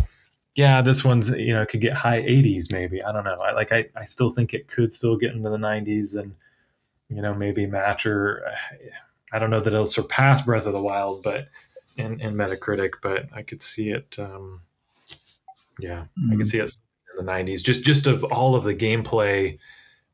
Yeah, 0.56 0.82
this 0.82 1.04
one's 1.04 1.30
you 1.30 1.54
know 1.54 1.64
could 1.64 1.80
get 1.80 1.94
high 1.94 2.20
80s 2.22 2.72
maybe. 2.72 3.02
I 3.02 3.12
don't 3.12 3.24
know. 3.24 3.38
I 3.40 3.52
like 3.52 3.72
I, 3.72 3.86
I 3.96 4.04
still 4.04 4.30
think 4.30 4.52
it 4.52 4.68
could 4.68 4.92
still 4.92 5.16
get 5.16 5.32
into 5.32 5.48
the 5.48 5.56
90s 5.56 6.20
and 6.20 6.34
you 7.08 7.22
know 7.22 7.32
maybe 7.34 7.66
match 7.66 8.04
or 8.04 8.44
I 9.32 9.38
don't 9.38 9.50
know 9.50 9.60
that 9.60 9.72
it'll 9.72 9.86
surpass 9.86 10.42
Breath 10.42 10.66
of 10.66 10.72
the 10.72 10.82
Wild, 10.82 11.22
but 11.22 11.48
in, 11.96 12.20
in 12.20 12.34
Metacritic, 12.34 12.94
but 13.00 13.26
I 13.32 13.42
could 13.42 13.62
see 13.62 13.90
it. 13.90 14.18
Um, 14.18 14.62
yeah, 15.78 16.04
mm-hmm. 16.18 16.32
I 16.32 16.36
could 16.36 16.48
see 16.48 16.58
it 16.58 16.76
the 17.20 17.30
90s. 17.30 17.62
Just 17.62 17.84
just 17.84 18.06
of 18.06 18.24
all 18.24 18.54
of 18.54 18.64
the 18.64 18.74
gameplay 18.74 19.58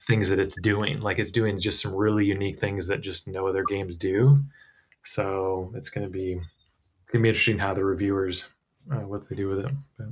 things 0.07 0.29
that 0.29 0.39
it's 0.39 0.61
doing. 0.61 1.01
Like 1.01 1.19
it's 1.19 1.33
doing 1.33 1.59
just 1.61 1.81
some 1.81 1.95
really 1.95 2.25
unique 2.25 2.59
things 2.59 2.87
that 2.89 3.01
just 3.01 3.27
no 3.27 3.47
other 3.47 3.65
games 3.65 3.97
do. 3.97 4.41
So 5.05 5.73
it's 5.75 5.89
going 5.89 6.05
to 6.07 6.11
be 6.11 6.35
going 6.35 7.13
to 7.13 7.21
be 7.21 7.29
interesting 7.29 7.59
how 7.59 7.75
the 7.75 7.85
reviewers 7.85 8.45
uh, 8.93 9.01
what 9.01 9.29
they 9.29 9.37
do 9.37 9.49
with 9.49 9.61
it. 9.61 9.73
But. 9.99 10.09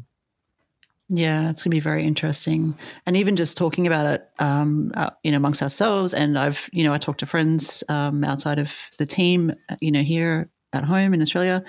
Yeah, 1.11 1.51
it's 1.51 1.63
going 1.63 1.71
to 1.71 1.77
be 1.77 1.81
very 1.81 2.07
interesting, 2.07 2.77
and 3.05 3.15
even 3.15 3.37
just 3.37 3.59
talking 3.59 3.87
about 3.87 4.07
it, 4.07 4.27
um, 4.39 4.91
uh, 4.95 5.11
you 5.23 5.33
know, 5.33 5.37
amongst 5.37 5.63
ourselves. 5.63 6.15
And 6.15 6.39
I've, 6.39 6.71
you 6.73 6.83
know, 6.83 6.95
I 6.95 6.99
talked 6.99 7.21
to 7.21 7.27
friends 7.27 7.85
um, 7.91 8.25
outside 8.25 8.59
of 8.59 8.91
the 8.99 9.05
team, 9.05 9.53
you 9.81 9.93
know, 9.93 10.03
here 10.03 10.49
at 10.73 10.83
home 10.83 11.13
in 11.13 11.21
Australia. 11.21 11.63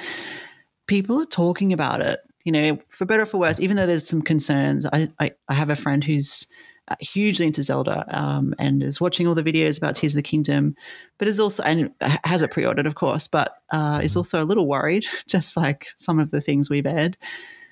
People 0.87 1.21
are 1.21 1.25
talking 1.25 1.73
about 1.73 1.99
it, 1.99 2.21
you 2.45 2.51
know, 2.51 2.79
for 2.87 3.05
better 3.05 3.23
or 3.23 3.25
for 3.25 3.37
worse. 3.37 3.59
Even 3.59 3.75
though 3.75 3.87
there's 3.87 4.07
some 4.07 4.21
concerns, 4.21 4.85
I, 4.85 5.09
I, 5.19 5.31
I 5.49 5.53
have 5.53 5.69
a 5.69 5.75
friend 5.75 6.03
who's 6.03 6.47
uh, 6.87 6.95
hugely 6.99 7.47
into 7.47 7.63
Zelda 7.63 8.05
um, 8.15 8.53
and 8.59 8.83
is 8.83 9.01
watching 9.01 9.27
all 9.27 9.33
the 9.33 9.43
videos 9.43 9.77
about 9.77 9.95
Tears 9.95 10.13
of 10.13 10.17
the 10.17 10.23
Kingdom, 10.23 10.75
but 11.17 11.27
is 11.27 11.39
also 11.39 11.63
and 11.63 11.91
has 12.23 12.43
it 12.43 12.51
pre-ordered, 12.51 12.85
of 12.85 12.95
course, 12.95 13.27
but 13.27 13.57
uh, 13.71 13.99
is 14.03 14.11
mm-hmm. 14.11 14.19
also 14.19 14.43
a 14.43 14.45
little 14.45 14.67
worried, 14.67 15.05
just 15.27 15.57
like 15.57 15.87
some 15.97 16.19
of 16.19 16.31
the 16.31 16.39
things 16.39 16.69
we've 16.69 16.85
aired. 16.85 17.17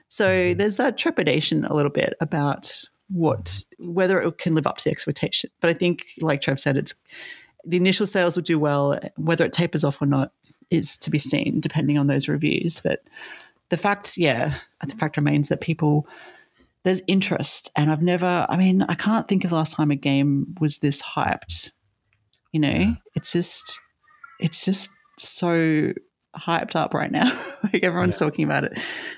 So 0.09 0.27
mm-hmm. 0.27 0.57
there's 0.57 0.77
that 0.77 0.97
trepidation 0.97 1.65
a 1.65 1.75
little 1.75 1.91
bit 1.91 2.15
about 2.19 2.83
what 3.09 3.63
whether 3.77 4.19
it 4.21 4.39
can 4.39 4.55
live 4.55 4.65
up 4.65 4.79
to 4.79 4.83
the 4.85 4.91
expectation. 4.91 5.51
But 5.61 5.69
I 5.69 5.73
think, 5.73 6.05
like 6.19 6.41
Trev 6.41 6.59
said, 6.59 6.77
it's 6.77 6.95
the 7.63 7.77
initial 7.77 8.07
sales 8.07 8.35
will 8.35 8.43
do 8.43 8.57
well. 8.57 8.99
Whether 9.17 9.45
it 9.45 9.53
tapers 9.53 9.83
off 9.83 10.01
or 10.01 10.07
not 10.07 10.31
is 10.71 10.97
to 10.97 11.11
be 11.11 11.19
seen, 11.19 11.59
depending 11.59 11.99
on 11.99 12.07
those 12.07 12.27
reviews. 12.27 12.79
But 12.79 13.03
the 13.73 13.77
fact, 13.77 14.17
yeah, 14.17 14.53
the 14.85 14.95
fact 14.95 15.17
remains 15.17 15.49
that 15.49 15.59
people 15.59 16.07
there's 16.83 17.01
interest. 17.07 17.71
And 17.75 17.89
I've 17.89 18.03
never, 18.03 18.45
I 18.47 18.55
mean, 18.55 18.83
I 18.83 18.93
can't 18.93 19.27
think 19.27 19.43
of 19.43 19.49
the 19.49 19.55
last 19.55 19.75
time 19.75 19.89
a 19.89 19.95
game 19.95 20.53
was 20.59 20.77
this 20.77 21.01
hyped. 21.01 21.71
You 22.51 22.59
know, 22.59 22.69
yeah. 22.69 22.93
it's 23.15 23.31
just, 23.31 23.81
it's 24.39 24.63
just 24.63 24.91
so 25.17 25.91
hyped 26.37 26.75
up 26.75 26.93
right 26.93 27.11
now. 27.11 27.35
like 27.63 27.83
everyone's 27.83 28.13
yeah. 28.21 28.27
talking 28.27 28.45
about 28.45 28.65
it. 28.65 28.77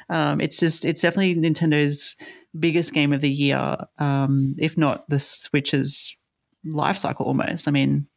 Um, 0.10 0.40
it's 0.40 0.58
just, 0.58 0.86
it's 0.86 1.02
definitely 1.02 1.36
Nintendo's 1.36 2.16
biggest 2.58 2.94
game 2.94 3.12
of 3.12 3.20
the 3.20 3.30
year, 3.30 3.76
um, 4.00 4.56
if 4.58 4.78
not 4.78 5.10
the 5.10 5.20
Switch's 5.20 6.18
life 6.64 6.98
cycle 6.98 7.26
almost. 7.26 7.68
I 7.68 7.72
mean, 7.72 8.08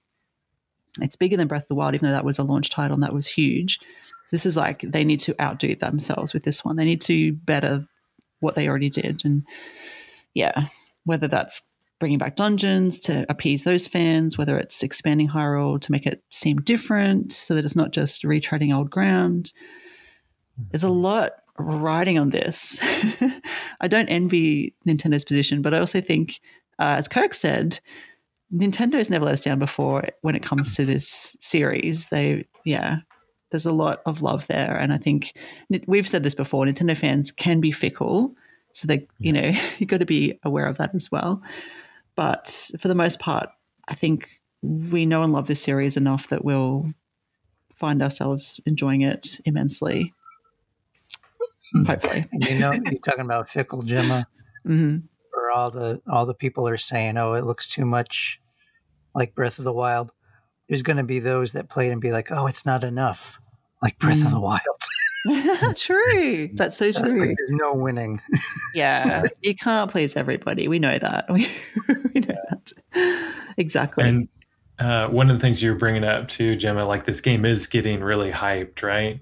it's 1.00 1.16
bigger 1.16 1.36
than 1.36 1.48
Breath 1.48 1.62
of 1.62 1.68
the 1.68 1.74
Wild, 1.74 1.96
even 1.96 2.06
though 2.06 2.14
that 2.14 2.24
was 2.24 2.38
a 2.38 2.44
launch 2.44 2.70
title 2.70 2.94
and 2.94 3.02
that 3.02 3.12
was 3.12 3.26
huge. 3.26 3.80
This 4.30 4.46
is 4.46 4.56
like 4.56 4.80
they 4.80 5.04
need 5.04 5.20
to 5.20 5.40
outdo 5.40 5.74
themselves 5.74 6.34
with 6.34 6.44
this 6.44 6.64
one. 6.64 6.76
They 6.76 6.84
need 6.84 7.00
to 7.02 7.32
better 7.32 7.86
what 8.40 8.54
they 8.54 8.68
already 8.68 8.90
did. 8.90 9.22
And 9.24 9.44
yeah, 10.34 10.66
whether 11.04 11.28
that's 11.28 11.68
bringing 11.98 12.18
back 12.18 12.36
dungeons 12.36 13.00
to 13.00 13.26
appease 13.28 13.64
those 13.64 13.86
fans, 13.86 14.38
whether 14.38 14.58
it's 14.58 14.82
expanding 14.82 15.28
Hyrule 15.28 15.80
to 15.80 15.92
make 15.92 16.06
it 16.06 16.22
seem 16.30 16.58
different 16.58 17.32
so 17.32 17.54
that 17.54 17.64
it's 17.64 17.76
not 17.76 17.92
just 17.92 18.22
retreading 18.22 18.74
old 18.74 18.90
ground. 18.90 19.52
There's 20.70 20.84
a 20.84 20.90
lot 20.90 21.32
riding 21.58 22.18
on 22.18 22.30
this. 22.30 22.78
I 23.80 23.88
don't 23.88 24.08
envy 24.08 24.74
Nintendo's 24.86 25.24
position, 25.24 25.60
but 25.62 25.74
I 25.74 25.80
also 25.80 26.00
think, 26.00 26.40
uh, 26.78 26.94
as 26.98 27.08
Kirk 27.08 27.34
said, 27.34 27.80
Nintendo's 28.54 29.10
never 29.10 29.24
let 29.24 29.34
us 29.34 29.44
down 29.44 29.58
before 29.58 30.04
when 30.22 30.34
it 30.36 30.42
comes 30.42 30.76
to 30.76 30.84
this 30.84 31.36
series. 31.40 32.08
They, 32.10 32.44
yeah, 32.64 32.98
there's 33.50 33.66
a 33.66 33.72
lot 33.72 34.00
of 34.06 34.22
love 34.22 34.46
there. 34.46 34.76
And 34.76 34.92
I 34.92 34.98
think 34.98 35.34
we've 35.86 36.08
said 36.08 36.22
this 36.22 36.34
before 36.34 36.64
Nintendo 36.64 36.96
fans 36.96 37.30
can 37.30 37.60
be 37.60 37.72
fickle. 37.72 38.34
So 38.72 38.86
they, 38.86 39.06
you 39.18 39.32
know, 39.32 39.52
you've 39.78 39.88
got 39.88 39.98
to 39.98 40.06
be 40.06 40.38
aware 40.42 40.66
of 40.66 40.78
that 40.78 40.94
as 40.94 41.10
well. 41.10 41.42
But 42.14 42.70
for 42.78 42.88
the 42.88 42.94
most 42.94 43.20
part, 43.20 43.48
I 43.88 43.94
think 43.94 44.28
we 44.62 45.06
know 45.06 45.22
and 45.22 45.32
love 45.32 45.46
this 45.46 45.62
series 45.62 45.96
enough 45.96 46.28
that 46.28 46.44
we'll 46.44 46.92
find 47.76 48.02
ourselves 48.02 48.60
enjoying 48.66 49.02
it 49.02 49.40
immensely. 49.44 50.12
Hmm. 51.72 51.84
Hopefully, 51.84 52.26
and 52.32 52.44
you 52.48 52.58
know, 52.58 52.72
you're 52.72 53.00
talking 53.00 53.20
about 53.24 53.50
fickle, 53.50 53.82
Jemma. 53.82 54.24
Mm-hmm. 54.66 54.98
Or 55.34 55.50
all 55.52 55.70
the 55.70 56.02
all 56.10 56.26
the 56.26 56.34
people 56.34 56.66
are 56.66 56.78
saying, 56.78 57.18
"Oh, 57.18 57.34
it 57.34 57.44
looks 57.44 57.68
too 57.68 57.84
much 57.84 58.40
like 59.14 59.34
Breath 59.34 59.58
of 59.58 59.64
the 59.64 59.72
Wild." 59.72 60.12
There's 60.68 60.82
going 60.82 60.98
to 60.98 61.04
be 61.04 61.18
those 61.18 61.52
that 61.52 61.68
play 61.68 61.88
it 61.88 61.92
and 61.92 62.00
be 62.00 62.12
like, 62.12 62.30
"Oh, 62.30 62.46
it's 62.46 62.66
not 62.66 62.84
enough," 62.84 63.40
like 63.82 63.98
Breath 63.98 64.18
mm. 64.18 64.26
of 64.26 64.30
the 64.32 64.38
mm. 64.38 64.42
Wild. 64.42 64.60
true. 65.76 66.50
That's 66.54 66.76
so 66.76 66.92
true. 66.92 67.02
Like 67.02 67.36
there's 67.36 67.50
no 67.50 67.74
winning. 67.74 68.20
yeah, 68.74 69.22
you 69.42 69.54
can't 69.54 69.90
please 69.90 70.16
everybody. 70.16 70.68
We 70.68 70.78
know 70.78 70.98
that. 70.98 71.26
We, 71.30 71.48
we 72.14 72.20
know 72.20 72.36
that 72.50 72.72
exactly. 73.56 74.08
And 74.08 74.28
uh, 74.78 75.08
one 75.08 75.28
of 75.30 75.36
the 75.36 75.40
things 75.40 75.62
you're 75.62 75.74
bringing 75.74 76.04
up 76.04 76.28
too, 76.28 76.56
Jemma, 76.56 76.86
like 76.86 77.04
this 77.04 77.20
game 77.20 77.44
is 77.44 77.66
getting 77.66 78.00
really 78.00 78.30
hyped, 78.30 78.82
right? 78.82 79.20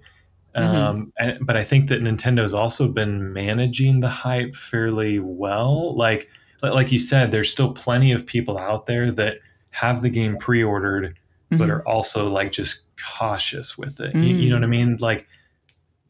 Mm-hmm. 0.55 0.77
Um, 0.77 1.13
and, 1.19 1.47
but 1.47 1.57
I 1.57 1.65
think 1.65 1.89
that 1.89 2.03
Nintendo's 2.03 2.55
also 2.55 2.89
been 2.89 3.33
managing 3.33 4.01
the 4.01 4.09
hype 4.09 4.55
fairly 4.55 5.19
well. 5.19 5.95
Like, 5.97 6.29
like 6.63 6.93
you 6.93 6.99
said, 6.99 7.31
there's 7.31 7.51
still 7.51 7.73
plenty 7.73 8.13
of 8.13 8.25
people 8.25 8.59
out 8.59 8.87
there 8.87 9.13
that 9.13 9.39
have 9.71 10.03
the 10.03 10.09
game 10.09 10.39
pre-ordered, 10.39 11.19
mm-hmm. 11.51 11.59
but 11.59 11.71
are 11.71 11.87
also 11.87 12.29
like 12.29 12.53
just 12.53 12.83
cautious 13.17 13.77
with 13.77 14.01
it. 14.01 14.15
Mm. 14.15 14.27
You, 14.27 14.37
you, 14.37 14.51
know 14.51 14.57
what 14.57 14.65
I 14.65 14.69
mean? 14.69 14.97
Like, 15.01 15.27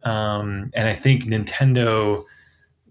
um, 0.02 0.70
and 0.74 0.88
I 0.88 0.94
think 0.94 1.24
Nintendo, 1.24 2.24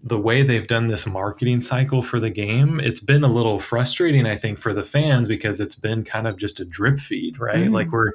the 0.02 0.18
way 0.18 0.42
they've 0.42 0.66
done 0.66 0.88
this 0.88 1.06
marketing 1.06 1.60
cycle 1.60 2.02
for 2.02 2.20
the 2.20 2.30
game, 2.30 2.80
it's 2.80 3.00
been 3.00 3.24
a 3.24 3.28
little 3.28 3.60
frustrating, 3.60 4.26
I 4.26 4.36
think, 4.36 4.58
for 4.58 4.74
the 4.74 4.84
fans 4.84 5.28
because 5.28 5.60
it's 5.60 5.76
been 5.76 6.04
kind 6.04 6.26
of 6.26 6.36
just 6.36 6.60
a 6.60 6.64
drip 6.64 6.98
feed, 6.98 7.38
right? 7.38 7.68
Mm. 7.68 7.72
Like 7.72 7.90
we're 7.92 8.12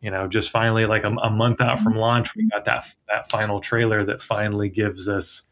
you 0.00 0.10
know, 0.10 0.28
just 0.28 0.50
finally 0.50 0.86
like 0.86 1.04
a, 1.04 1.10
a, 1.10 1.30
month 1.30 1.60
out 1.60 1.80
from 1.80 1.96
launch, 1.96 2.34
we 2.36 2.46
got 2.48 2.64
that 2.66 2.84
that 3.08 3.28
final 3.28 3.60
trailer 3.60 4.04
that 4.04 4.20
finally 4.20 4.68
gives 4.68 5.08
us 5.08 5.48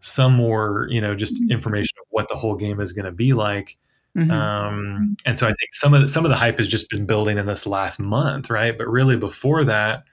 some 0.00 0.32
more, 0.32 0.86
you 0.90 1.00
know, 1.00 1.14
just 1.14 1.40
information 1.50 1.96
of 2.00 2.06
what 2.10 2.28
the 2.28 2.34
whole 2.34 2.56
game 2.56 2.80
is 2.80 2.92
going 2.92 3.04
to 3.04 3.12
be 3.12 3.32
like. 3.32 3.76
Mm-hmm. 4.16 4.30
Um, 4.30 5.16
and 5.26 5.38
so 5.38 5.46
I 5.46 5.50
think 5.50 5.74
some 5.74 5.92
of 5.92 6.02
the, 6.02 6.08
some 6.08 6.24
of 6.24 6.30
the 6.30 6.36
hype 6.36 6.58
has 6.58 6.68
just 6.68 6.88
been 6.88 7.04
building 7.04 7.36
in 7.36 7.46
this 7.46 7.66
last 7.66 7.98
month, 7.98 8.48
right? 8.48 8.76
But 8.76 8.88
really 8.88 9.16
before 9.16 9.62
that, 9.64 10.04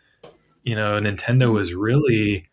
you 0.64 0.76
know, 0.76 1.00
Nintendo 1.00 1.54
was 1.54 1.74
really 1.74 2.50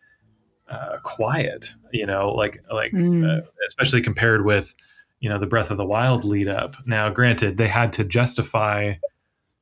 uh, 0.69 0.97
quiet, 1.03 1.73
you 1.91 2.05
know, 2.05 2.31
like 2.31 2.63
like 2.71 2.91
mm. 2.93 3.25
uh, 3.27 3.45
especially 3.67 4.01
compared 4.01 4.45
with 4.45 4.73
you 5.19 5.29
know 5.29 5.37
the 5.37 5.47
Breath 5.47 5.71
of 5.71 5.77
the 5.77 5.85
Wild 5.85 6.23
lead 6.23 6.47
up. 6.47 6.75
Now, 6.85 7.09
granted, 7.09 7.57
they 7.57 7.67
had 7.67 7.91
to 7.93 8.03
justify 8.03 8.93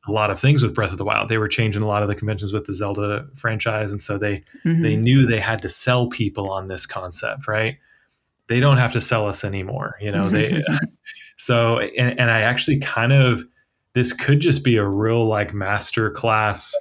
a 0.08 0.12
lot 0.12 0.32
of 0.32 0.40
things 0.40 0.64
with 0.64 0.76
Breath 0.76 0.92
of 0.92 0.98
the 0.98 1.06
Wild. 1.06 1.30
They 1.30 1.38
were 1.38 1.48
changing 1.48 1.82
a 1.82 1.88
lot 1.88 2.04
of 2.04 2.10
the 2.10 2.16
conventions 2.16 2.54
with 2.54 2.66
the 2.66 2.74
Zelda 2.74 3.28
franchise, 3.36 3.92
and 3.92 4.02
so 4.02 4.18
they 4.18 4.44
mm-hmm. 4.64 4.82
they 4.84 4.96
knew 4.96 5.26
they 5.26 5.40
had 5.40 5.62
to 5.64 5.70
sell 5.70 6.08
people 6.08 6.52
on 6.52 6.68
this 6.68 6.86
concept, 6.86 7.48
right? 7.48 7.78
They 8.48 8.60
don't 8.60 8.78
have 8.78 8.94
to 8.94 9.02
sell 9.02 9.28
us 9.28 9.44
anymore, 9.44 9.96
you 10.00 10.12
know. 10.12 10.30
They 10.30 10.64
so 11.40 11.80
and, 11.80 12.20
and 12.20 12.30
I 12.30 12.42
actually 12.42 12.80
kind 12.80 13.14
of 13.14 13.44
this 13.94 14.14
could 14.14 14.40
just 14.40 14.64
be 14.64 14.78
a 14.78 14.88
real 14.88 15.26
like 15.26 15.54
master 15.54 16.12
class 16.12 16.74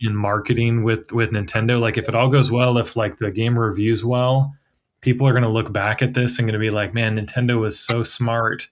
in 0.00 0.16
marketing 0.16 0.82
with 0.82 1.12
with 1.12 1.32
Nintendo. 1.32 1.80
Like 1.80 1.98
if 1.98 2.08
it 2.08 2.14
all 2.14 2.30
goes 2.30 2.50
well, 2.50 2.78
if 2.78 2.96
like 2.96 3.18
the 3.18 3.30
game 3.30 3.58
reviews 3.58 4.04
well, 4.04 4.54
people 5.00 5.28
are 5.28 5.32
going 5.32 5.44
to 5.44 5.50
look 5.50 5.72
back 5.72 6.02
at 6.02 6.14
this 6.14 6.38
and 6.38 6.46
going 6.46 6.58
to 6.58 6.58
be 6.58 6.70
like, 6.70 6.94
man, 6.94 7.18
Nintendo 7.18 7.60
was 7.60 7.78
so 7.78 8.02
smart 8.02 8.68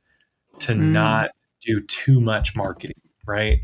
to 0.60 0.72
mm. 0.72 0.92
not 0.92 1.30
do 1.60 1.80
too 1.82 2.20
much 2.20 2.56
marketing, 2.56 3.00
right? 3.26 3.60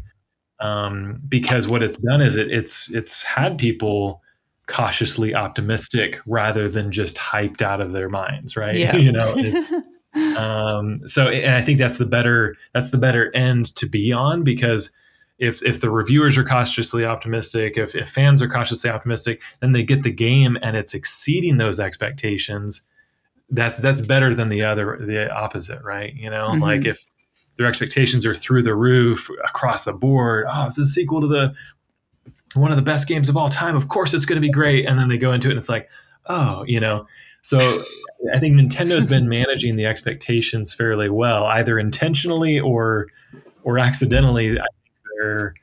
um, 0.60 1.20
because 1.28 1.66
what 1.66 1.82
it's 1.82 1.98
done 1.98 2.20
is 2.20 2.36
it, 2.36 2.50
it's 2.50 2.90
it's 2.90 3.22
had 3.22 3.58
people 3.58 4.22
cautiously 4.66 5.34
optimistic 5.34 6.20
rather 6.26 6.68
than 6.68 6.92
just 6.92 7.16
hyped 7.16 7.62
out 7.62 7.80
of 7.80 7.92
their 7.92 8.08
minds, 8.08 8.56
right? 8.56 8.76
Yeah. 8.76 8.96
you 8.96 9.10
know, 9.10 9.34
it's 9.36 9.72
um, 10.36 11.06
so 11.06 11.28
and 11.28 11.54
I 11.54 11.62
think 11.62 11.78
that's 11.78 11.98
the 11.98 12.06
better 12.06 12.56
that's 12.72 12.90
the 12.90 12.98
better 12.98 13.34
end 13.34 13.74
to 13.76 13.86
be 13.86 14.12
on 14.12 14.42
because 14.42 14.90
if 15.38 15.62
if 15.62 15.80
the 15.80 15.90
reviewers 15.90 16.36
are 16.36 16.44
cautiously 16.44 17.04
optimistic, 17.04 17.78
if, 17.78 17.94
if 17.94 18.08
fans 18.08 18.42
are 18.42 18.48
cautiously 18.48 18.90
optimistic, 18.90 19.40
then 19.60 19.72
they 19.72 19.82
get 19.82 20.02
the 20.02 20.12
game 20.12 20.58
and 20.62 20.76
it's 20.76 20.94
exceeding 20.94 21.56
those 21.56 21.80
expectations. 21.80 22.82
That's 23.48 23.80
that's 23.80 24.00
better 24.00 24.34
than 24.34 24.48
the 24.48 24.64
other 24.64 24.98
the 25.00 25.32
opposite, 25.32 25.82
right? 25.82 26.14
You 26.14 26.30
know, 26.30 26.50
mm-hmm. 26.50 26.62
like 26.62 26.84
if 26.84 27.04
their 27.56 27.66
expectations 27.66 28.24
are 28.24 28.34
through 28.34 28.62
the 28.62 28.74
roof 28.74 29.28
across 29.44 29.84
the 29.84 29.92
board. 29.92 30.46
Oh, 30.50 30.64
it's 30.64 30.78
a 30.78 30.86
sequel 30.86 31.20
to 31.20 31.26
the 31.26 31.54
one 32.54 32.70
of 32.70 32.76
the 32.76 32.82
best 32.82 33.06
games 33.06 33.28
of 33.28 33.36
all 33.36 33.48
time. 33.48 33.76
Of 33.76 33.88
course, 33.88 34.14
it's 34.14 34.24
going 34.24 34.36
to 34.36 34.40
be 34.40 34.50
great. 34.50 34.86
And 34.86 34.98
then 34.98 35.08
they 35.08 35.18
go 35.18 35.32
into 35.32 35.48
it, 35.48 35.52
and 35.52 35.58
it's 35.58 35.68
like, 35.68 35.88
oh, 36.26 36.64
you 36.66 36.80
know. 36.80 37.06
So 37.42 37.84
I 38.34 38.38
think 38.38 38.54
Nintendo's 38.54 39.06
been 39.06 39.28
managing 39.28 39.76
the 39.76 39.86
expectations 39.86 40.74
fairly 40.74 41.08
well, 41.08 41.44
either 41.44 41.78
intentionally 41.78 42.60
or 42.60 43.08
or 43.62 43.78
accidentally. 43.78 44.52
I 44.52 44.64
think 44.64 44.94
they're 45.18 45.54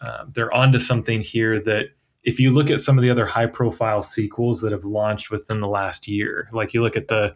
uh, 0.00 0.24
they're 0.32 0.52
onto 0.52 0.78
something 0.78 1.20
here 1.20 1.60
that 1.60 1.86
if 2.24 2.38
you 2.38 2.50
look 2.50 2.70
at 2.70 2.80
some 2.80 2.98
of 2.98 3.02
the 3.02 3.10
other 3.10 3.26
high 3.26 3.46
profile 3.46 4.02
sequels 4.02 4.60
that 4.60 4.72
have 4.72 4.84
launched 4.84 5.30
within 5.30 5.60
the 5.60 5.68
last 5.68 6.08
year, 6.08 6.48
like 6.52 6.74
you 6.74 6.82
look 6.82 6.96
at 6.96 7.08
the 7.08 7.34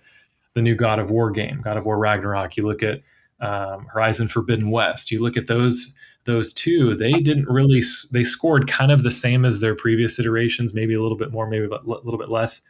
the 0.55 0.63
new 0.63 0.75
God 0.75 0.99
of 0.99 1.11
War 1.11 1.31
game, 1.31 1.61
God 1.63 1.77
of 1.77 1.87
War 1.87 1.99
Ragnarok, 1.99 2.57
you 2.57 2.67
look 2.67 2.83
at 2.83 3.01
um, 3.41 3.87
Horizon 3.87 4.29
Forbidden 4.29 4.71
West. 4.71 5.11
You 5.11 5.21
look 5.21 5.37
at 5.37 5.47
those 5.47 5.93
those 6.25 6.53
two; 6.53 6.95
they 6.95 7.13
didn't 7.13 7.49
really 7.49 7.83
they 8.13 8.25
scored 8.25 8.69
kind 8.69 8.93
of 8.93 9.03
the 9.03 9.11
same 9.11 9.45
as 9.45 9.61
their 9.61 9.75
previous 9.75 10.19
iterations, 10.19 10.75
maybe 10.75 10.95
a 10.95 11.03
little 11.03 11.17
bit 11.17 11.33
more, 11.33 11.49
maybe 11.49 11.65
a 11.65 11.69
little 11.87 12.19
bit 12.19 12.29
less. 12.29 12.63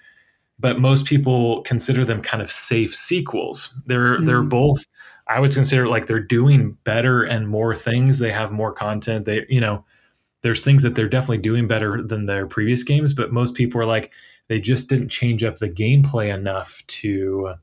But 0.62 0.78
most 0.78 1.06
people 1.06 1.62
consider 1.62 2.04
them 2.04 2.22
kind 2.22 2.40
of 2.40 2.52
safe 2.52 2.94
sequels. 2.94 3.74
They're 3.86 4.18
mm. 4.18 4.26
they're 4.26 4.42
both. 4.42 4.86
I 5.28 5.40
would 5.40 5.52
consider 5.52 5.88
like 5.88 6.06
they're 6.06 6.20
doing 6.20 6.78
better 6.84 7.24
and 7.24 7.48
more 7.48 7.74
things. 7.74 8.18
They 8.18 8.32
have 8.32 8.52
more 8.52 8.72
content. 8.72 9.26
They 9.26 9.44
you 9.48 9.60
know 9.60 9.84
there's 10.42 10.64
things 10.64 10.82
that 10.84 10.94
they're 10.94 11.08
definitely 11.08 11.38
doing 11.38 11.66
better 11.66 12.00
than 12.00 12.26
their 12.26 12.46
previous 12.46 12.84
games. 12.84 13.12
But 13.12 13.32
most 13.32 13.54
people 13.54 13.80
are 13.80 13.86
like 13.86 14.12
they 14.48 14.60
just 14.60 14.88
didn't 14.88 15.08
change 15.08 15.42
up 15.42 15.58
the 15.58 15.68
gameplay 15.68 16.32
enough 16.32 16.82
to 16.86 17.54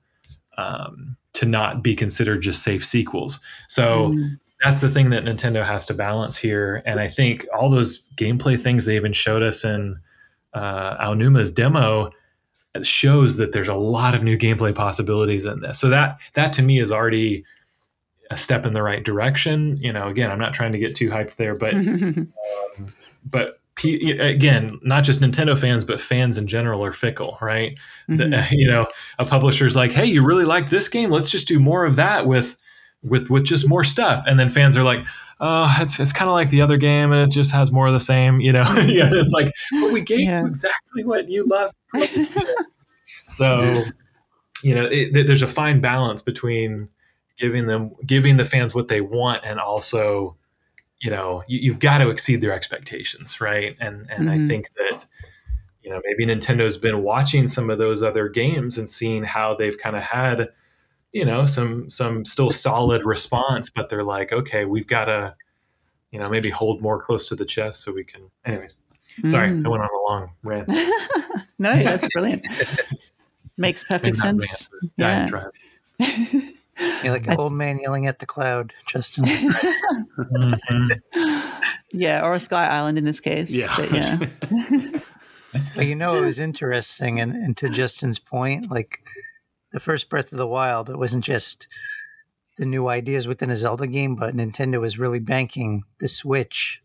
um, 0.57 1.15
to 1.33 1.45
not 1.45 1.81
be 1.81 1.95
considered 1.95 2.41
just 2.41 2.63
safe 2.63 2.85
sequels. 2.85 3.39
So 3.69 4.09
mm. 4.09 4.37
that's 4.61 4.81
the 4.81 4.89
thing 4.89 5.09
that 5.11 5.23
Nintendo 5.23 5.65
has 5.65 5.85
to 5.85 5.93
balance 5.93 6.37
here. 6.37 6.83
And 6.85 6.99
I 6.99 7.07
think 7.07 7.45
all 7.57 7.69
those 7.69 8.03
gameplay 8.17 8.59
things 8.59 8.83
they 8.83 8.97
even 8.97 9.13
showed 9.13 9.41
us 9.41 9.63
in 9.63 9.99
uh, 10.53 10.97
Aonuma's 10.97 11.51
demo 11.51 12.11
shows 12.81 13.37
that 13.37 13.51
there's 13.51 13.67
a 13.67 13.75
lot 13.75 14.13
of 14.13 14.23
new 14.23 14.37
gameplay 14.37 14.73
possibilities 14.73 15.45
in 15.45 15.61
this. 15.61 15.79
So 15.79 15.89
that 15.89 16.19
that 16.33 16.53
to 16.53 16.61
me 16.61 16.79
is 16.79 16.91
already 16.91 17.43
a 18.31 18.37
step 18.37 18.65
in 18.65 18.73
the 18.73 18.83
right 18.83 19.03
direction. 19.03 19.77
You 19.77 19.91
know, 19.91 20.07
again, 20.07 20.31
I'm 20.31 20.39
not 20.39 20.53
trying 20.53 20.71
to 20.73 20.77
get 20.77 20.95
too 20.95 21.09
hyped 21.09 21.35
there, 21.35 21.55
but 21.55 21.73
um, 21.75 22.31
but 23.25 23.59
again, 23.83 24.69
not 24.83 25.03
just 25.03 25.21
Nintendo 25.21 25.57
fans, 25.57 25.85
but 25.85 26.01
fans 26.01 26.37
in 26.37 26.47
general 26.47 26.83
are 26.83 26.91
fickle, 26.91 27.37
right? 27.41 27.77
Mm-hmm. 28.09 28.31
The, 28.31 28.47
you 28.51 28.67
know, 28.67 28.87
a 29.17 29.25
publisher's 29.25 29.75
like, 29.75 29.91
"Hey, 29.91 30.05
you 30.05 30.23
really 30.23 30.45
like 30.45 30.69
this 30.69 30.87
game? 30.87 31.09
Let's 31.09 31.29
just 31.29 31.47
do 31.47 31.59
more 31.59 31.85
of 31.85 31.95
that 31.95 32.27
with 32.27 32.57
with 33.03 33.29
with 33.29 33.45
just 33.45 33.67
more 33.67 33.83
stuff." 33.83 34.23
And 34.25 34.39
then 34.39 34.49
fans 34.49 34.77
are 34.77 34.83
like, 34.83 35.05
"Oh, 35.39 35.73
it's 35.79 35.99
it's 35.99 36.13
kind 36.13 36.29
of 36.29 36.33
like 36.33 36.49
the 36.49 36.61
other 36.61 36.77
game, 36.77 37.11
and 37.11 37.21
it 37.21 37.33
just 37.33 37.51
has 37.51 37.71
more 37.71 37.87
of 37.87 37.93
the 37.93 37.99
same." 37.99 38.39
You 38.39 38.53
know, 38.53 38.63
yeah, 38.87 39.09
it's 39.11 39.33
like, 39.33 39.51
"But 39.71 39.91
we 39.91 40.01
gave 40.01 40.21
yeah. 40.21 40.41
you 40.41 40.47
exactly 40.47 41.03
what 41.03 41.29
you 41.29 41.45
love." 41.45 41.71
so, 43.27 43.83
you 44.63 44.75
know, 44.75 44.87
it, 44.91 45.27
there's 45.27 45.41
a 45.41 45.47
fine 45.47 45.81
balance 45.81 46.21
between 46.21 46.89
giving 47.37 47.67
them 47.67 47.91
giving 48.05 48.37
the 48.37 48.45
fans 48.45 48.75
what 48.75 48.89
they 48.89 49.01
want 49.01 49.41
and 49.45 49.59
also 49.59 50.35
you 51.01 51.09
know 51.09 51.41
you, 51.47 51.71
have 51.71 51.79
got 51.79 51.99
to 51.99 52.09
exceed 52.09 52.41
their 52.41 52.51
expectations 52.51 53.39
right 53.39 53.77
and 53.79 54.05
and 54.09 54.27
mm-hmm. 54.27 54.43
i 54.43 54.45
think 54.45 54.69
that 54.75 55.05
you 55.89 55.95
know, 55.95 56.01
maybe 56.05 56.31
Nintendo's 56.31 56.77
been 56.77 57.01
watching 57.01 57.47
some 57.47 57.71
of 57.71 57.79
those 57.79 58.03
other 58.03 58.29
games 58.29 58.77
and 58.77 58.87
seeing 58.87 59.23
how 59.23 59.55
they've 59.55 59.77
kind 59.77 59.95
of 59.95 60.03
had, 60.03 60.49
you 61.11 61.25
know, 61.25 61.45
some 61.45 61.89
some 61.89 62.23
still 62.25 62.51
solid 62.51 63.03
response, 63.05 63.69
but 63.69 63.89
they're 63.89 64.03
like, 64.03 64.31
okay, 64.31 64.65
we've 64.65 64.87
got 64.87 65.05
to, 65.05 65.35
you 66.11 66.19
know, 66.19 66.29
maybe 66.29 66.49
hold 66.49 66.81
more 66.81 67.01
close 67.01 67.27
to 67.29 67.35
the 67.35 67.45
chest 67.45 67.83
so 67.83 67.91
we 67.93 68.03
can. 68.03 68.21
Anyways, 68.45 68.75
sorry, 69.27 69.49
Mm. 69.49 69.65
I 69.65 69.69
went 69.69 69.83
on 69.83 69.89
a 69.89 70.11
long 70.11 70.31
rant. 70.43 70.67
no, 71.59 71.73
that's 71.83 72.07
brilliant. 72.13 72.45
Makes 73.57 73.83
perfect 73.87 74.17
sense. 74.17 74.69
rant, 74.97 75.31
Yeah. 75.99 75.99
You're 77.03 77.11
like 77.11 77.27
an 77.27 77.35
old 77.37 77.51
man 77.51 77.79
yelling 77.79 78.07
at 78.07 78.19
the 78.19 78.25
cloud, 78.25 78.71
Justin. 78.87 79.25
Mhm. 79.25 81.01
yeah, 81.91 82.23
or 82.25 82.33
a 82.33 82.39
Sky 82.39 82.65
Island 82.67 82.97
in 82.97 83.03
this 83.03 83.19
case. 83.19 83.51
Yeah. 83.53 83.67
But 83.75 83.91
yeah. 83.91 84.99
But 85.75 85.87
you 85.87 85.95
know, 85.95 86.13
it 86.15 86.25
was 86.25 86.39
interesting, 86.39 87.19
and, 87.19 87.33
and 87.33 87.57
to 87.57 87.69
Justin's 87.69 88.19
point, 88.19 88.69
like 88.71 89.01
the 89.71 89.79
first 89.79 90.09
Breath 90.09 90.31
of 90.31 90.37
the 90.37 90.47
Wild, 90.47 90.89
it 90.89 90.97
wasn't 90.97 91.23
just 91.23 91.67
the 92.57 92.65
new 92.65 92.87
ideas 92.87 93.27
within 93.27 93.49
a 93.49 93.55
Zelda 93.57 93.87
game, 93.87 94.15
but 94.15 94.35
Nintendo 94.35 94.79
was 94.81 94.99
really 94.99 95.19
banking 95.19 95.83
the 95.99 96.07
Switch 96.07 96.81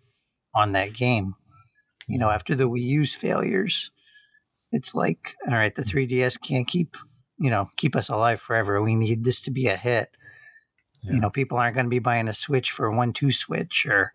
on 0.55 0.72
that 0.72 0.93
game. 0.93 1.35
You 2.07 2.18
know, 2.18 2.30
after 2.30 2.55
the 2.55 2.68
Wii 2.68 2.82
U's 2.82 3.14
failures, 3.14 3.91
it's 4.70 4.95
like, 4.95 5.35
all 5.49 5.55
right, 5.55 5.74
the 5.74 5.82
3DS 5.82 6.41
can't 6.41 6.68
keep, 6.68 6.97
you 7.39 7.51
know, 7.51 7.70
keep 7.76 7.97
us 7.97 8.09
alive 8.09 8.41
forever. 8.41 8.80
We 8.82 8.95
need 8.95 9.24
this 9.24 9.41
to 9.43 9.51
be 9.51 9.66
a 9.68 9.76
hit. 9.76 10.11
Yeah. 11.03 11.14
You 11.14 11.20
know, 11.20 11.30
people 11.30 11.59
aren't 11.59 11.74
going 11.74 11.87
to 11.87 11.91
be 11.91 11.99
buying 11.99 12.28
a 12.28 12.35
Switch 12.35 12.70
for 12.70 12.87
a 12.87 12.95
one-two 12.97 13.32
switch 13.32 13.87
or 13.87 14.14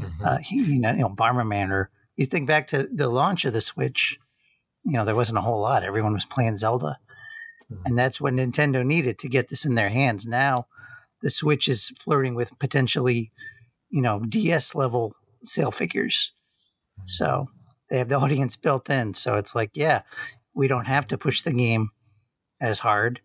Mhm. 0.00 0.10
uh, 0.24 0.38
you 0.50 0.78
know, 0.78 0.90
you 0.92 0.98
know, 0.98 1.08
Bomberman, 1.08 1.70
or 1.70 1.90
you 2.16 2.26
think 2.26 2.46
back 2.46 2.68
to 2.68 2.82
the 2.92 3.08
launch 3.08 3.44
of 3.46 3.54
the 3.54 3.62
Switch, 3.62 4.18
you 4.84 4.92
know, 4.92 5.04
there 5.06 5.14
wasn't 5.16 5.38
a 5.38 5.42
whole 5.42 5.60
lot. 5.60 5.82
Everyone 5.84 6.12
was 6.12 6.26
playing 6.26 6.58
Zelda, 6.58 6.98
Mhm. 7.70 7.82
and 7.86 7.98
that's 7.98 8.20
what 8.20 8.32
Nintendo 8.34 8.84
needed 8.86 9.18
to 9.18 9.28
get 9.28 9.48
this 9.48 9.64
in 9.64 9.74
their 9.74 9.88
hands. 9.88 10.26
Now, 10.26 10.66
the 11.22 11.30
Switch 11.30 11.66
is 11.68 11.92
flirting 11.98 12.34
with 12.34 12.56
potentially, 12.58 13.32
you 13.90 14.00
know, 14.02 14.20
DS 14.20 14.74
level 14.74 15.14
sale 15.44 15.70
figures, 15.72 16.32
so 17.06 17.48
they 17.90 17.98
have 17.98 18.08
the 18.08 18.14
audience 18.24 18.56
built 18.56 18.88
in. 18.90 19.14
So 19.14 19.34
it's 19.34 19.54
like, 19.54 19.70
yeah, 19.74 20.02
we 20.54 20.68
don't 20.68 20.86
have 20.86 21.06
to 21.08 21.18
push 21.18 21.42
the 21.42 21.52
game 21.52 21.90
as 22.60 22.78
hard 22.78 23.20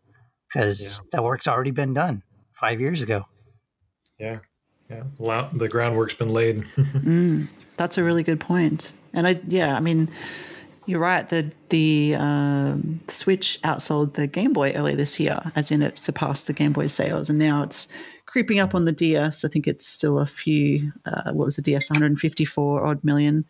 because 0.50 1.02
that 1.12 1.24
work's 1.24 1.48
already 1.48 1.72
been 1.72 1.94
done 1.94 2.24
five 2.54 2.82
years 2.82 3.02
ago. 3.02 3.26
yeah, 4.20 4.40
yeah. 4.90 5.04
Well, 5.18 5.50
the 5.54 5.70
groundwork's 5.70 6.14
been 6.16 6.34
laid. 6.34 6.64
Mm, 6.78 7.48
that's 7.78 7.98
a 7.98 8.04
really 8.04 8.24
good 8.24 8.40
point. 8.40 8.94
And 9.14 9.26
I, 9.28 9.40
yeah, 9.48 9.76
I 9.76 9.80
mean, 9.80 10.10
you're 10.86 11.00
right. 11.00 11.28
The 11.30 11.52
the 11.70 12.16
um, 12.16 13.00
Switch 13.08 13.60
outsold 13.64 14.14
the 14.14 14.28
Game 14.28 14.54
Boy 14.54 14.72
earlier 14.72 14.96
this 14.96 15.20
year, 15.20 15.40
as 15.56 15.72
in 15.72 15.82
it 15.82 16.00
surpassed 16.00 16.48
the 16.48 16.54
Game 16.54 16.74
Boy 16.74 16.88
sales, 16.88 17.30
and 17.30 17.38
now 17.40 17.64
it's 17.64 17.88
creeping 18.26 18.60
up 18.60 18.74
on 18.74 18.86
the 18.86 18.92
DS. 18.92 19.44
I 19.46 19.50
think 19.50 19.68
it's 19.68 19.86
still 19.86 20.20
a 20.20 20.26
few. 20.26 20.92
Uh, 21.06 21.32
what 21.34 21.46
was 21.46 21.56
the 21.56 21.62
DS? 21.62 21.90
154 21.90 22.86
odd 22.86 23.04
million. 23.04 23.46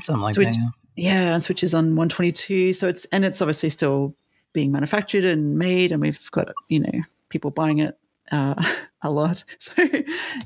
Something 0.00 0.22
like 0.22 0.34
Switch- 0.34 0.48
that. 0.48 0.56
yeah. 0.56 0.68
Yeah, 0.94 1.34
and 1.34 1.42
Switch 1.42 1.62
is 1.64 1.72
on 1.72 1.96
122. 1.96 2.74
So 2.74 2.86
it's 2.86 3.06
and 3.06 3.24
it's 3.24 3.40
obviously 3.40 3.70
still 3.70 4.14
being 4.52 4.70
manufactured 4.70 5.24
and 5.24 5.56
made, 5.58 5.90
and 5.90 6.02
we've 6.02 6.30
got 6.32 6.52
you 6.68 6.80
know 6.80 7.00
people 7.30 7.50
buying 7.50 7.78
it 7.78 7.98
uh, 8.30 8.54
a 9.02 9.10
lot. 9.10 9.42
So 9.58 9.72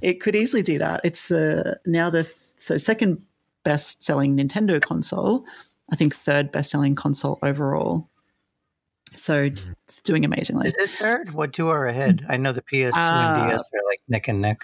it 0.03 0.21
could 0.21 0.37
easily 0.37 0.63
do 0.63 0.79
that. 0.79 1.01
It's 1.05 1.31
uh, 1.33 1.75
now 1.85 2.11
the 2.11 2.23
th- 2.23 2.37
so 2.57 2.77
second 2.79 3.23
best 3.65 4.05
selling 4.05 4.37
Nintendo 4.37 4.81
console. 4.81 5.45
I 5.91 5.97
think 5.97 6.15
third 6.15 6.51
best 6.53 6.71
selling 6.71 6.95
console 6.95 7.39
overall. 7.43 8.09
So 9.15 9.51
it's 9.85 10.03
doing 10.03 10.25
amazingly. 10.25 10.67
Is 10.67 10.77
it 10.79 10.91
third? 10.91 11.33
What 11.33 11.53
two 11.53 11.69
are 11.69 11.87
ahead? 11.87 12.27
I 12.29 12.37
know 12.37 12.53
the 12.53 12.63
PS2 12.63 12.93
Uh, 12.95 12.99
and 12.99 13.51
DS 13.51 13.61
are 13.61 13.87
like 13.89 14.01
neck 14.09 14.29
and 14.29 14.41
neck. 14.43 14.59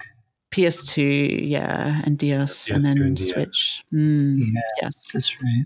PS2, 0.52 1.48
yeah, 1.48 2.02
and 2.04 2.18
DS, 2.18 2.70
and 2.70 2.80
PS2 2.80 2.82
then 2.82 2.98
and 3.02 3.18
Switch. 3.18 3.84
Mm, 3.92 4.38
Yeah. 4.38 4.60
Yes, 4.82 5.10
That's 5.12 5.40
right. 5.42 5.64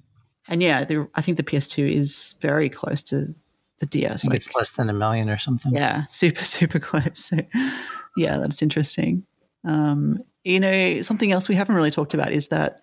and 0.49 0.63
yeah, 0.63 0.85
the, 0.85 1.09
I 1.17 1.23
think 1.23 1.39
the 1.39 1.43
PS2 1.43 1.91
is 1.93 2.35
very 2.41 2.69
close 2.69 3.03
to 3.05 3.35
the 3.81 3.87
I 3.87 3.87
DS. 3.87 4.23
think 4.23 4.31
Like, 4.33 4.37
it's 4.37 4.55
less 4.55 4.71
than 4.73 4.89
a 4.89 4.93
million 4.93 5.29
or 5.29 5.39
something. 5.39 5.73
yeah, 5.75 6.05
super, 6.09 6.45
super 6.57 6.79
close. 6.79 7.19
So, 7.25 7.39
yeah, 8.17 8.39
that's 8.39 8.63
interesting. 8.63 9.27
Um, 9.65 10.21
you 10.45 10.61
know, 10.61 11.01
something 11.01 11.33
else 11.33 11.49
we 11.49 11.57
haven't 11.57 11.75
really 11.75 11.91
talked 11.91 12.15
about 12.15 12.31
is 12.33 12.49
that 12.49 12.79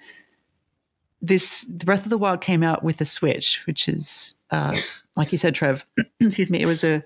this 1.24 1.66
the 1.66 1.86
Breath 1.86 2.04
of 2.04 2.10
the 2.12 2.18
Wild 2.18 2.42
came 2.42 2.62
out 2.62 2.84
with 2.84 3.02
a 3.02 3.06
Switch, 3.06 3.66
which 3.66 3.88
is 3.88 4.36
uh, 4.52 4.76
like 5.16 5.32
you 5.32 5.38
said, 5.40 5.56
Trev. 5.56 5.86
excuse 6.20 6.50
me. 6.52 6.62
It 6.62 6.68
was 6.68 6.84
a 6.84 7.04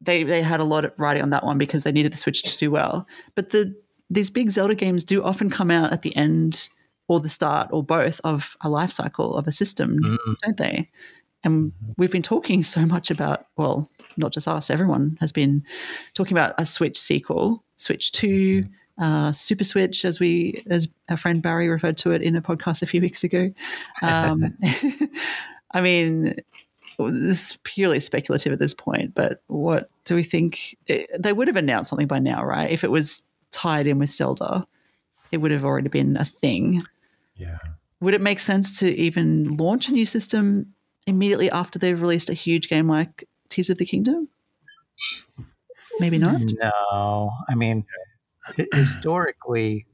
they 0.00 0.22
they 0.22 0.40
had 0.40 0.60
a 0.60 0.64
lot 0.64 0.84
of 0.84 0.92
writing 0.96 1.22
on 1.22 1.30
that 1.30 1.44
one 1.44 1.58
because 1.58 1.82
they 1.82 1.92
needed 1.92 2.12
the 2.12 2.16
Switch 2.16 2.42
to 2.42 2.58
do 2.58 2.70
well. 2.70 3.06
But 3.34 3.50
the 3.50 3.74
these 4.08 4.30
big 4.30 4.50
Zelda 4.50 4.74
games 4.74 5.02
do 5.04 5.22
often 5.22 5.50
come 5.50 5.70
out 5.70 5.92
at 5.92 6.02
the 6.02 6.14
end 6.16 6.68
or 7.08 7.20
the 7.20 7.28
start 7.28 7.68
or 7.72 7.82
both 7.82 8.20
of 8.24 8.56
a 8.62 8.68
life 8.68 8.90
cycle 8.90 9.34
of 9.36 9.46
a 9.46 9.52
system, 9.52 9.98
Mm. 9.98 10.36
don't 10.42 10.56
they? 10.56 10.90
And 11.42 11.72
we've 11.98 12.10
been 12.10 12.22
talking 12.22 12.62
so 12.62 12.86
much 12.86 13.10
about, 13.10 13.46
well, 13.58 13.90
not 14.16 14.32
just 14.32 14.48
us, 14.48 14.70
everyone 14.70 15.18
has 15.20 15.30
been 15.32 15.62
talking 16.14 16.32
about 16.32 16.54
a 16.56 16.64
Switch 16.64 16.98
sequel, 16.98 17.62
Switch 17.76 18.12
2, 18.12 18.64
uh, 18.98 19.32
Super 19.32 19.64
Switch, 19.64 20.04
as 20.04 20.20
we, 20.20 20.62
as 20.68 20.94
our 21.08 21.16
friend 21.16 21.42
Barry 21.42 21.68
referred 21.68 21.98
to 21.98 22.12
it 22.12 22.22
in 22.22 22.36
a 22.36 22.42
podcast 22.42 22.82
a 22.82 22.86
few 22.86 23.00
weeks 23.00 23.24
ago. 23.24 23.52
Um, 24.02 24.56
I 25.72 25.80
mean, 25.80 26.36
this 26.98 27.50
is 27.50 27.58
purely 27.64 28.00
speculative 28.00 28.52
at 28.52 28.58
this 28.58 28.74
point, 28.74 29.14
but 29.14 29.42
what 29.48 29.90
do 30.04 30.14
we 30.14 30.22
think? 30.22 30.76
They 31.18 31.32
would 31.32 31.48
have 31.48 31.56
announced 31.56 31.90
something 31.90 32.06
by 32.06 32.20
now, 32.20 32.44
right? 32.44 32.70
If 32.70 32.84
it 32.84 32.90
was 32.90 33.24
tied 33.50 33.86
in 33.86 33.98
with 33.98 34.12
Zelda, 34.12 34.66
it 35.32 35.38
would 35.38 35.50
have 35.50 35.64
already 35.64 35.88
been 35.88 36.16
a 36.16 36.24
thing. 36.24 36.82
yeah. 37.36 37.58
Would 38.00 38.14
it 38.14 38.20
make 38.20 38.40
sense 38.40 38.78
to 38.80 38.94
even 38.96 39.56
launch 39.56 39.88
a 39.88 39.92
new 39.92 40.04
system 40.04 40.74
immediately 41.06 41.50
after 41.50 41.78
they've 41.78 42.00
released 42.00 42.28
a 42.28 42.34
huge 42.34 42.68
game 42.68 42.86
like 42.86 43.26
Tears 43.48 43.70
of 43.70 43.78
the 43.78 43.86
Kingdom? 43.86 44.28
Maybe 46.00 46.18
not. 46.18 46.40
No, 46.60 47.30
I 47.48 47.54
mean, 47.54 47.86
historically, 48.72 49.86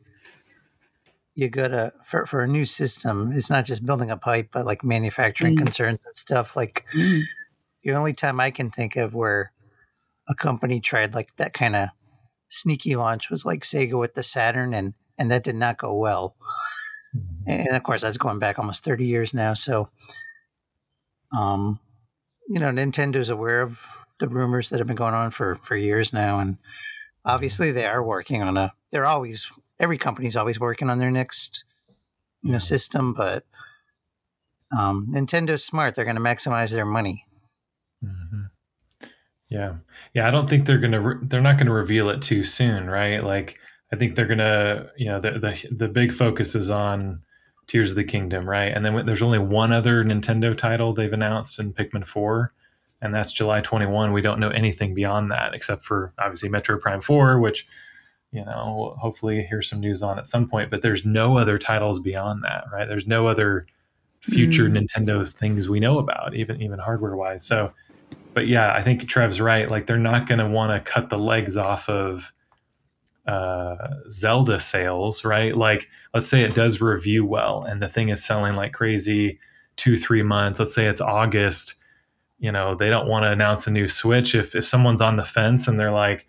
you 1.34 1.48
gotta 1.48 1.92
for 2.04 2.26
for 2.26 2.42
a 2.42 2.48
new 2.48 2.64
system. 2.64 3.32
It's 3.32 3.50
not 3.50 3.64
just 3.64 3.86
building 3.86 4.10
a 4.10 4.16
pipe, 4.16 4.48
but 4.52 4.66
like 4.66 4.84
manufacturing 4.84 5.54
Mm. 5.56 5.58
concerns 5.58 6.00
and 6.04 6.16
stuff. 6.16 6.56
Like 6.56 6.84
Mm. 6.94 7.22
the 7.82 7.92
only 7.92 8.12
time 8.12 8.40
I 8.40 8.50
can 8.50 8.70
think 8.70 8.96
of 8.96 9.14
where 9.14 9.52
a 10.28 10.34
company 10.34 10.80
tried 10.80 11.14
like 11.14 11.34
that 11.36 11.54
kind 11.54 11.74
of 11.76 11.88
sneaky 12.48 12.96
launch 12.96 13.30
was 13.30 13.44
like 13.44 13.62
Sega 13.62 13.98
with 13.98 14.14
the 14.14 14.22
Saturn, 14.22 14.74
and 14.74 14.94
and 15.18 15.30
that 15.30 15.44
did 15.44 15.56
not 15.56 15.78
go 15.78 15.94
well. 15.94 16.36
And 17.46 17.74
of 17.76 17.82
course, 17.82 18.02
that's 18.02 18.18
going 18.18 18.38
back 18.38 18.58
almost 18.58 18.84
thirty 18.84 19.06
years 19.06 19.32
now. 19.34 19.54
So, 19.54 19.88
um, 21.36 21.80
you 22.48 22.58
know, 22.60 22.70
Nintendo's 22.70 23.30
aware 23.30 23.62
of 23.62 23.80
the 24.18 24.28
rumors 24.28 24.68
that 24.70 24.78
have 24.78 24.86
been 24.86 24.96
going 24.96 25.14
on 25.14 25.30
for 25.30 25.56
for 25.62 25.76
years 25.76 26.12
now, 26.12 26.38
and 26.40 26.58
obviously 27.24 27.70
they 27.72 27.86
are 27.86 28.02
working 28.02 28.42
on 28.42 28.56
a. 28.56 28.72
They're 28.90 29.06
always 29.06 29.50
every 29.78 29.98
company's 29.98 30.36
always 30.36 30.58
working 30.60 30.90
on 30.90 30.98
their 30.98 31.10
next, 31.10 31.64
you 32.42 32.52
know, 32.52 32.58
system, 32.58 33.14
but. 33.14 33.44
Um, 34.76 35.08
Nintendo's 35.12 35.64
smart. 35.64 35.96
They're 35.96 36.04
going 36.04 36.16
to 36.16 36.22
maximize 36.22 36.72
their 36.72 36.86
money. 36.86 37.26
hmm 38.04 38.42
Yeah, 39.48 39.74
yeah. 40.14 40.28
I 40.28 40.30
don't 40.30 40.48
think 40.48 40.64
they're 40.64 40.78
gonna. 40.78 41.00
Re- 41.00 41.18
they're 41.22 41.40
not 41.40 41.58
gonna 41.58 41.72
reveal 41.72 42.08
it 42.08 42.22
too 42.22 42.44
soon, 42.44 42.88
right? 42.88 43.20
Like, 43.20 43.58
I 43.92 43.96
think 43.96 44.14
they're 44.14 44.28
gonna. 44.28 44.86
You 44.96 45.06
know, 45.06 45.20
the 45.20 45.32
the 45.32 45.66
the 45.76 45.88
big 45.92 46.12
focus 46.12 46.54
is 46.54 46.70
on 46.70 47.20
Tears 47.66 47.90
of 47.90 47.96
the 47.96 48.04
Kingdom, 48.04 48.48
right? 48.48 48.72
And 48.72 48.86
then 48.86 49.04
there's 49.06 49.22
only 49.22 49.40
one 49.40 49.72
other 49.72 50.04
Nintendo 50.04 50.56
title 50.56 50.92
they've 50.92 51.12
announced 51.12 51.58
in 51.58 51.72
Pikmin 51.72 52.06
Four, 52.06 52.52
and 53.02 53.14
that's 53.14 53.32
July 53.32 53.60
21. 53.60 54.12
We 54.12 54.20
don't 54.20 54.40
know 54.40 54.50
anything 54.50 54.94
beyond 54.94 55.30
that 55.30 55.54
except 55.54 55.84
for 55.84 56.12
obviously 56.18 56.48
Metroid 56.48 56.80
Prime 56.80 57.00
Four, 57.00 57.40
which 57.40 57.66
you 58.32 58.44
know 58.44 58.74
we'll 58.78 58.94
hopefully 58.96 59.42
hear 59.42 59.62
some 59.62 59.80
news 59.80 60.02
on 60.02 60.18
at 60.18 60.26
some 60.26 60.48
point. 60.48 60.70
But 60.70 60.82
there's 60.82 61.04
no 61.04 61.36
other 61.38 61.58
titles 61.58 62.00
beyond 62.00 62.44
that, 62.44 62.64
right? 62.72 62.88
There's 62.88 63.06
no 63.06 63.26
other 63.26 63.66
future 64.20 64.68
Mm. 64.68 64.86
Nintendo 64.86 65.26
things 65.26 65.68
we 65.68 65.80
know 65.80 65.98
about, 65.98 66.34
even 66.34 66.60
even 66.60 66.78
hardware 66.78 67.16
wise. 67.16 67.44
So 67.44 67.72
but 68.34 68.46
yeah, 68.46 68.72
I 68.72 68.82
think 68.82 69.08
Trev's 69.08 69.40
right. 69.40 69.70
Like 69.70 69.86
they're 69.86 69.98
not 69.98 70.26
going 70.26 70.38
to 70.38 70.48
want 70.48 70.72
to 70.72 70.90
cut 70.90 71.10
the 71.10 71.18
legs 71.18 71.56
off 71.56 71.88
of 71.88 72.32
uh, 73.26 73.76
Zelda 74.08 74.60
sales, 74.60 75.24
right? 75.24 75.56
Like 75.56 75.88
let's 76.14 76.28
say 76.28 76.42
it 76.42 76.54
does 76.54 76.80
review 76.80 77.24
well 77.24 77.64
and 77.64 77.82
the 77.82 77.88
thing 77.88 78.08
is 78.08 78.24
selling 78.24 78.56
like 78.56 78.72
crazy 78.72 79.38
two 79.76 79.96
three 79.96 80.22
months. 80.22 80.58
Let's 80.58 80.74
say 80.74 80.86
it's 80.86 81.00
August. 81.00 81.74
You 82.40 82.50
know 82.50 82.74
they 82.74 82.88
don't 82.88 83.06
want 83.06 83.22
to 83.24 83.30
announce 83.30 83.66
a 83.66 83.70
new 83.70 83.86
Switch 83.86 84.34
if 84.34 84.54
if 84.56 84.64
someone's 84.64 85.00
on 85.00 85.16
the 85.16 85.24
fence 85.24 85.68
and 85.68 85.78
they're 85.78 85.92
like, 85.92 86.26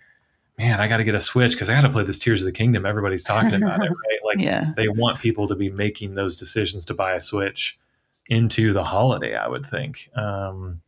man, 0.57 0.79
I 0.79 0.87
got 0.87 0.97
to 0.97 1.03
get 1.03 1.15
a 1.15 1.19
Switch 1.19 1.53
because 1.53 1.69
I 1.69 1.73
got 1.73 1.81
to 1.81 1.89
play 1.89 2.03
this 2.03 2.19
Tears 2.19 2.41
of 2.41 2.45
the 2.45 2.51
Kingdom. 2.51 2.85
Everybody's 2.85 3.23
talking 3.23 3.55
about 3.55 3.79
it, 3.83 3.89
right? 4.09 4.19
Like 4.25 4.39
yeah. 4.39 4.73
they 4.75 4.87
want 4.89 5.19
people 5.19 5.47
to 5.47 5.55
be 5.55 5.69
making 5.71 6.15
those 6.15 6.35
decisions 6.35 6.85
to 6.85 6.93
buy 6.93 7.13
a 7.13 7.21
Switch 7.21 7.79
into 8.27 8.71
the 8.73 8.83
holiday. 8.83 9.35
I 9.35 9.47
would 9.47 9.65
think. 9.65 10.09
Um, 10.15 10.81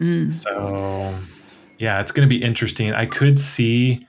Mm. 0.00 0.32
so 0.32 1.12
yeah, 1.78 2.00
it's 2.00 2.12
going 2.12 2.28
to 2.28 2.32
be 2.32 2.40
interesting. 2.40 2.92
I 2.92 3.04
could 3.06 3.36
see, 3.36 4.06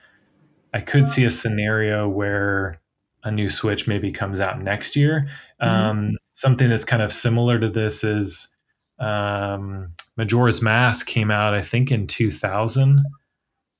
I 0.72 0.80
could 0.80 1.06
see 1.06 1.24
a 1.24 1.32
scenario 1.32 2.08
where 2.08 2.80
a 3.24 3.30
new 3.32 3.50
Switch 3.50 3.88
maybe 3.88 4.12
comes 4.12 4.38
out 4.38 4.62
next 4.62 4.94
year. 4.94 5.28
Mhm. 5.60 5.66
Um, 5.66 6.16
something 6.32 6.68
that's 6.68 6.84
kind 6.84 7.02
of 7.02 7.12
similar 7.12 7.58
to 7.58 7.68
this 7.68 8.04
is 8.04 8.54
um, 9.00 9.92
Majora's 10.20 10.60
Mask 10.60 11.06
came 11.06 11.30
out, 11.30 11.54
I 11.54 11.62
think, 11.62 11.90
in 11.90 12.06
2000, 12.06 13.02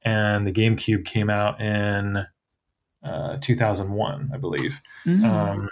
and 0.02 0.46
the 0.46 0.52
GameCube 0.52 1.04
came 1.04 1.28
out 1.28 1.60
in 1.60 2.26
uh, 3.02 3.36
2001, 3.42 4.30
I 4.32 4.38
believe. 4.38 4.80
Mm. 5.06 5.22
Um, 5.24 5.68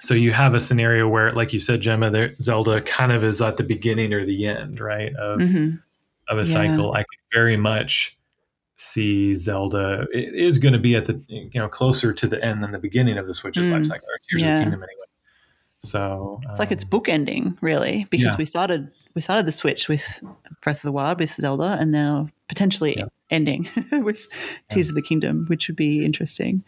so 0.00 0.14
you 0.14 0.32
have 0.32 0.52
a 0.54 0.58
scenario 0.60 1.08
where, 1.08 1.30
like 1.30 1.52
you 1.52 1.60
said, 1.60 1.80
Jemma, 1.80 2.10
there, 2.10 2.32
Zelda 2.42 2.80
kind 2.80 3.12
of 3.12 3.22
is 3.22 3.40
at 3.40 3.56
the 3.56 3.62
beginning 3.62 4.12
or 4.12 4.24
the 4.24 4.46
end, 4.48 4.80
right, 4.80 5.14
of 5.14 5.38
Mhm. 5.38 5.80
of 6.28 6.38
a 6.38 6.40
Yeah. 6.40 6.52
cycle. 6.52 6.92
I 6.94 6.98
could 7.04 7.18
very 7.32 7.56
much 7.56 8.16
see 8.76 9.36
Zelda. 9.36 10.06
It 10.12 10.34
is 10.34 10.58
going 10.58 10.72
to 10.74 10.80
be 10.80 10.96
at 10.96 11.06
the 11.06 11.22
you 11.28 11.50
know 11.54 11.68
closer 11.68 12.12
to 12.12 12.26
the 12.26 12.44
end 12.44 12.64
than 12.64 12.72
the 12.72 12.78
beginning 12.80 13.16
of 13.16 13.28
the 13.28 13.34
Switch's 13.34 13.68
Mm. 13.68 13.72
life 13.72 13.86
cycle, 13.86 14.08
or 14.08 14.18
Tears 14.28 14.42
of 14.42 14.48
the 14.48 14.62
Kingdom, 14.64 14.82
anyway. 14.82 15.06
So 15.84 16.40
It's 16.50 16.58
like 16.58 16.72
it's 16.72 16.82
um, 16.84 16.90
bookending, 16.90 17.56
really, 17.60 18.06
because 18.10 18.32
Yeah. 18.32 18.36
we 18.38 18.44
started 18.44 18.90
we 19.14 19.20
started 19.20 19.46
the 19.46 19.52
Switch 19.52 19.88
with 19.88 20.22
Breath 20.62 20.76
of 20.78 20.82
the 20.82 20.92
Wild 20.92 21.20
with 21.20 21.30
Zelda, 21.34 21.76
and 21.80 21.90
now 21.92 22.28
potentially 22.48 22.96
Yeah. 22.98 23.06
ending 23.30 23.68
with 23.92 24.26
Tears 24.68 24.88
of 24.88 24.94
the 24.94 25.02
Kingdom, 25.02 25.44
which 25.48 25.68
would 25.68 25.76
be 25.76 26.04
interesting. 26.04 26.62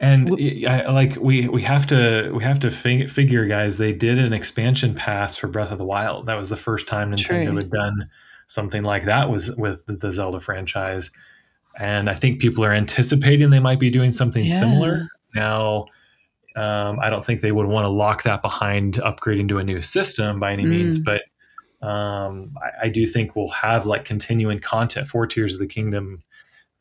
And 0.00 0.30
I, 0.68 0.90
like 0.90 1.16
we 1.16 1.46
we 1.48 1.62
have 1.62 1.86
to 1.88 2.32
we 2.34 2.42
have 2.42 2.58
to 2.60 2.70
fig- 2.72 3.08
figure, 3.08 3.46
guys. 3.46 3.76
They 3.78 3.92
did 3.92 4.18
an 4.18 4.32
expansion 4.32 4.94
pass 4.94 5.36
for 5.36 5.46
Breath 5.46 5.70
of 5.70 5.78
the 5.78 5.84
Wild. 5.84 6.26
That 6.26 6.34
was 6.34 6.48
the 6.48 6.56
first 6.56 6.88
time 6.88 7.12
Nintendo 7.12 7.46
True. 7.46 7.56
had 7.58 7.70
done 7.70 8.08
something 8.48 8.82
like 8.82 9.04
that 9.04 9.30
was 9.30 9.54
with 9.56 9.84
the, 9.86 10.12
Zelda 10.12 10.40
franchise. 10.40 11.10
And 11.78 12.10
I 12.10 12.14
think 12.14 12.40
people 12.40 12.64
are 12.64 12.72
anticipating 12.72 13.50
they 13.50 13.60
might 13.60 13.78
be 13.78 13.90
doing 13.90 14.10
something 14.12 14.44
Yeah. 14.44 14.58
similar 14.58 15.08
now. 15.36 15.86
Um, 16.56 16.98
I 17.00 17.08
don't 17.08 17.24
think 17.24 17.40
they 17.40 17.52
would 17.52 17.66
want 17.66 17.84
to 17.84 17.88
lock 17.88 18.24
that 18.24 18.42
behind 18.42 18.94
upgrading 18.94 19.48
to 19.50 19.58
a 19.58 19.64
new 19.64 19.80
system 19.80 20.38
by 20.40 20.52
any 20.52 20.66
means, 20.66 20.98
Mm. 20.98 21.04
but 21.04 21.22
um, 21.82 22.56
I, 22.62 22.86
I 22.86 22.88
do 22.88 23.06
think 23.06 23.34
we'll 23.36 23.48
have 23.48 23.86
like 23.86 24.04
continuing 24.04 24.60
content 24.60 25.08
for 25.08 25.26
Tears 25.26 25.52
of 25.54 25.58
the 25.58 25.66
Kingdom 25.66 26.22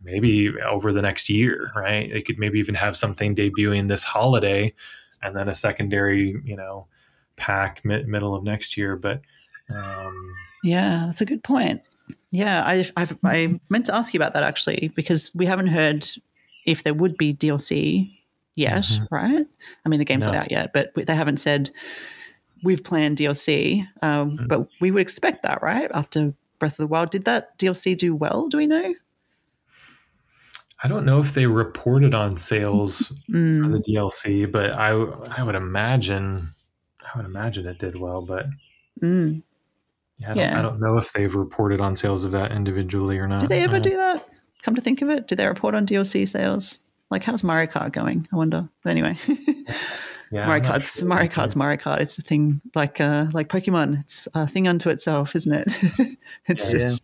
maybe 0.03 0.51
over 0.61 0.91
the 0.91 1.01
next 1.01 1.29
year, 1.29 1.71
right? 1.75 2.11
They 2.11 2.21
could 2.21 2.39
maybe 2.39 2.59
even 2.59 2.75
have 2.75 2.95
something 2.97 3.35
debuting 3.35 3.87
this 3.87 4.03
holiday 4.03 4.73
and 5.21 5.35
then 5.35 5.47
a 5.47 5.53
secondary, 5.55 6.35
you 6.43 6.55
know, 6.55 6.87
pack 7.35 7.81
mid- 7.85 8.07
middle 8.07 8.33
of 8.35 8.43
next 8.43 8.77
year. 8.77 8.95
But 8.95 9.21
um, 9.69 10.33
Yeah, 10.63 11.03
that's 11.05 11.21
a 11.21 11.25
good 11.25 11.43
point. 11.43 11.81
Yeah, 12.31 12.63
I 12.65 12.85
I've, 12.97 13.17
I 13.23 13.59
meant 13.69 13.85
to 13.87 13.95
ask 13.95 14.13
you 14.13 14.17
about 14.19 14.33
that 14.33 14.43
actually 14.43 14.91
because 14.95 15.31
we 15.35 15.45
haven't 15.45 15.67
heard 15.67 16.07
if 16.65 16.83
there 16.83 16.93
would 16.93 17.17
be 17.17 17.33
DLC 17.33 18.17
yet, 18.55 18.83
Mhm. 18.83 19.07
right? 19.11 19.45
I 19.85 19.89
mean, 19.89 19.99
the 19.99 20.05
game's 20.05 20.25
No. 20.25 20.33
not 20.33 20.41
out 20.45 20.51
yet, 20.51 20.73
but 20.73 20.93
they 20.95 21.15
haven't 21.15 21.37
said 21.37 21.69
we've 22.63 22.83
planned 22.83 23.17
DLC. 23.17 23.87
Um, 24.01 24.37
Mhm. 24.37 24.47
But 24.47 24.67
we 24.79 24.91
would 24.91 25.01
expect 25.01 25.43
that, 25.43 25.61
right? 25.61 25.89
After 25.93 26.33
Breath 26.59 26.73
of 26.73 26.77
the 26.77 26.87
Wild, 26.87 27.09
did 27.09 27.25
that 27.25 27.57
DLC 27.57 27.95
do 27.97 28.15
well? 28.15 28.47
Do 28.47 28.57
we 28.57 28.67
know? 28.67 28.93
I 30.83 30.87
don't 30.87 31.05
know 31.05 31.19
if 31.19 31.33
they 31.33 31.45
reported 31.45 32.15
on 32.15 32.37
sales 32.37 33.07
for 33.27 33.31
Mm, 33.37 33.71
the 33.71 33.79
DLC, 33.93 34.45
but 34.51 34.71
I 34.71 34.89
I 35.37 35.43
would 35.43 35.55
imagine 35.55 36.49
I 37.13 37.17
would 37.17 37.25
imagine 37.25 37.67
it 37.67 37.77
did 37.77 37.95
well. 37.99 38.21
But 38.21 38.47
mm. 39.01 39.43
yeah, 40.17 40.31
I 40.31 40.33
don't. 40.33 40.53
I 40.53 40.61
don't 40.61 40.79
know 40.79 40.97
if 40.97 41.13
they've 41.13 41.33
reported 41.35 41.81
on 41.81 41.95
sales 41.95 42.23
of 42.23 42.31
that 42.31 42.51
individually 42.51 43.19
or 43.19 43.27
not. 43.27 43.41
Did 43.41 43.49
they 43.49 43.61
ever 43.63 43.75
Uh, 43.75 43.79
do 43.79 43.95
that? 43.95 44.27
Come 44.63 44.75
to 44.75 44.81
think 44.81 45.01
of 45.01 45.09
it, 45.09 45.27
did 45.27 45.37
they 45.39 45.47
report 45.47 45.73
on 45.75 45.85
DLC 45.85 46.27
sales? 46.27 46.79
Like, 47.09 47.23
how's 47.23 47.43
Mario 47.43 47.69
Kart 47.69 47.91
going? 47.91 48.27
I 48.31 48.35
wonder. 48.35 48.69
But 48.83 48.91
anyway, 48.91 49.17
Yeah, 50.31 50.45
Mario 50.47 50.63
Kart's 50.63 50.99
sure. 50.99 51.07
Mario 51.07 51.29
Kart's 51.29 51.55
Mario 51.55 51.77
Kart. 51.77 51.99
It's 51.99 52.17
a 52.17 52.21
thing 52.21 52.61
like 52.73 53.01
uh 53.01 53.25
like 53.33 53.49
Pokemon. 53.49 53.99
It's 53.99 54.27
a 54.33 54.47
thing 54.47 54.67
unto 54.67 54.89
itself, 54.89 55.35
isn't 55.35 55.51
it? 55.53 55.67
it's 56.47 56.71
Yeah. 56.73 56.79
just 56.79 57.03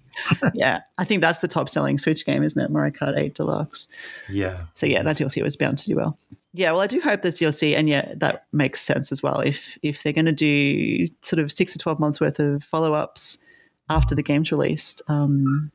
yeah. 0.54 0.82
I 0.98 1.04
think 1.06 1.22
that's 1.22 1.40
the 1.40 1.48
top 1.48 1.68
selling 1.70 1.98
Switch 1.98 2.26
game, 2.26 2.42
isn't 2.44 2.62
it? 2.62 2.72
Mario 2.72 2.92
Kart 2.94 3.18
8 3.18 3.36
Deluxe. 3.36 3.88
Yeah, 4.30 4.64
So 4.74 4.86
yeah, 4.86 5.04
that 5.04 5.18
DLC 5.18 5.44
was 5.44 5.58
bound 5.58 5.78
to 5.80 5.86
do 5.88 5.96
well. 5.98 6.18
Yeah, 6.54 6.72
well, 6.72 6.82
I 6.82 6.88
do 6.88 7.00
hope 7.02 7.22
there's 7.22 7.40
DLC, 7.40 7.76
and 7.76 7.88
yeah, 7.88 8.14
that 8.16 8.46
makes 8.52 8.82
sense 8.82 9.12
as 9.12 9.22
well. 9.22 9.42
If 9.42 9.78
if 9.84 10.02
they're 10.02 10.14
going 10.14 10.26
to 10.26 10.32
do 10.32 11.08
sort 11.22 11.40
of 11.40 11.52
six 11.52 11.74
to 11.74 11.78
twelve 11.80 12.00
months 12.00 12.20
worth 12.22 12.40
of 12.40 12.64
follow 12.64 12.94
ups 12.94 13.44
after 13.90 14.16
the 14.16 14.24
game's 14.24 14.52
released, 14.52 15.02
um, 15.08 15.72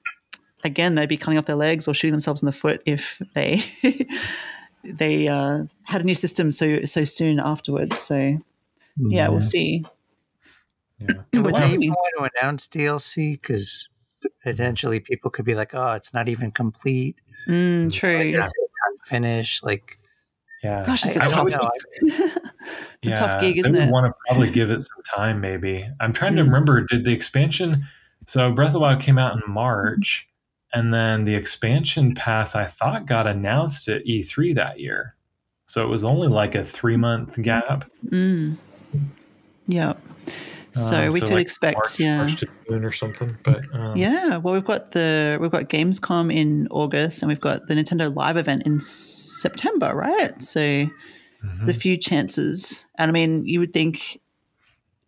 again, 0.65 0.95
they'd 0.97 1.09
be 1.09 1.17
cutting 1.19 1.39
off 1.39 1.45
their 1.47 1.55
legs 1.57 1.87
or 1.87 1.95
shooting 1.95 2.13
themselves 2.13 2.43
in 2.43 2.47
the 2.47 2.53
foot 2.53 2.83
if 2.85 3.21
they 3.35 3.63
they 4.85 5.29
uh, 5.29 5.65
had 5.85 6.01
a 6.01 6.05
new 6.05 6.15
system 6.15 6.53
so 6.53 6.85
so 6.85 7.05
soon 7.05 7.39
afterwards. 7.41 7.99
So 7.99 8.39
yeah, 8.99 9.29
we'll 9.29 9.41
see. 9.41 9.85
yeah. 10.99 11.07
Would 11.41 11.55
they 11.55 11.73
even 11.75 11.91
want 11.91 12.33
to 12.33 12.41
announce 12.41 12.69
DLC? 12.69 13.33
Because 13.41 13.89
potentially 14.43 15.01
people 15.01 15.31
could 15.31 15.45
be 15.45 15.55
like, 15.55 15.75
"Oh, 15.75 15.93
it's 15.93 16.13
not 16.15 16.29
even 16.29 16.51
complete. 16.51 17.17
Mm, 17.49 17.93
true. 17.93 18.33
Like, 18.33 18.35
it's 18.35 18.53
unfinished." 19.05 19.65
Like, 19.65 19.99
yeah. 20.63 20.85
Gosh, 20.85 21.05
it's 21.07 21.17
I- 21.17 21.21
a 21.21 21.25
I 21.25 21.27
tough. 21.27 21.49
don't 21.49 21.63
know. 21.63 21.71
it's 23.03 23.09
a 23.09 23.11
tough 23.15 23.41
gig, 23.41 23.55
they 23.55 23.61
isn't 23.61 23.73
would 23.73 23.83
it? 23.85 23.91
want 23.91 24.07
to 24.07 24.13
probably 24.29 24.51
give 24.53 24.71
it 24.71 24.81
some 24.83 25.03
time, 25.15 25.41
maybe. 25.41 25.89
I'm 26.01 26.13
trying 26.13 26.37
to 26.37 26.43
Mm. 26.43 26.47
remember. 26.47 26.81
Did 26.87 27.05
the 27.05 27.13
expansion? 27.13 27.85
So 28.27 28.53
Breath 28.53 28.69
of 28.69 28.75
the 28.75 28.81
Wild 28.81 29.01
came 29.01 29.19
out 29.19 29.35
in 29.35 29.43
March, 29.53 30.29
and 30.73 30.93
then 30.93 31.25
the 31.25 31.35
expansion 31.35 32.15
pass 32.15 32.55
I 32.55 32.65
thought 32.67 33.07
got 33.07 33.27
announced 33.27 33.89
at 33.89 34.05
E3 34.05 34.55
that 34.57 34.81
year. 34.81 35.15
So 35.67 35.83
it 35.85 35.89
was 35.89 36.05
only 36.05 36.29
like 36.29 36.55
a 36.55 36.65
three 36.65 36.97
month 36.97 37.41
gap. 37.41 37.91
Mm. 38.09 38.57
Yeah. 39.67 39.95
So 40.73 41.07
Um, 41.07 41.13
we 41.13 41.21
could 41.21 41.31
like 41.31 41.43
expect, 41.43 41.77
March, 41.77 42.01
yeah. 42.01 42.27
March 42.27 42.45
or 42.71 42.93
something. 42.93 43.37
But 43.43 43.63
um, 43.75 43.97
Yeah, 43.97 44.39
well, 44.39 44.55
we've 44.55 44.65
got 44.65 44.93
the 44.93 45.39
we've 45.41 45.51
got 45.51 45.65
Gamescom 45.65 46.35
in 46.35 46.67
August, 46.71 47.23
and 47.23 47.29
we've 47.29 47.41
got 47.41 47.69
the 47.69 47.75
Nintendo 47.75 48.15
Live 48.15 48.37
event 48.37 48.63
in 48.65 48.81
September, 48.81 49.95
right? 49.95 50.43
So 50.43 50.61
mhm. 50.61 50.91
the 51.67 51.75
few 51.75 51.97
chances, 51.99 52.87
and 52.99 53.11
I 53.11 53.13
mean, 53.13 53.45
you 53.45 53.61
would 53.61 53.73
think, 53.75 54.21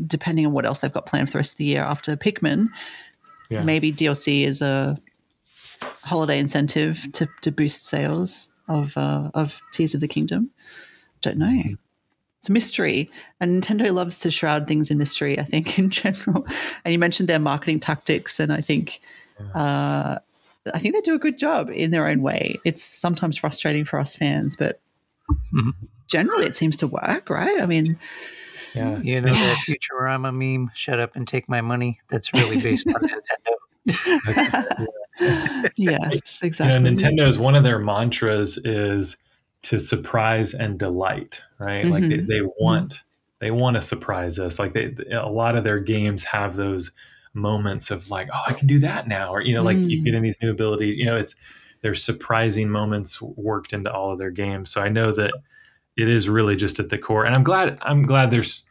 depending 0.07 0.45
on 0.47 0.53
what 0.53 0.67
else 0.67 0.81
they've 0.81 0.93
got 0.93 1.07
planned 1.07 1.29
for 1.29 1.33
the 1.33 1.39
rest 1.39 1.55
of 1.55 1.59
the 1.59 1.65
year 1.65 1.83
after 1.83 2.15
Pikmin, 2.17 2.69
Yeah. 3.49 3.63
maybe 3.63 3.91
DLC 3.93 4.45
is 4.45 4.61
a 4.61 4.99
holiday 6.05 6.39
incentive 6.39 7.07
to 7.13 7.29
to 7.43 7.51
boost 7.51 7.87
sales 7.87 8.55
of 8.69 8.97
uh, 8.97 9.31
of 9.35 9.61
Tears 9.73 9.95
of 9.95 10.01
the 10.01 10.09
Kingdom. 10.09 10.51
Don't 11.23 11.39
know. 11.39 11.63
It's 12.39 12.49
a 12.51 12.53
mystery, 12.53 13.11
and 13.41 13.63
Nintendo 13.63 13.93
loves 13.93 14.19
to 14.21 14.31
shroud 14.31 14.67
things 14.69 14.91
in 14.91 14.99
mystery. 14.99 15.39
I 15.39 15.45
think 15.45 15.79
in 15.79 15.91
general, 15.91 16.47
and 16.85 16.93
you 16.93 16.99
mentioned 16.99 17.29
their 17.29 17.39
marketing 17.39 17.81
tactics, 17.81 18.39
and 18.41 18.53
I 18.53 18.61
think 18.61 19.01
uh, 19.55 20.19
I 20.73 20.79
think 20.79 20.95
they 20.95 21.01
do 21.01 21.15
a 21.15 21.19
good 21.19 21.39
job 21.39 21.71
in 21.71 21.91
their 21.91 22.07
own 22.07 22.23
way. 22.23 22.57
It's 22.65 22.83
sometimes 22.83 23.37
frustrating 23.37 23.85
for 23.85 23.99
us 23.99 24.15
fans, 24.17 24.57
but 24.57 24.81
Mhm. 25.55 25.73
generally 26.07 26.45
it 26.45 26.55
seems 26.55 26.77
to 26.79 26.87
work, 26.87 27.31
right? 27.31 27.61
I 27.63 27.65
mean, 27.67 27.99
yeah. 28.75 28.99
you 29.01 29.23
know 29.23 29.33
that 29.33 29.57
Futurama 29.67 30.35
meme, 30.35 30.71
"Shut 30.75 31.01
up 31.01 31.17
and 31.17 31.27
take 31.27 31.49
my 31.49 31.63
money." 31.63 32.01
That's 32.11 32.33
really 32.35 32.61
based 32.61 32.87
on 32.89 33.01
Nintendo. 33.89 34.87
yes, 35.77 36.41
You 36.43 36.47
exactly. 36.47 36.91
know, 36.91 36.91
Nintendo's 36.91 37.39
one 37.39 37.55
of 37.55 37.63
their 37.65 37.79
mantras 37.79 38.59
is 38.59 39.17
to 39.63 39.79
surprise 39.79 40.55
and 40.55 40.79
delight, 40.79 41.41
right? 41.59 41.87
Like 41.87 42.09
they, 42.09 42.19
Mhm. 42.19 42.27
they 42.29 42.41
want 42.59 43.03
they 43.41 43.51
want 43.51 43.77
to 43.77 43.83
surprise 43.83 44.39
us. 44.39 44.59
Like 44.59 44.73
they 44.73 44.95
a 45.13 45.27
lot 45.29 45.57
of 45.57 45.65
their 45.65 45.79
games 45.81 46.25
have 46.25 46.57
those 46.57 46.93
moments 47.35 47.91
of 47.91 48.09
like, 48.11 48.29
oh, 48.33 48.43
I 48.47 48.53
can 48.53 48.67
do 48.67 48.79
that 48.81 49.09
now, 49.09 49.33
or 49.35 49.43
you 49.43 49.55
know, 49.55 49.63
like 49.63 49.79
you 49.79 50.01
Mm. 50.01 50.05
get 50.05 50.15
in 50.15 50.23
these 50.23 50.39
new 50.43 50.51
abilities. 50.51 50.97
You 50.97 51.07
know, 51.07 51.17
it's 51.17 51.35
there's 51.83 52.03
surprising 52.03 52.71
moments 52.71 53.21
worked 53.21 53.73
into 53.73 53.93
all 53.93 54.13
of 54.13 54.19
their 54.19 54.31
games. 54.31 54.71
So 54.71 54.81
I 54.81 54.89
know 54.89 55.13
that 55.13 55.33
it 55.97 56.09
is 56.09 56.29
really 56.29 56.57
just 56.57 56.81
at 56.81 56.91
the 56.91 56.99
core, 56.99 57.25
and 57.25 57.35
I'm 57.35 57.45
glad 57.45 57.79
I'm 57.83 58.03
glad 58.05 58.31
there's 58.31 58.67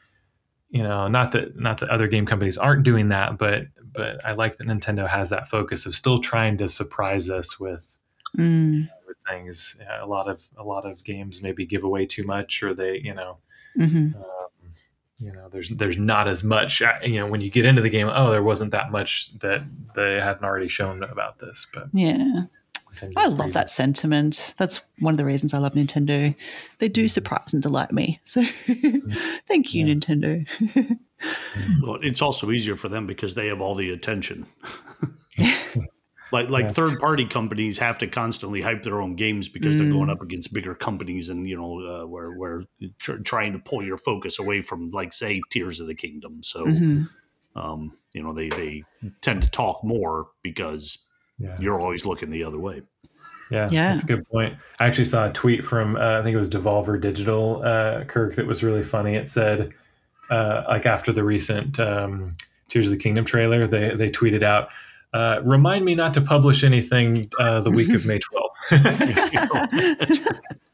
you 0.73 0.83
know 0.83 1.07
not 1.07 1.31
that 1.31 1.57
not 1.57 1.79
that 1.79 1.89
other 1.89 2.07
game 2.07 2.25
companies 2.25 2.57
aren't 2.57 2.83
doing 2.83 3.07
that, 3.09 3.37
but 3.37 3.67
but 3.93 4.23
I 4.25 4.33
like 4.33 4.57
that 4.57 4.67
Nintendo 4.67 5.07
has 5.07 5.29
that 5.29 5.47
focus 5.47 5.85
of 5.85 5.95
still 5.95 6.19
trying 6.19 6.57
to 6.57 6.67
surprise 6.67 7.29
us 7.29 7.59
with 7.59 7.97
Mm, 8.37 8.89
with 9.07 9.17
things. 9.27 9.75
Yeah, 9.79 10.03
a 10.03 10.07
lot 10.07 10.27
of 10.27 10.41
a 10.57 10.63
lot 10.63 10.85
of 10.85 11.03
games 11.03 11.41
maybe 11.41 11.65
give 11.65 11.83
away 11.83 12.05
too 12.05 12.23
much, 12.23 12.63
or 12.63 12.73
they, 12.73 12.99
you 13.03 13.13
know, 13.13 13.37
mhm. 13.77 14.15
um, 14.15 14.71
you 15.19 15.31
know, 15.31 15.49
there's 15.49 15.69
there's 15.69 15.97
not 15.97 16.27
as 16.27 16.43
much. 16.43 16.81
You 17.03 17.19
know, 17.19 17.27
when 17.27 17.41
you 17.41 17.51
get 17.51 17.65
into 17.65 17.81
the 17.81 17.91
game, 17.91 18.09
oh, 18.11 18.31
there 18.31 18.41
wasn't 18.41 18.71
that 18.71 18.91
much 18.91 19.37
that 19.39 19.61
they 19.93 20.19
hadn't 20.19 20.43
already 20.43 20.67
shown 20.67 21.03
about 21.03 21.39
this. 21.39 21.67
But 21.73 21.89
Yeah. 21.93 22.45
I 23.15 23.27
love 23.27 23.53
that 23.53 23.69
sentiment. 23.69 24.53
That's 24.57 24.81
one 24.99 25.13
of 25.13 25.17
the 25.17 25.25
reasons 25.25 25.53
I 25.53 25.57
love 25.57 25.73
Nintendo. 25.73 26.35
They 26.79 26.87
do 26.89 27.07
surprise 27.07 27.53
and 27.53 27.61
delight 27.63 27.91
me. 27.91 28.19
So 28.23 28.43
thank 29.47 29.73
you, 29.73 29.85
Yeah. 29.85 29.93
Nintendo. 29.95 30.45
Well, 31.81 31.99
it's 32.01 32.21
also 32.21 32.51
easier 32.51 32.75
for 32.75 32.89
them 32.89 33.05
because 33.07 33.35
they 33.35 33.47
have 33.47 33.61
all 33.61 33.75
the 33.75 33.91
attention. 33.91 34.45
like 36.31 36.49
like 36.49 36.65
Yeah. 36.65 36.71
third 36.71 36.99
party 36.99 37.25
companies 37.25 37.77
have 37.79 37.97
to 37.99 38.07
constantly 38.07 38.61
hype 38.61 38.83
their 38.83 39.01
own 39.01 39.15
games 39.15 39.47
because 39.49 39.77
they're 39.77 39.85
Mm. 39.87 39.93
going 39.93 40.09
up 40.09 40.21
against 40.21 40.53
bigger 40.53 40.75
companies 40.75 41.29
and 41.29 41.47
you 41.47 41.55
know 41.55 41.79
uh, 41.79 42.05
where 42.07 42.31
where 42.31 42.63
tr- 42.99 43.17
trying 43.23 43.53
to 43.53 43.59
pull 43.59 43.83
your 43.83 43.97
focus 43.97 44.39
away 44.39 44.61
from 44.61 44.89
like 44.89 45.13
say 45.13 45.41
Tears 45.51 45.79
of 45.79 45.87
the 45.87 45.95
Kingdom. 45.95 46.41
So 46.43 46.65
Mhm. 46.65 47.09
um, 47.55 47.97
you 48.13 48.23
know 48.23 48.33
they 48.33 48.49
they 48.49 48.83
tend 49.21 49.43
to 49.43 49.49
talk 49.49 49.83
more 49.83 50.27
because 50.41 51.07
Yeah. 51.39 51.55
you're 51.59 51.79
always 51.79 52.05
looking 52.05 52.29
the 52.29 52.43
other 52.43 52.59
way. 52.59 52.81
Yeah, 53.51 53.69
Yeah. 53.71 53.89
that's 53.91 54.03
a 54.03 54.05
good 54.07 54.25
point. 54.29 54.55
I 54.79 54.85
actually 54.87 55.05
saw 55.05 55.27
a 55.29 55.33
tweet 55.33 55.63
from 55.65 55.95
uh, 55.95 56.19
I 56.19 56.23
think 56.23 56.33
it 56.33 56.37
was 56.37 56.49
Devolver 56.49 56.99
Digital 56.99 57.61
uh, 57.63 58.03
Kirk 58.05 58.35
that 58.35 58.45
was 58.47 58.63
really 58.63 58.83
funny. 58.83 59.15
It 59.15 59.29
said 59.29 59.71
uh, 60.29 60.63
like 60.67 60.85
after 60.85 61.11
the 61.11 61.23
recent 61.23 61.79
um, 61.79 62.35
Tears 62.69 62.85
of 62.87 62.91
the 62.91 62.97
Kingdom 62.97 63.25
trailer, 63.25 63.67
they 63.67 63.89
they 63.95 64.09
tweeted 64.09 64.41
out, 64.41 64.69
uh, 65.13 65.41
"Remind 65.43 65.83
me 65.85 65.93
not 65.95 66.13
to 66.15 66.21
publish 66.21 66.63
anything 66.63 67.29
uh, 67.39 67.59
the 67.61 67.69
week 67.71 67.89
of 67.89 68.05
May 68.07 68.17
12th." 68.71 70.39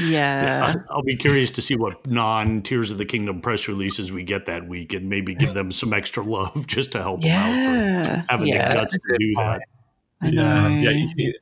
yeah. 0.00 0.72
I'll, 0.90 0.96
I'll 0.98 1.02
be 1.02 1.16
curious 1.16 1.50
to 1.52 1.62
see 1.62 1.76
what 1.76 2.06
non 2.06 2.62
Tears 2.62 2.90
of 2.90 2.98
the 2.98 3.04
Kingdom 3.04 3.40
press 3.40 3.68
releases 3.68 4.12
we 4.12 4.24
get 4.24 4.46
that 4.46 4.66
week 4.68 4.92
and 4.92 5.08
maybe 5.08 5.34
give 5.34 5.54
them 5.54 5.70
some 5.72 5.92
extra 5.92 6.22
love 6.22 6.66
just 6.66 6.92
to 6.92 7.02
help 7.02 7.20
them 7.20 7.30
out 7.30 7.48
Yeah. 7.56 8.02
for 8.02 8.24
having 8.28 8.48
Yeah. 8.48 8.68
the 8.68 8.74
guts 8.74 8.92
to 8.98 9.16
do 9.18 9.34
point. 9.34 9.46
that. 9.46 9.62
I 10.26 10.30
know. 10.30 10.68
yeah. 10.68 10.90
you 10.90 11.08
see- 11.08 11.34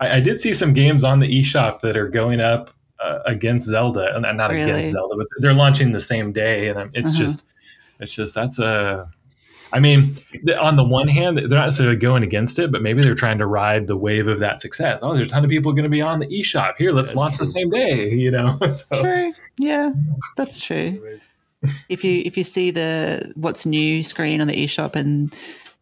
I, 0.00 0.16
I 0.16 0.20
did 0.20 0.40
see 0.40 0.52
some 0.54 0.72
games 0.72 1.04
on 1.04 1.20
the 1.20 1.28
eShop 1.42 1.80
that 1.80 1.96
are 1.96 2.08
going 2.08 2.40
up 2.40 2.70
uh, 2.98 3.18
against 3.26 3.66
Zelda, 3.68 4.14
and 4.14 4.22
not 4.36 4.50
Really? 4.50 4.62
against 4.62 4.92
Zelda, 4.92 5.14
but 5.16 5.26
they're 5.38 5.54
launching 5.54 5.92
the 5.92 6.00
same 6.00 6.32
day, 6.32 6.68
and 6.68 6.90
it's 6.94 7.10
Uh-huh. 7.10 7.18
just, 7.18 7.46
it's 7.98 8.12
just 8.14 8.34
that's 8.34 8.58
a. 8.58 9.10
I 9.72 9.80
mean, 9.80 10.16
on 10.60 10.76
the 10.76 10.84
one 10.84 11.08
hand, 11.08 11.38
they're 11.38 11.48
not 11.48 11.66
necessarily 11.66 11.96
going 11.96 12.22
against 12.22 12.58
it, 12.58 12.72
but 12.72 12.82
maybe 12.82 13.02
they're 13.02 13.14
trying 13.14 13.38
to 13.38 13.46
ride 13.46 13.86
the 13.86 13.96
wave 13.96 14.26
of 14.26 14.40
that 14.40 14.60
success. 14.60 14.98
Oh, 15.02 15.14
there's 15.14 15.28
a 15.28 15.30
ton 15.30 15.44
of 15.44 15.50
people 15.50 15.72
going 15.72 15.84
to 15.84 15.88
be 15.90 16.00
on 16.02 16.18
the 16.18 16.26
eShop. 16.26 16.74
Here, 16.78 16.92
let's 16.92 17.12
Yeah, 17.12 17.18
launch 17.18 17.38
the 17.38 17.44
same 17.44 17.70
day. 17.70 18.10
You 18.20 18.30
know, 18.30 18.58
so 18.68 19.00
True. 19.02 19.32
Yeah, 19.58 19.92
that's 20.36 20.60
true. 20.60 21.18
If 21.88 22.04
you 22.04 22.22
if 22.24 22.36
you 22.36 22.44
see 22.44 22.70
the 22.70 23.32
what's 23.36 23.66
new 23.66 24.02
screen 24.02 24.40
on 24.40 24.46
the 24.48 24.54
eShop 24.66 24.96
and 24.96 25.32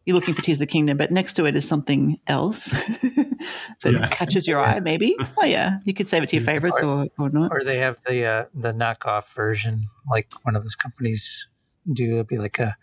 you're 0.05 0.15
looking 0.15 0.33
for 0.33 0.41
Tears 0.41 0.57
of 0.57 0.61
the 0.67 0.71
Kingdom, 0.71 0.97
but 0.97 1.11
next 1.11 1.33
to 1.33 1.45
it 1.45 1.55
is 1.55 1.67
something 1.67 2.19
else 2.27 2.65
that 3.83 3.93
Yeah. 3.93 4.07
catches 4.09 4.47
your 4.47 4.59
eye, 4.59 4.79
maybe. 4.79 5.15
Oh 5.37 5.45
yeah, 5.45 5.79
you 5.85 5.93
could 5.93 6.09
save 6.09 6.23
it 6.23 6.29
to 6.29 6.37
your 6.37 6.45
favorites 6.45 6.81
or, 6.81 7.07
or 7.17 7.29
not. 7.29 7.51
or 7.51 7.63
they 7.63 7.77
have 7.77 7.97
the 8.07 8.25
uh, 8.25 8.45
the 8.53 8.71
knockoff 8.73 9.33
version, 9.33 9.87
like 10.09 10.27
one 10.43 10.55
of 10.55 10.63
those 10.63 10.75
companies 10.75 11.47
do. 11.91 12.13
It'd 12.15 12.27
be 12.27 12.37
like 12.37 12.59
a 12.59 12.75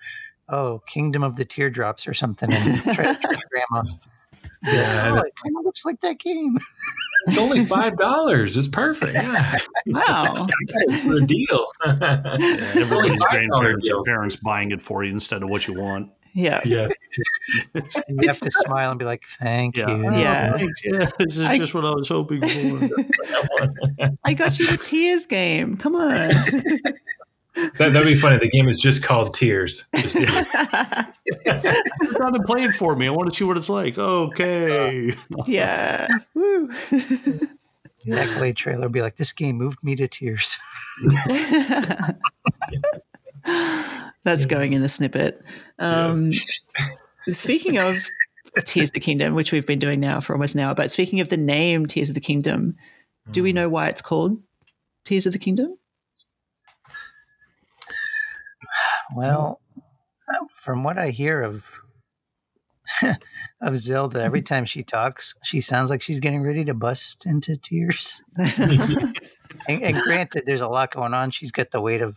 oh 0.49 0.82
Kingdom 0.86 1.22
of 1.22 1.36
the 1.36 1.44
Teardrops 1.44 2.07
or 2.07 2.14
something, 2.14 2.53
and 2.53 2.82
try 2.82 2.94
to 3.14 3.14
trick 3.20 3.40
grandma. 3.51 3.90
yeah, 4.64 5.11
Oh, 5.12 5.16
it 5.18 5.32
kind 5.42 5.57
of 5.59 5.64
looks 5.64 5.84
like 5.84 6.01
that 6.01 6.18
game. 6.18 6.57
it's 7.26 7.38
only 7.38 7.64
five 7.64 7.97
dollars. 7.97 8.57
It's 8.57 8.68
perfect. 8.68 9.14
Yeah, 9.14 9.57
Wow. 9.86 10.47
for 11.05 11.16
a 11.16 11.20
deal. 11.26 11.66
Everybody's 11.86 13.20
$5 13.22 13.30
grandparents 13.30 13.88
or 13.90 14.03
parents 14.07 14.36
buying 14.36 14.70
it 14.72 14.82
for 14.82 15.05
you 15.05 15.12
instead 15.12 15.42
of 15.42 15.51
what 15.51 15.66
you 15.68 15.74
want. 15.74 16.11
Yeah. 16.34 16.61
yeah, 16.66 16.88
And 17.72 18.20
you 18.20 18.28
have 18.28 18.40
to 18.40 18.51
smile 18.51 18.90
and 18.90 18.99
be 18.99 19.07
like, 19.07 19.24
"Thank 19.40 19.78
you." 19.78 19.86
Yeah. 19.88 20.51
Oh, 20.55 20.59
thanks. 20.59 20.82
yeah. 20.84 21.11
This 21.18 21.38
is 21.38 21.40
I- 21.40 21.57
just 21.57 21.72
what 21.72 21.86
I 21.86 21.94
was 21.94 22.11
hoping 22.11 22.42
for. 22.42 22.88
I 24.22 24.34
got 24.34 24.59
you 24.59 24.66
the 24.66 24.76
Tears 24.76 25.24
game. 25.24 25.78
Come 25.78 25.97
on. 25.97 26.14
That, 27.78 27.92
that'd 27.92 28.04
be 28.04 28.14
funny. 28.14 28.38
The 28.38 28.48
game 28.48 28.68
is 28.68 28.76
just 28.76 29.02
called 29.02 29.34
Tears. 29.34 29.86
Just 29.96 30.20
Tears. 30.20 30.46
Put 30.52 32.20
on 32.20 32.34
and 32.34 32.44
play 32.44 32.64
it 32.64 32.74
for 32.74 32.94
me. 32.96 33.07
I 33.07 33.11
want 33.11 33.30
to 33.30 33.34
see 33.34 33.44
what 33.44 33.57
it's 33.57 33.70
like. 33.70 33.96
Okay. 33.98 35.14
yeah. 35.46 36.07
Woo. 36.34 36.70
The 36.90 38.20
accolade 38.20 38.57
trailer 38.57 38.82
will 38.82 38.90
be 38.90 39.02
like, 39.02 39.16
"This 39.16 39.32
game 39.32 39.57
moved 39.57 39.82
me 39.82 39.96
to 39.96 40.07
tears." 40.07 40.57
That's 44.24 44.46
going 44.46 44.72
in 44.74 44.82
the 44.82 44.88
snippet. 44.88 45.42
Um, 45.78 46.30
Speaking 47.28 47.78
of 47.78 47.96
Tears 48.64 48.90
of 48.90 48.94
the 48.94 49.00
Kingdom, 49.00 49.34
which 49.34 49.50
we've 49.50 49.66
been 49.66 49.80
doing 49.80 49.98
now 49.98 50.20
for 50.20 50.34
almost 50.34 50.54
an 50.54 50.61
hour, 50.61 50.74
but 50.74 50.90
speaking 50.90 51.18
of 51.20 51.28
the 51.28 51.36
name 51.36 51.86
Tears 51.86 52.09
of 52.09 52.14
the 52.14 52.20
Kingdom, 52.20 52.76
do 53.32 53.42
we 53.42 53.52
know 53.52 53.68
why 53.68 53.88
it's 53.88 54.00
called 54.00 54.40
Tears 55.04 55.26
of 55.26 55.32
the 55.32 55.38
Kingdom? 55.38 55.76
Well, 59.16 59.60
uh, 60.28 60.44
from 60.54 60.84
what 60.84 60.98
I 60.98 61.10
hear 61.10 61.42
of 61.42 61.64
of 63.62 63.76
Zelda, 63.76 64.22
every 64.22 64.42
time 64.52 64.64
she 64.64 64.82
talks, 64.82 65.34
she 65.42 65.60
sounds 65.60 65.90
like 65.90 66.02
she's 66.02 66.20
getting 66.20 66.42
ready 66.42 66.64
to 66.64 66.74
bust 66.74 67.26
into 67.26 67.56
tears. 67.56 68.20
And, 69.68 69.82
and 69.82 69.96
granted, 69.96 70.44
there's 70.46 70.60
a 70.60 70.68
lot 70.68 70.92
going 70.92 71.12
on. 71.12 71.32
She's 71.32 71.50
got 71.50 71.72
the 71.72 71.80
weight 71.80 72.00
of 72.00 72.16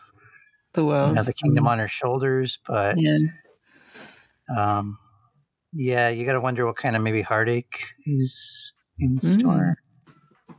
the 0.74 0.82
you 0.82 0.88
world. 0.90 1.16
know, 1.16 1.24
the 1.24 1.34
kingdom 1.34 1.68
on 1.68 1.80
her 1.80 1.88
shoulders, 1.88 2.60
but 2.68 2.96
Yeah. 3.00 3.18
um, 4.56 5.00
yeah, 5.74 6.10
you 6.10 6.26
got 6.28 6.34
to 6.34 6.42
wonder 6.42 6.66
what 6.68 6.76
kind 6.78 6.96
of 6.96 7.02
maybe 7.02 7.24
heartache 7.24 7.86
is 8.06 8.72
in 9.00 9.20
store. 9.20 9.78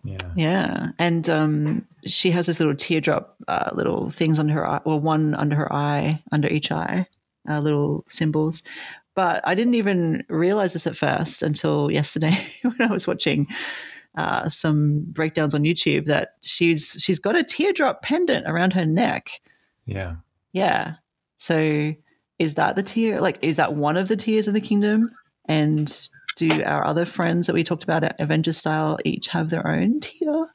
Yeah. 0.04 0.16
Yeah. 0.34 0.88
And 0.98 1.28
um, 1.28 1.86
she 2.06 2.30
has 2.30 2.46
this 2.46 2.60
little 2.60 2.74
teardrop, 2.74 3.36
uh, 3.48 3.70
little 3.72 4.10
things 4.10 4.38
under 4.38 4.54
her 4.54 4.66
eye, 4.66 4.80
well, 4.84 5.00
one 5.00 5.34
under 5.34 5.56
her 5.56 5.72
eye, 5.72 6.22
under 6.32 6.48
each 6.48 6.72
eye, 6.72 7.06
uh, 7.48 7.60
little 7.60 8.04
symbols. 8.08 8.62
But 9.14 9.46
I 9.46 9.54
didn't 9.54 9.74
even 9.74 10.24
realize 10.28 10.72
this 10.72 10.86
at 10.86 10.96
first 10.96 11.42
until 11.42 11.90
yesterday 11.92 12.38
when 12.62 12.80
I 12.80 12.92
was 12.92 13.06
watching 13.06 13.46
uh, 14.16 14.48
some 14.48 15.04
breakdowns 15.08 15.54
on 15.54 15.62
YouTube 15.62 16.06
that 16.06 16.34
she's 16.42 16.96
she's 17.00 17.18
got 17.18 17.36
a 17.36 17.44
teardrop 17.44 18.02
pendant 18.02 18.46
around 18.46 18.72
her 18.72 18.86
neck. 18.86 19.40
Yeah. 19.86 20.16
Yeah. 20.52 20.94
So 21.36 21.94
is 22.38 22.54
that 22.54 22.74
the 22.74 22.82
tear? 22.82 23.20
Like, 23.20 23.38
is 23.42 23.56
that 23.56 23.74
one 23.74 23.96
of 23.96 24.08
the 24.08 24.16
tears 24.16 24.48
of 24.48 24.54
the 24.54 24.60
kingdom? 24.60 25.10
And 25.46 26.08
do 26.48 26.62
our 26.64 26.84
other 26.86 27.04
friends 27.04 27.46
that 27.46 27.54
we 27.54 27.62
talked 27.64 27.84
about 27.84 28.02
at 28.04 28.18
Avengers 28.20 28.56
style 28.56 28.98
each 29.04 29.28
have 29.28 29.50
their 29.50 29.66
own 29.66 30.00
tear 30.00 30.46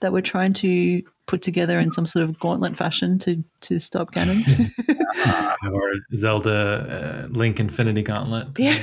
that 0.00 0.12
we're 0.12 0.22
trying 0.22 0.52
to 0.54 1.02
put 1.26 1.42
together 1.42 1.78
in 1.78 1.92
some 1.92 2.06
sort 2.06 2.24
of 2.24 2.38
gauntlet 2.38 2.76
fashion 2.76 3.18
to 3.20 3.44
to 3.60 3.78
stop 3.78 4.12
Ganon? 4.14 4.42
Have 4.42 5.56
our 5.74 5.92
Zelda 6.16 7.26
uh, 7.26 7.28
Link 7.28 7.60
Infinity 7.60 8.02
Gauntlet. 8.02 8.48
yeah. 8.58 8.78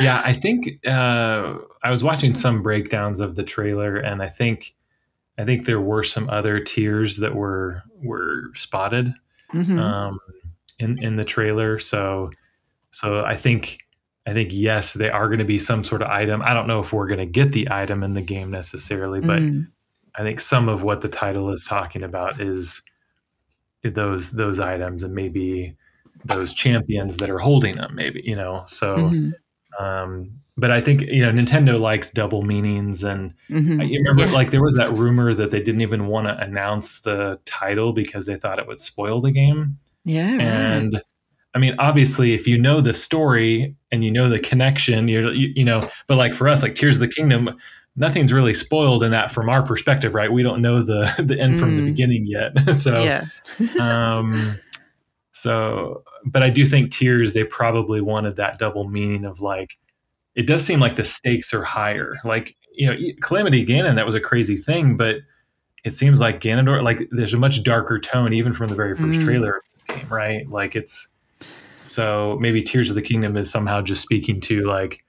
Yeah, 0.00 0.20
I 0.24 0.32
think 0.32 0.84
uh, 0.86 1.54
I 1.82 1.90
was 1.90 2.02
watching 2.02 2.34
some 2.34 2.60
breakdowns 2.62 3.20
of 3.20 3.36
the 3.36 3.44
trailer, 3.44 3.96
and 3.96 4.20
I 4.22 4.28
think 4.28 4.74
I 5.38 5.44
think 5.44 5.64
there 5.66 5.80
were 5.80 6.02
some 6.02 6.28
other 6.28 6.58
tears 6.60 7.18
that 7.18 7.34
were 7.34 7.82
were 8.02 8.50
spotted 8.54 9.12
Mhm. 9.54 9.78
um, 9.78 10.18
in 10.80 10.98
in 11.02 11.16
the 11.16 11.24
trailer. 11.24 11.78
So 11.78 12.30
so 12.90 13.24
I 13.24 13.36
think 13.36 13.78
I 14.26 14.32
think 14.32 14.50
yes, 14.52 14.92
they 14.94 15.08
are 15.08 15.28
going 15.28 15.38
to 15.38 15.44
be 15.44 15.58
some 15.58 15.84
sort 15.84 16.02
of 16.02 16.08
item. 16.08 16.42
I 16.42 16.52
don't 16.52 16.66
know 16.66 16.80
if 16.80 16.92
we're 16.92 17.06
going 17.06 17.20
to 17.20 17.26
get 17.26 17.52
the 17.52 17.68
item 17.70 18.02
in 18.02 18.14
the 18.14 18.22
game 18.22 18.50
necessarily, 18.50 19.20
but 19.20 19.40
Mm. 19.42 19.68
I 20.18 20.22
think 20.22 20.40
some 20.40 20.68
of 20.68 20.82
what 20.82 21.00
the 21.02 21.08
title 21.08 21.50
is 21.50 21.64
talking 21.64 22.02
about 22.02 22.40
is 22.40 22.82
those 23.84 24.32
those 24.32 24.58
items 24.58 25.02
and 25.02 25.14
maybe 25.14 25.76
those 26.24 26.52
champions 26.52 27.18
that 27.18 27.30
are 27.30 27.38
holding 27.38 27.76
them. 27.76 27.94
Maybe 27.94 28.22
you 28.24 28.34
know 28.34 28.64
so. 28.66 28.96
Mhm. 28.96 29.32
Um, 29.78 30.30
but 30.56 30.70
I 30.70 30.80
think 30.80 31.02
you 31.02 31.22
know 31.22 31.30
Nintendo 31.30 31.78
likes 31.78 32.10
double 32.10 32.42
meanings, 32.42 33.04
and 33.04 33.32
Mhm. 33.50 33.88
you 33.88 33.98
remember 34.00 34.22
Yeah. 34.26 34.32
like 34.32 34.50
there 34.50 34.62
was 34.62 34.74
that 34.76 34.90
rumor 34.92 35.34
that 35.34 35.50
they 35.50 35.62
didn't 35.62 35.82
even 35.82 36.06
want 36.06 36.26
to 36.28 36.36
announce 36.40 37.00
the 37.02 37.38
title 37.44 37.92
because 37.92 38.26
they 38.26 38.36
thought 38.36 38.58
it 38.58 38.66
would 38.66 38.80
spoil 38.80 39.20
the 39.20 39.30
game. 39.30 39.78
Yeah. 40.04 40.30
right. 40.32 40.40
And 40.40 41.02
I 41.54 41.58
mean, 41.58 41.74
obviously, 41.78 42.32
if 42.34 42.46
you 42.48 42.58
know 42.58 42.80
the 42.80 42.92
story 42.94 43.76
and 43.96 44.04
you 44.04 44.12
know 44.12 44.28
the 44.28 44.38
connection, 44.38 45.08
you're 45.08 45.32
you, 45.32 45.52
you 45.56 45.64
know. 45.64 45.88
But 46.06 46.16
like 46.18 46.32
for 46.34 46.46
us, 46.48 46.62
like 46.62 46.76
Tears 46.76 46.94
of 46.96 47.00
the 47.00 47.08
Kingdom, 47.08 47.56
nothing's 47.96 48.32
really 48.32 48.54
spoiled 48.54 49.02
in 49.02 49.10
that 49.10 49.30
from 49.32 49.48
our 49.48 49.62
perspective, 49.64 50.14
right? 50.14 50.30
We 50.30 50.42
don't 50.44 50.62
know 50.62 50.82
the 50.82 51.12
the 51.24 51.38
end 51.40 51.58
from 51.58 51.74
the 51.74 51.82
Mm. 51.82 51.86
beginning 51.86 52.26
yet, 52.26 52.52
so 52.78 53.02
yeah. 53.02 53.24
um 53.80 54.58
so 55.32 56.02
but 56.24 56.42
i 56.42 56.48
do 56.48 56.66
think 56.66 56.90
tears 56.90 57.32
they 57.34 57.44
probably 57.44 58.00
wanted 58.00 58.36
that 58.36 58.58
double 58.58 58.88
meaning 58.88 59.24
of 59.26 59.40
like 59.40 59.76
it 60.34 60.46
does 60.46 60.64
seem 60.64 60.80
like 60.80 60.96
the 60.96 61.04
stakes 61.04 61.52
are 61.52 61.62
higher 61.62 62.16
like 62.24 62.56
you 62.74 62.86
know 62.86 62.96
calamity 63.20 63.64
ganon 63.64 63.94
that 63.96 64.06
was 64.06 64.14
a 64.14 64.20
crazy 64.20 64.56
thing 64.56 64.96
but 64.96 65.16
it 65.84 65.94
seems 65.94 66.20
like 66.20 66.40
ganondorf 66.40 66.82
like 66.82 67.06
there's 67.10 67.34
a 67.34 67.38
much 67.38 67.62
darker 67.62 67.98
tone 67.98 68.32
even 68.32 68.52
from 68.54 68.68
the 68.68 68.74
very 68.74 68.96
first 68.96 69.20
Mm. 69.20 69.24
trailer 69.24 69.56
of 69.56 69.62
this 69.74 69.82
game 69.96 70.08
right 70.08 70.48
like 70.48 70.74
it's 70.74 71.08
so 71.86 72.36
maybe 72.40 72.62
tears 72.62 72.88
of 72.88 72.96
the 72.96 73.02
kingdom 73.02 73.36
is 73.36 73.50
somehow 73.50 73.80
just 73.80 74.02
speaking 74.02 74.40
to 74.42 74.62
like 74.62 75.04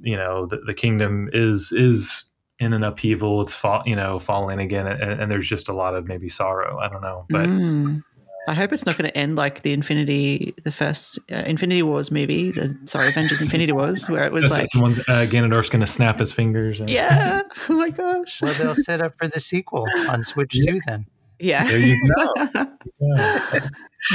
you 0.00 0.16
know 0.16 0.46
the, 0.46 0.58
the 0.58 0.74
kingdom 0.74 1.28
is 1.32 1.72
is 1.72 2.24
in 2.58 2.72
an 2.72 2.84
upheaval. 2.84 3.42
It's 3.42 3.54
fall, 3.54 3.82
you 3.84 3.96
know, 3.96 4.18
falling 4.18 4.60
again, 4.60 4.86
and, 4.86 5.20
and, 5.20 5.30
there's 5.30 5.48
just 5.48 5.68
a 5.68 5.72
lot 5.72 5.94
of 5.94 6.06
maybe 6.06 6.28
sorrow. 6.28 6.78
I 6.78 6.88
don't 6.88 7.02
know, 7.02 7.26
but 7.28 7.46
mm. 7.46 8.02
I 8.46 8.54
hope 8.54 8.72
it's 8.72 8.86
not 8.86 8.98
going 8.98 9.10
to 9.10 9.16
end 9.16 9.36
like 9.36 9.62
the 9.62 9.72
Infinity, 9.72 10.54
the 10.64 10.72
first 10.72 11.18
uh, 11.32 11.42
Infinity 11.46 11.82
Wars 11.82 12.10
movie. 12.10 12.52
The 12.52 12.78
sorry, 12.84 13.08
Avengers 13.08 13.40
Infinity 13.40 13.72
Wars, 13.72 14.08
where 14.08 14.24
it 14.24 14.32
was 14.32 14.48
like 14.50 14.66
someone 14.66 14.92
uh, 15.08 15.26
Ganondorf's 15.26 15.70
going 15.70 15.80
to 15.80 15.86
snap 15.86 16.18
his 16.18 16.32
fingers. 16.32 16.80
And- 16.80 16.90
yeah. 16.90 17.42
Oh 17.68 17.74
my 17.74 17.90
gosh. 17.90 18.42
Well, 18.42 18.52
they'll 18.54 18.74
set 18.74 19.00
up 19.00 19.14
for 19.18 19.26
the 19.26 19.40
sequel 19.40 19.86
on 20.08 20.24
Switch 20.24 20.54
yeah. 20.54 20.72
Two 20.72 20.80
then. 20.86 21.06
Yeah. 21.38 21.64
There 21.64 21.78
you 21.78 22.14
go. 22.14 22.66
yeah. 23.16 23.60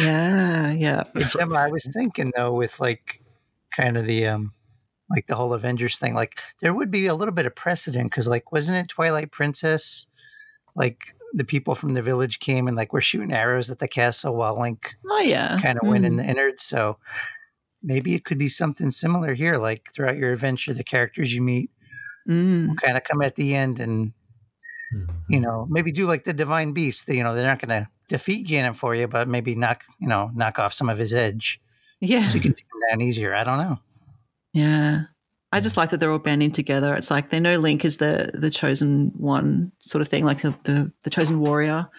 Yeah. 0.01 0.71
Yeah. 0.71 1.03
Jemma, 1.15 1.57
I 1.57 1.69
was 1.69 1.89
thinking 1.93 2.31
though, 2.35 2.53
with 2.53 2.79
like 2.79 3.21
kind 3.75 3.97
of 3.97 4.05
the 4.05 4.27
um 4.27 4.53
like 5.09 5.27
the 5.27 5.35
whole 5.35 5.53
Avengers 5.53 5.97
thing, 5.97 6.13
like 6.13 6.39
there 6.61 6.73
would 6.73 6.91
be 6.91 7.07
a 7.07 7.15
little 7.15 7.33
bit 7.33 7.45
of 7.45 7.55
precedent 7.55 8.11
because 8.11 8.27
like 8.27 8.51
wasn't 8.51 8.77
it 8.77 8.87
Twilight 8.89 9.31
Princess? 9.31 10.07
Like 10.75 11.15
the 11.33 11.43
people 11.43 11.75
from 11.75 11.93
the 11.93 12.01
village 12.01 12.39
came 12.39 12.67
and 12.67 12.77
like 12.77 12.93
were 12.93 13.01
shooting 13.01 13.33
arrows 13.33 13.69
at 13.69 13.79
the 13.79 13.87
castle 13.87 14.35
while 14.35 14.59
Link 14.59 14.95
oh 15.07 15.19
yeah 15.19 15.59
kind 15.61 15.77
of 15.77 15.83
mm. 15.83 15.89
went 15.89 16.05
in 16.05 16.15
the 16.15 16.25
innards. 16.25 16.63
So 16.63 16.97
maybe 17.81 18.13
it 18.15 18.25
could 18.25 18.37
be 18.37 18.49
something 18.49 18.91
similar 18.91 19.33
here. 19.33 19.57
Like 19.57 19.89
throughout 19.93 20.17
your 20.17 20.33
adventure, 20.33 20.73
the 20.73 20.83
characters 20.83 21.33
you 21.33 21.41
meet 21.41 21.71
mm. 22.27 22.67
will 22.67 22.75
kind 22.75 22.97
of 22.97 23.03
come 23.03 23.21
at 23.21 23.35
the 23.35 23.55
end 23.55 23.79
and 23.79 24.13
mm-hmm. 24.93 25.11
you 25.29 25.39
know 25.39 25.67
maybe 25.69 25.91
do 25.91 26.05
like 26.05 26.23
the 26.23 26.33
divine 26.33 26.73
beast. 26.73 27.07
You 27.07 27.23
know 27.23 27.33
they're 27.33 27.47
not 27.47 27.61
going 27.61 27.83
to 27.83 27.89
defeat 28.07 28.47
Ganon 28.47 28.75
for 28.75 28.95
you, 28.95 29.07
but 29.07 29.27
maybe 29.27 29.55
knock 29.55 29.83
you 29.99 30.07
know 30.07 30.31
knock 30.33 30.59
off 30.59 30.73
some 30.73 30.89
of 30.89 30.97
his 30.97 31.13
edge. 31.13 31.59
Yeah, 32.01 32.27
so 32.27 32.35
you 32.35 32.41
can 32.41 32.53
take 32.53 32.63
him 32.63 32.81
down 32.89 33.01
easier. 33.01 33.35
I 33.35 33.43
don't 33.43 33.57
know. 33.57 33.79
Yeah. 34.53 35.03
I 35.51 35.59
just 35.61 35.77
like 35.77 35.89
that 35.89 35.99
they're 35.99 36.11
all 36.11 36.19
banding 36.19 36.51
together. 36.51 36.93
It's 36.95 37.09
like 37.09 37.29
they 37.29 37.39
know 37.39 37.57
Link 37.57 37.83
is 37.83 37.97
the 37.97 38.29
the 38.33 38.51
chosen 38.51 39.11
one, 39.17 39.71
sort 39.79 40.01
of 40.01 40.07
thing, 40.07 40.23
like 40.23 40.41
the 40.41 40.51
the, 40.63 40.91
the 41.03 41.09
chosen 41.09 41.39
warrior, 41.39 41.89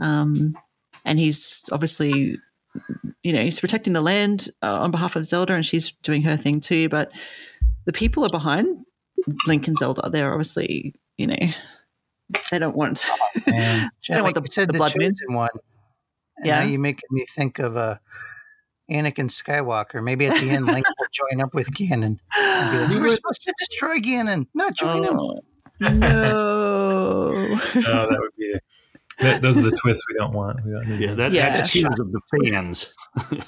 um, 0.00 0.56
and 1.04 1.18
he's 1.18 1.68
obviously, 1.70 2.36
you 3.22 3.32
know, 3.32 3.44
he's 3.44 3.60
protecting 3.60 3.92
the 3.92 4.00
land 4.00 4.50
uh, 4.60 4.80
on 4.80 4.90
behalf 4.90 5.14
of 5.14 5.24
Zelda, 5.24 5.54
and 5.54 5.64
she's 5.64 5.92
doing 6.02 6.22
her 6.22 6.36
thing 6.36 6.60
too. 6.60 6.88
But 6.88 7.12
the 7.84 7.92
people 7.92 8.24
are 8.24 8.30
behind 8.30 8.84
Link 9.46 9.68
and 9.68 9.78
Zelda. 9.78 10.10
They're 10.10 10.32
obviously, 10.32 10.92
you 11.16 11.28
know, 11.28 11.50
they 12.50 12.58
don't 12.58 12.76
want. 12.76 13.04
Oh, 13.08 13.28
they 13.46 13.90
don't 14.08 14.22
want 14.22 14.34
the, 14.34 14.40
the, 14.40 14.66
the 14.66 14.72
blood 14.72 14.92
chosen 14.98 15.34
one. 15.34 15.50
yeah, 16.42 16.62
you 16.62 16.78
making 16.78 17.08
me 17.10 17.26
think 17.26 17.58
of 17.58 17.76
a. 17.76 17.78
Uh, 17.78 17.96
Anakin 18.90 19.30
Skywalker. 19.30 20.02
Maybe 20.02 20.26
at 20.26 20.34
the 20.40 20.50
end, 20.50 20.66
Link 20.66 20.84
will 20.98 21.06
join 21.12 21.40
up 21.40 21.54
with 21.54 21.70
Ganon. 21.70 22.18
Like, 22.36 22.88
we 22.88 22.98
were 22.98 23.10
supposed 23.10 23.42
to 23.44 23.54
destroy 23.58 23.98
Ganon, 23.98 24.46
not 24.52 24.74
join 24.74 25.06
oh, 25.06 25.38
him. 25.78 26.00
No. 26.00 26.06
oh, 26.06 27.58
that 27.76 28.16
would 28.20 28.36
be. 28.36 28.54
That, 29.20 29.42
those 29.42 29.58
are 29.58 29.62
the 29.62 29.76
twists 29.76 30.02
we 30.08 30.16
don't 30.16 30.32
want. 30.32 30.64
We 30.64 30.72
don't 30.72 30.88
yeah, 30.98 31.14
that, 31.14 31.32
yeah, 31.32 31.54
that's 31.54 31.72
tears 31.72 31.98
of 32.00 32.10
the 32.10 32.20
fans. 32.30 32.94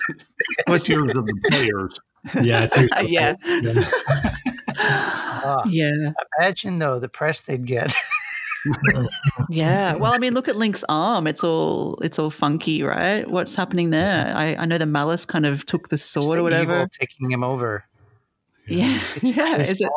What 0.66 0.84
tears 0.84 1.14
of 1.14 1.26
the 1.26 1.40
players. 1.48 1.98
Yeah, 2.42 2.68
yeah. 3.02 3.34
yeah. 3.62 3.90
Uh, 5.44 5.62
yeah. 5.66 6.12
Imagine 6.38 6.78
though 6.78 6.98
the 6.98 7.08
press 7.08 7.42
they'd 7.42 7.66
get 7.66 7.92
yeah. 9.48 9.94
Well, 9.94 10.12
I 10.12 10.18
mean, 10.18 10.34
look 10.34 10.48
at 10.48 10.56
Link's 10.56 10.84
arm. 10.88 11.26
It's 11.26 11.44
all 11.44 11.98
it's 12.02 12.18
all 12.18 12.30
funky, 12.30 12.82
right? 12.82 13.28
What's 13.28 13.54
happening 13.54 13.90
there? 13.90 14.32
I, 14.34 14.56
I 14.56 14.66
know 14.66 14.78
the 14.78 14.86
malice 14.86 15.24
kind 15.24 15.46
of 15.46 15.66
took 15.66 15.88
the 15.88 15.98
sword 15.98 16.36
the 16.36 16.40
or 16.40 16.44
whatever, 16.44 16.88
taking 16.98 17.30
him 17.30 17.42
over. 17.44 17.84
Yeah, 18.66 19.00
it's 19.16 19.32
yeah. 19.36 19.56
Is 19.56 19.80
it? 19.80 19.90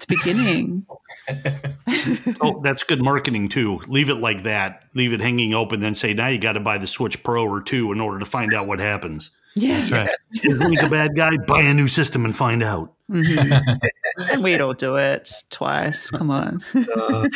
It's 0.00 0.06
beginning. 0.06 0.86
oh, 2.40 2.62
that's 2.62 2.84
good 2.84 3.02
marketing 3.02 3.50
too. 3.50 3.80
Leave 3.86 4.08
it 4.08 4.14
like 4.14 4.44
that. 4.44 4.84
Leave 4.94 5.12
it 5.12 5.20
hanging 5.20 5.52
open. 5.52 5.80
Then 5.80 5.94
say, 5.94 6.14
now 6.14 6.28
you 6.28 6.38
got 6.38 6.52
to 6.52 6.60
buy 6.60 6.78
the 6.78 6.86
Switch 6.86 7.22
Pro 7.22 7.44
or 7.44 7.60
two 7.60 7.92
in 7.92 8.00
order 8.00 8.18
to 8.18 8.24
find 8.24 8.54
out 8.54 8.66
what 8.66 8.78
happens. 8.78 9.30
Yeah, 9.54 9.78
that's 9.78 9.90
right. 9.90 10.08
Is 10.32 10.46
Link 10.46 10.80
a 10.82 10.88
bad 10.88 11.14
guy? 11.14 11.36
Buy 11.46 11.60
a 11.60 11.74
new 11.74 11.86
system 11.86 12.24
and 12.24 12.34
find 12.34 12.62
out. 12.62 12.94
Mm-hmm. 13.10 14.42
we 14.42 14.56
don't 14.56 14.78
do 14.78 14.96
it 14.96 15.30
twice. 15.50 16.10
Come 16.10 16.30
on. 16.30 16.62
Uh. 16.94 17.28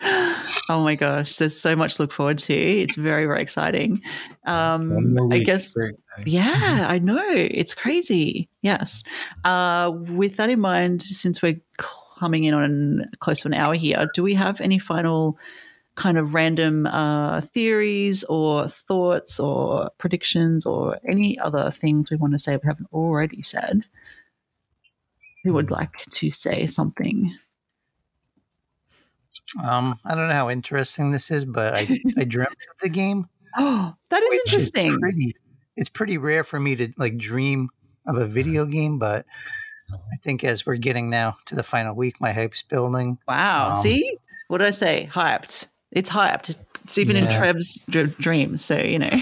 oh 0.02 0.82
my 0.82 0.94
gosh, 0.94 1.36
there's 1.36 1.60
so 1.60 1.76
much 1.76 1.96
to 1.96 2.02
look 2.02 2.12
forward 2.12 2.38
to. 2.38 2.54
It's 2.54 2.96
very, 2.96 3.26
very 3.26 3.42
exciting. 3.42 4.00
Um, 4.46 5.18
I 5.30 5.40
guess, 5.40 5.74
yeah, 6.24 6.86
I 6.88 6.98
know. 6.98 7.22
It's 7.32 7.74
crazy. 7.74 8.48
Yes. 8.62 9.04
Uh, 9.44 9.92
with 9.94 10.36
that 10.36 10.48
in 10.48 10.60
mind, 10.60 11.02
since 11.02 11.42
we're 11.42 11.60
coming 12.18 12.44
in 12.44 12.54
on 12.54 13.10
close 13.18 13.40
to 13.40 13.48
an 13.48 13.54
hour 13.54 13.74
here, 13.74 14.06
do 14.14 14.22
we 14.22 14.34
have 14.34 14.60
any 14.60 14.78
final 14.78 15.38
kind 15.96 16.16
of 16.16 16.32
random 16.32 16.86
uh, 16.86 17.42
theories 17.42 18.24
or 18.24 18.68
thoughts 18.68 19.38
or 19.38 19.90
predictions 19.98 20.64
or 20.64 20.98
any 21.06 21.38
other 21.40 21.70
things 21.70 22.10
we 22.10 22.16
want 22.16 22.32
to 22.32 22.38
say 22.38 22.56
we 22.56 22.66
haven't 22.66 22.88
already 22.92 23.42
said? 23.42 23.82
Who 25.44 25.52
would 25.52 25.68
hmm. 25.68 25.74
like 25.74 26.06
to 26.10 26.30
say 26.30 26.66
something? 26.66 27.36
Um, 29.62 29.98
I 30.04 30.14
don't 30.14 30.28
know 30.28 30.34
how 30.34 30.50
interesting 30.50 31.10
this 31.10 31.30
is, 31.30 31.44
but 31.44 31.74
I, 31.74 31.86
I 32.18 32.24
dreamt 32.24 32.50
of 32.50 32.80
the 32.82 32.88
game. 32.88 33.26
Oh, 33.56 33.94
that 34.10 34.22
is 34.22 34.40
interesting. 34.46 34.92
Is 34.92 34.98
pretty, 35.00 35.36
it's 35.76 35.90
pretty 35.90 36.18
rare 36.18 36.44
for 36.44 36.60
me 36.60 36.76
to 36.76 36.92
like 36.96 37.16
dream 37.16 37.68
of 38.06 38.16
a 38.16 38.26
video 38.26 38.64
game, 38.64 38.98
but 38.98 39.26
I 39.92 40.16
think 40.22 40.44
as 40.44 40.64
we're 40.64 40.76
getting 40.76 41.10
now 41.10 41.36
to 41.46 41.54
the 41.54 41.62
final 41.62 41.94
week, 41.94 42.20
my 42.20 42.32
hype's 42.32 42.62
building. 42.62 43.18
Wow. 43.26 43.70
Um, 43.70 43.76
See? 43.76 44.16
What 44.48 44.58
did 44.58 44.68
I 44.68 44.72
say? 44.72 45.08
Hyped. 45.12 45.70
It's 45.92 46.10
hyped. 46.10 46.56
It's 46.84 46.98
even 46.98 47.16
yeah. 47.16 47.24
in 47.24 47.36
Trev's 47.36 47.84
dreams. 47.86 48.64
So, 48.64 48.78
you 48.78 48.98
know. 48.98 49.20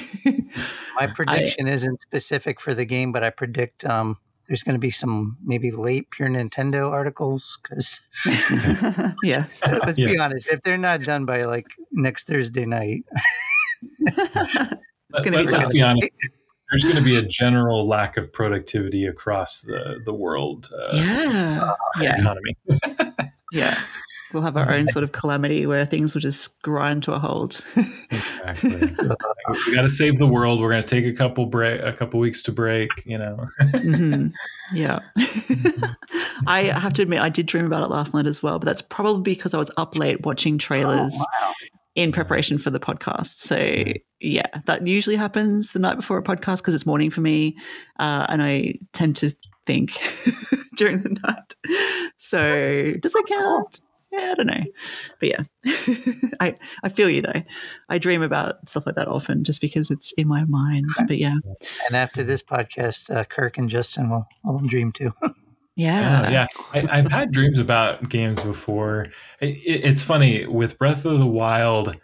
my 0.98 1.06
prediction 1.14 1.68
I, 1.68 1.72
isn't 1.72 2.00
specific 2.00 2.60
for 2.60 2.74
the 2.74 2.84
game, 2.84 3.12
but 3.12 3.22
I 3.22 3.30
predict 3.30 3.84
um, 3.84 4.18
there's 4.48 4.62
going 4.62 4.74
to 4.74 4.80
be 4.80 4.90
some 4.90 5.36
maybe 5.44 5.70
late 5.70 6.10
pure 6.10 6.28
Nintendo 6.28 6.90
articles 6.90 7.58
because 7.62 8.00
yeah, 9.22 9.44
let's 9.66 9.98
yeah. 9.98 10.06
be 10.06 10.18
honest, 10.18 10.48
if 10.50 10.62
they're 10.62 10.78
not 10.78 11.02
done 11.02 11.24
by 11.24 11.44
like 11.44 11.66
next 11.92 12.26
Thursday 12.26 12.64
night, 12.64 13.04
it's 13.82 15.20
going 15.20 15.32
to 15.32 15.38
be 15.38 15.46
tough. 15.46 15.58
Let's 15.64 15.68
be 15.68 15.82
honest. 15.82 16.10
There's 16.70 16.84
going 16.84 16.96
to 16.96 17.02
be 17.02 17.16
a 17.16 17.22
general 17.22 17.86
lack 17.86 18.16
of 18.16 18.32
productivity 18.32 19.06
across 19.06 19.60
the 19.60 20.00
the 20.04 20.12
world. 20.12 20.70
Uh, 20.72 20.96
yeah, 20.96 21.60
uh, 21.62 21.74
yeah. 22.00 22.20
economy. 22.20 22.52
yeah 23.52 23.80
we'll 24.32 24.42
have 24.42 24.56
our 24.56 24.70
own 24.70 24.86
sort 24.88 25.02
of 25.02 25.12
calamity 25.12 25.66
where 25.66 25.84
things 25.84 26.14
will 26.14 26.20
just 26.20 26.60
grind 26.62 27.02
to 27.04 27.12
a 27.12 27.18
halt. 27.18 27.64
exactly. 28.10 28.70
we 29.66 29.74
got 29.74 29.82
to 29.82 29.90
save 29.90 30.18
the 30.18 30.26
world. 30.26 30.60
We're 30.60 30.70
going 30.70 30.82
to 30.82 30.88
take 30.88 31.06
a 31.06 31.16
couple 31.16 31.46
break, 31.46 31.80
a 31.82 31.92
couple 31.92 32.20
weeks 32.20 32.42
to 32.44 32.52
break. 32.52 32.90
You 33.04 33.18
know. 33.18 33.48
mm-hmm. 33.60 34.28
Yeah. 34.74 35.00
I 36.46 36.64
have 36.64 36.92
to 36.94 37.02
admit, 37.02 37.20
I 37.20 37.30
did 37.30 37.46
dream 37.46 37.64
about 37.64 37.82
it 37.84 37.90
last 37.90 38.12
night 38.12 38.26
as 38.26 38.42
well, 38.42 38.58
but 38.58 38.66
that's 38.66 38.82
probably 38.82 39.22
because 39.22 39.54
I 39.54 39.58
was 39.58 39.70
up 39.78 39.96
late 39.96 40.26
watching 40.26 40.58
trailers. 40.58 41.14
Oh, 41.16 41.24
wow. 41.40 41.52
In 41.94 42.12
preparation 42.12 42.58
for 42.58 42.68
the 42.68 42.78
podcast. 42.78 43.38
So, 43.38 43.84
yeah, 44.20 44.46
that 44.66 44.86
usually 44.86 45.16
happens 45.16 45.72
the 45.72 45.78
night 45.78 45.96
before 45.96 46.18
a 46.18 46.22
podcast 46.22 46.58
because 46.58 46.74
it's 46.74 46.86
morning 46.86 47.10
for 47.10 47.22
me. 47.22 47.56
Uh, 47.98 48.26
and 48.28 48.42
I 48.42 48.74
tend 48.92 49.16
to 49.16 49.34
think 49.66 49.92
during 50.76 51.02
the 51.02 51.18
night. 51.24 51.54
So, 52.16 52.92
does 53.00 53.14
that 53.14 53.24
count? 53.26 53.80
Yeah, 54.10 54.32
I 54.32 54.34
don't 54.34 54.46
know. 54.46 54.64
But 55.20 55.28
yeah, 55.28 55.42
I, 56.40 56.54
I 56.82 56.88
feel 56.88 57.10
you 57.10 57.22
though. 57.22 57.42
I 57.88 57.98
dream 57.98 58.22
about 58.22 58.68
stuff 58.68 58.86
like 58.86 58.94
that 58.94 59.08
often 59.08 59.44
just 59.44 59.60
because 59.60 59.90
it's 59.90 60.12
in 60.12 60.28
my 60.28 60.44
mind. 60.44 60.86
But 61.06 61.18
yeah. 61.18 61.36
And 61.86 61.96
after 61.96 62.22
this 62.22 62.42
podcast, 62.42 63.14
uh, 63.14 63.24
Kirk 63.24 63.58
and 63.58 63.68
Justin 63.68 64.08
will, 64.10 64.26
will 64.44 64.60
dream 64.60 64.92
too. 64.92 65.12
yeah. 65.76 66.22
Uh, 66.22 66.30
yeah. 66.30 66.46
I, 66.72 66.96
have 66.96 67.12
had 67.12 67.32
dreams 67.32 67.58
about 67.58 68.08
games 68.08 68.40
before. 68.40 69.08
It, 69.40 69.56
it, 69.56 69.84
it's 69.84 70.02
funny 70.02 70.46
with 70.46 70.78
Breath 70.78 71.04
of 71.04 71.18
the 71.18 71.26
Wild, 71.26 71.94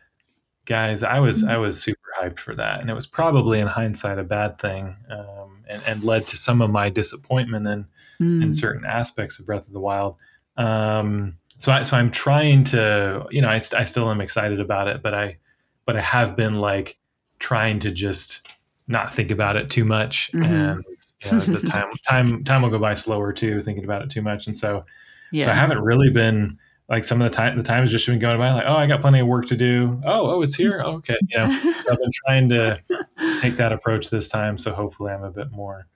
guys, 0.67 1.03
I 1.03 1.21
was, 1.21 1.45
I 1.45 1.57
was 1.57 1.83
super 1.83 2.01
hyped 2.21 2.39
for 2.39 2.55
that. 2.55 2.81
And 2.81 2.91
it 2.91 2.95
was 2.95 3.07
probably 3.07 3.61
in 3.61 3.67
hindsight 3.67 4.19
a 4.19 4.25
bad 4.25 4.59
thing 4.59 4.97
um, 5.11 5.65
and, 5.69 5.83
and 5.87 6.05
led 6.05 6.27
to 6.29 6.37
some 6.37 6.61
of 6.61 6.71
my 6.71 6.91
disappointment 6.91 7.67
in, 7.67 7.87
mm. 8.21 8.43
in 8.43 8.53
certain 8.53 8.85
aspects 8.85 9.39
of 9.39 9.47
Breath 9.47 9.67
of 9.67 9.73
the 9.73 9.81
Wild. 9.81 10.17
Um, 10.57 11.39
so 11.59 11.73
I, 11.73 11.83
so 11.83 11.97
I'm 11.97 12.11
trying 12.11 12.65
to, 12.65 13.27
you 13.31 13.41
know, 13.41 13.49
I, 13.49 13.57
I 13.57 13.85
still 13.85 14.11
am 14.11 14.21
excited 14.21 14.61
about 14.61 14.89
it, 14.89 15.03
but 15.03 15.15
I, 15.15 15.39
but 15.87 15.97
I 15.97 16.01
have 16.01 16.37
been 16.37 16.57
like 16.57 16.99
trying 17.39 17.79
to 17.81 17.91
just 17.91 18.47
not 18.87 19.13
think 19.13 19.31
about 19.31 19.57
it 19.57 19.71
too 19.71 19.85
much, 19.85 20.31
mm-hmm. 20.33 20.53
and 20.53 20.85
you 21.25 21.33
know, 21.33 21.39
the 21.39 21.67
time 21.67 21.91
time 22.07 22.45
time 22.45 22.63
will 22.63 22.71
go 22.71 22.79
by 22.79 22.95
slower 22.95 23.33
too, 23.33 23.63
thinking 23.63 23.85
about 23.85 24.03
it 24.03 24.11
too 24.11 24.23
much, 24.23 24.47
and 24.47 24.57
so, 24.57 24.85
yeah. 25.33 25.47
so 25.47 25.53
I 25.53 25.55
haven't 25.55 25.81
really 25.81 26.11
been 26.11 26.59
like 26.89 27.05
some 27.05 27.21
of 27.21 27.31
the 27.31 27.35
time 27.35 27.57
the 27.57 27.63
time 27.63 27.81
has 27.81 27.91
just 27.91 28.07
been 28.07 28.19
going 28.19 28.39
by 28.39 28.53
like 28.53 28.65
oh 28.67 28.77
I 28.77 28.87
got 28.87 29.01
plenty 29.01 29.21
of 29.21 29.27
work 29.27 29.47
to 29.47 29.57
do. 29.57 30.01
Oh 30.05 30.31
oh 30.37 30.43
it's 30.43 30.55
here? 30.55 30.83
Oh, 30.85 30.97
okay. 30.97 31.17
You 31.29 31.39
know 31.39 31.75
so 31.83 31.93
I've 31.93 31.99
been 31.99 32.11
trying 32.27 32.49
to 32.51 32.83
take 33.41 33.57
that 33.57 33.73
approach 33.73 34.11
this 34.11 34.29
time. 34.29 34.59
So 34.59 34.73
hopefully 34.73 35.13
I'm 35.13 35.25
a 35.25 35.31
bit 35.31 35.51
more 35.51 35.87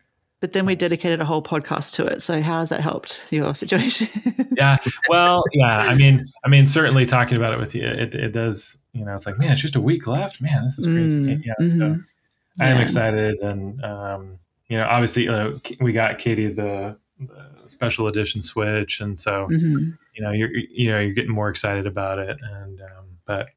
But 0.40 0.52
then 0.52 0.66
we 0.66 0.76
dedicated 0.76 1.20
a 1.20 1.24
whole 1.24 1.42
podcast 1.42 1.94
to 1.96 2.06
it. 2.06 2.22
So 2.22 2.40
how 2.42 2.60
has 2.60 2.68
that 2.68 2.80
helped 2.80 3.26
your 3.30 3.54
situation? 3.56 4.06
yeah. 4.56 4.76
Well, 5.08 5.42
yeah. 5.52 5.78
I 5.78 5.94
mean, 5.96 6.26
I 6.44 6.48
mean, 6.48 6.66
certainly 6.68 7.06
talking 7.06 7.36
about 7.36 7.52
it 7.54 7.58
with 7.58 7.74
you, 7.74 7.84
it, 7.84 8.14
it 8.14 8.30
does. 8.32 8.78
You 8.92 9.04
know, 9.04 9.14
it's 9.16 9.26
like, 9.26 9.36
man, 9.38 9.52
it's 9.52 9.60
just 9.60 9.74
a 9.76 9.80
week 9.80 10.06
left. 10.06 10.40
Man, 10.40 10.64
this 10.64 10.78
is 10.78 10.86
crazy. 10.86 11.16
Mm, 11.18 11.42
yeah. 11.44 11.54
mhm. 11.60 11.76
So 11.78 11.96
I 12.60 12.68
am 12.68 12.76
Yeah. 12.76 12.82
excited, 12.82 13.40
and 13.42 13.84
um, 13.84 14.38
you 14.68 14.76
know, 14.78 14.86
obviously, 14.86 15.28
uh, 15.28 15.52
we 15.80 15.92
got 15.92 16.18
Katie 16.18 16.52
the, 16.52 16.96
the 17.20 17.46
special 17.68 18.06
edition 18.06 18.40
Switch, 18.40 19.00
and 19.00 19.18
so 19.18 19.48
Mhm. 19.50 19.98
you 20.14 20.22
know, 20.22 20.30
you're 20.30 20.50
you 20.56 20.90
know, 20.90 21.00
you're 21.00 21.14
getting 21.14 21.32
more 21.32 21.48
excited 21.48 21.86
about 21.86 22.18
it, 22.20 22.38
and 22.42 22.80
um, 22.80 23.06
but. 23.26 23.48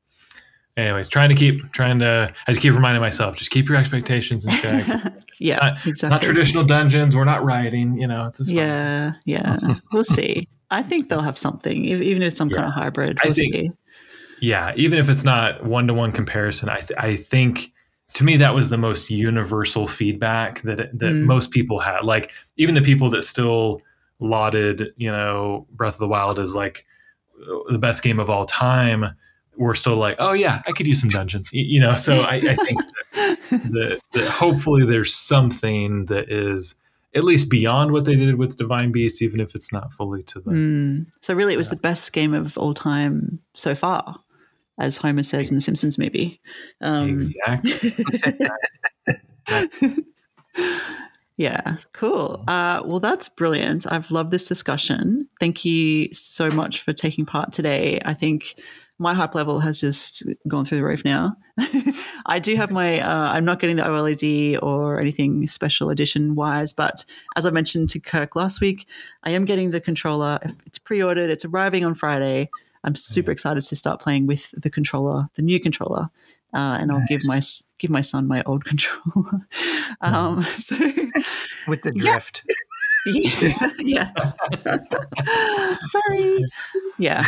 Anyways, 0.77 1.09
trying 1.09 1.29
to 1.29 1.35
keep 1.35 1.71
trying 1.73 1.99
to 1.99 2.33
I 2.47 2.51
just 2.51 2.61
keep 2.61 2.73
reminding 2.73 3.01
myself, 3.01 3.35
just 3.35 3.51
keep 3.51 3.67
your 3.67 3.77
expectations 3.77 4.45
in 4.45 4.51
check. 4.51 4.87
yeah, 5.39 5.57
Not- 5.57 5.85
exactly. 5.87 6.09
Not 6.15 6.21
traditional 6.21 6.63
dungeons. 6.63 7.15
We're 7.15 7.25
not 7.25 7.43
rioting. 7.43 7.99
You 7.99 8.07
know, 8.07 8.25
it's. 8.27 8.49
Yeah, 8.49 9.13
yeah. 9.25 9.75
we'll 9.91 10.03
see. 10.03 10.47
I 10.69 10.81
think 10.81 11.09
they'll 11.09 11.21
have 11.21 11.37
something, 11.37 11.83
even 11.85 12.21
if 12.23 12.27
it's 12.29 12.37
some 12.37 12.49
kind 12.49 12.65
of 12.65 12.73
hybrid. 12.73 13.19
I 13.23 13.27
We'll 13.27 13.33
think- 13.35 13.53
see. 13.53 13.71
yeah 14.39 14.71
even 14.77 14.97
if 14.97 15.09
it's 15.09 15.23
not 15.23 15.63
one-to-one 15.65 16.11
comparison 16.13 16.67
i, 16.69 16.77
th- 16.77 16.97
I 16.97 17.15
think 17.15 17.71
to 18.13 18.23
me 18.23 18.37
that 18.37 18.55
was 18.55 18.69
the 18.69 18.77
most 18.77 19.11
universal 19.11 19.85
feedback 19.87 20.61
that 20.63 20.77
that 20.97 21.11
Mm. 21.13 21.25
most 21.25 21.51
people 21.51 21.79
had 21.79 22.03
like 22.03 22.31
even 22.57 22.73
the 22.73 22.81
people 22.81 23.09
that 23.11 23.23
still 23.23 23.81
lauded 24.19 24.93
you 24.97 25.11
know 25.11 25.67
breath 25.71 25.93
of 25.95 25.99
the 25.99 26.07
wild 26.07 26.39
as 26.39 26.55
like 26.55 26.85
the 27.69 27.77
best 27.79 28.01
game 28.03 28.19
of 28.19 28.29
all 28.31 28.45
time 28.45 29.05
were 29.57 29.75
still 29.75 29.95
like 29.97 30.15
oh 30.19 30.33
yeah 30.33 30.61
i 30.67 30.71
could 30.71 30.87
use 30.87 30.99
some 31.01 31.09
dungeons 31.09 31.49
you 31.51 31.79
know 31.79 31.95
so 31.95 32.15
i, 32.21 32.35
I 32.35 32.55
think 32.55 32.79
that, 33.49 33.99
that 34.13 34.27
hopefully 34.29 34.85
there's 34.85 35.13
something 35.13 36.05
that 36.05 36.31
is 36.31 36.75
at 37.13 37.25
least 37.25 37.49
beyond 37.49 37.91
what 37.91 38.05
they 38.05 38.15
did 38.15 38.35
with 38.35 38.55
divine 38.57 38.91
beasts 38.93 39.21
even 39.21 39.41
if 39.41 39.53
it's 39.53 39.71
not 39.73 39.91
fully 39.91 40.23
to 40.23 40.39
the 40.39 40.51
Mm. 40.51 41.05
So 41.21 41.33
really, 41.33 41.53
it 41.53 41.57
was 41.57 41.67
Yeah. 41.67 41.71
the 41.75 41.81
best 41.81 42.13
game 42.13 42.33
of 42.33 42.57
all 42.57 42.73
time 42.73 43.39
so 43.53 43.75
far, 43.75 44.17
as 44.79 44.95
Homer 44.95 45.21
says 45.23 45.49
in 45.51 45.55
the 45.57 45.61
Simpsons 45.61 45.97
movie. 45.97 46.39
Um, 46.79 47.09
exactly 47.09 48.05
yeah, 51.37 51.77
cool. 51.93 52.43
Uh, 52.47 52.81
well, 52.85 52.99
that's 52.99 53.27
brilliant. 53.29 53.91
I've 53.91 54.11
loved 54.11 54.31
this 54.31 54.47
discussion. 54.47 55.27
Thank 55.39 55.65
you 55.65 56.13
so 56.13 56.49
much 56.51 56.81
for 56.81 56.93
taking 56.93 57.25
part 57.25 57.51
today. 57.51 57.99
I 58.05 58.13
think 58.13 58.55
my 59.01 59.13
hype 59.15 59.33
level 59.35 59.59
has 59.59 59.79
just 59.81 60.23
gone 60.47 60.63
through 60.63 60.77
the 60.77 60.83
roof 60.85 61.03
now. 61.03 61.35
I 62.27 62.37
do 62.39 62.55
have 62.55 62.69
my, 62.69 62.99
uh, 63.01 63.31
I'm 63.33 63.43
not 63.43 63.59
getting 63.59 63.75
the 63.77 63.83
OLED 63.83 64.61
or 64.61 64.99
anything 64.99 65.47
special 65.47 65.89
edition 65.89 66.35
wise, 66.35 66.71
but 66.71 67.03
as 67.35 67.45
I 67.45 67.49
mentioned 67.49 67.89
to 67.89 67.99
Kirk 67.99 68.35
last 68.35 68.61
week, 68.61 68.87
I 69.23 69.31
am 69.31 69.45
getting 69.45 69.71
the 69.71 69.81
controller. 69.81 70.37
It's 70.67 70.77
pre 70.77 71.01
ordered, 71.01 71.31
it's 71.31 71.43
arriving 71.45 71.83
on 71.83 71.95
Friday. 71.95 72.49
I'm 72.83 72.95
super 72.95 73.31
excited 73.31 73.61
to 73.63 73.75
start 73.75 73.99
playing 74.01 74.27
with 74.27 74.51
the 74.51 74.69
controller, 74.69 75.27
the 75.35 75.41
new 75.41 75.59
controller. 75.59 76.09
Uh, 76.53 76.77
and 76.81 76.91
I'll 76.91 77.01
give 77.07 77.21
my 77.25 77.39
give 77.79 77.89
my 77.89 78.01
son 78.01 78.27
my 78.27 78.43
old 78.45 78.65
controller. 78.71 79.47
um, 80.01 80.43
so 80.59 80.75
with 81.67 81.81
the 81.81 81.93
Yeah. 81.95 82.11
drift. 82.11 82.43
yeah. 83.05 84.11
yeah. 84.65 84.77
Sorry. 85.87 86.45
Yeah. 86.99 87.23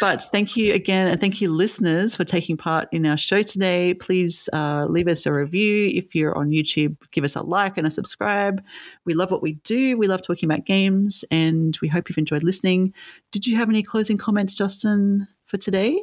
But 0.00 0.22
thank 0.32 0.56
you 0.56 0.74
again, 0.74 1.08
and 1.08 1.20
thank 1.20 1.40
you, 1.40 1.50
listeners, 1.50 2.14
for 2.14 2.24
taking 2.24 2.56
part 2.56 2.88
in 2.92 3.06
our 3.06 3.16
show 3.16 3.42
today. 3.42 3.94
Please 3.94 4.48
uh, 4.52 4.86
leave 4.88 5.08
us 5.08 5.26
a 5.26 5.32
review. 5.32 5.88
If 5.94 6.14
you're 6.14 6.36
on 6.36 6.50
YouTube, 6.50 6.96
give 7.10 7.24
us 7.24 7.36
a 7.36 7.42
like 7.42 7.76
and 7.76 7.86
a 7.86 7.90
subscribe. 7.90 8.62
We 9.04 9.14
love 9.14 9.30
what 9.30 9.42
we 9.42 9.54
do. 9.64 9.96
We 9.96 10.08
love 10.08 10.22
talking 10.22 10.50
about 10.50 10.66
games, 10.66 11.24
and 11.30 11.78
we 11.82 11.88
hope 11.88 12.08
you've 12.08 12.18
enjoyed 12.18 12.42
listening. 12.42 12.94
Did 13.30 13.46
you 13.46 13.56
have 13.56 13.68
any 13.68 13.82
closing 13.82 14.18
comments, 14.18 14.56
Justin, 14.56 15.28
for 15.46 15.56
today? 15.56 16.00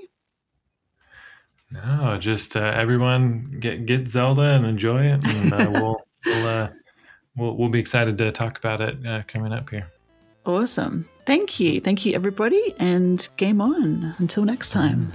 No, 1.72 2.18
just 2.20 2.56
uh, 2.56 2.72
everyone 2.76 3.58
get 3.60 3.86
get 3.86 4.08
Zelda 4.08 4.42
and 4.42 4.66
enjoy 4.66 5.06
it, 5.06 5.28
and 5.28 5.54
uh, 5.54 5.70
we'll 5.72 6.02
we'll, 6.26 6.48
uh, 6.48 6.70
we'll 7.36 7.58
we'll 7.58 7.70
be 7.70 7.80
excited 7.80 8.18
to 8.20 8.32
talk 8.32 8.58
about 8.58 8.80
it 8.80 9.06
uh, 9.06 9.24
coming 9.28 9.52
up 9.52 9.70
here. 9.70 9.92
Awesome. 10.48 11.10
Thank 11.26 11.60
you. 11.60 11.82
Thank 11.82 12.06
you, 12.06 12.16
everybody, 12.16 12.74
and 12.80 13.28
game 13.36 13.60
on. 13.60 14.16
Until 14.18 14.45
next 14.45 14.72
time. 14.72 15.12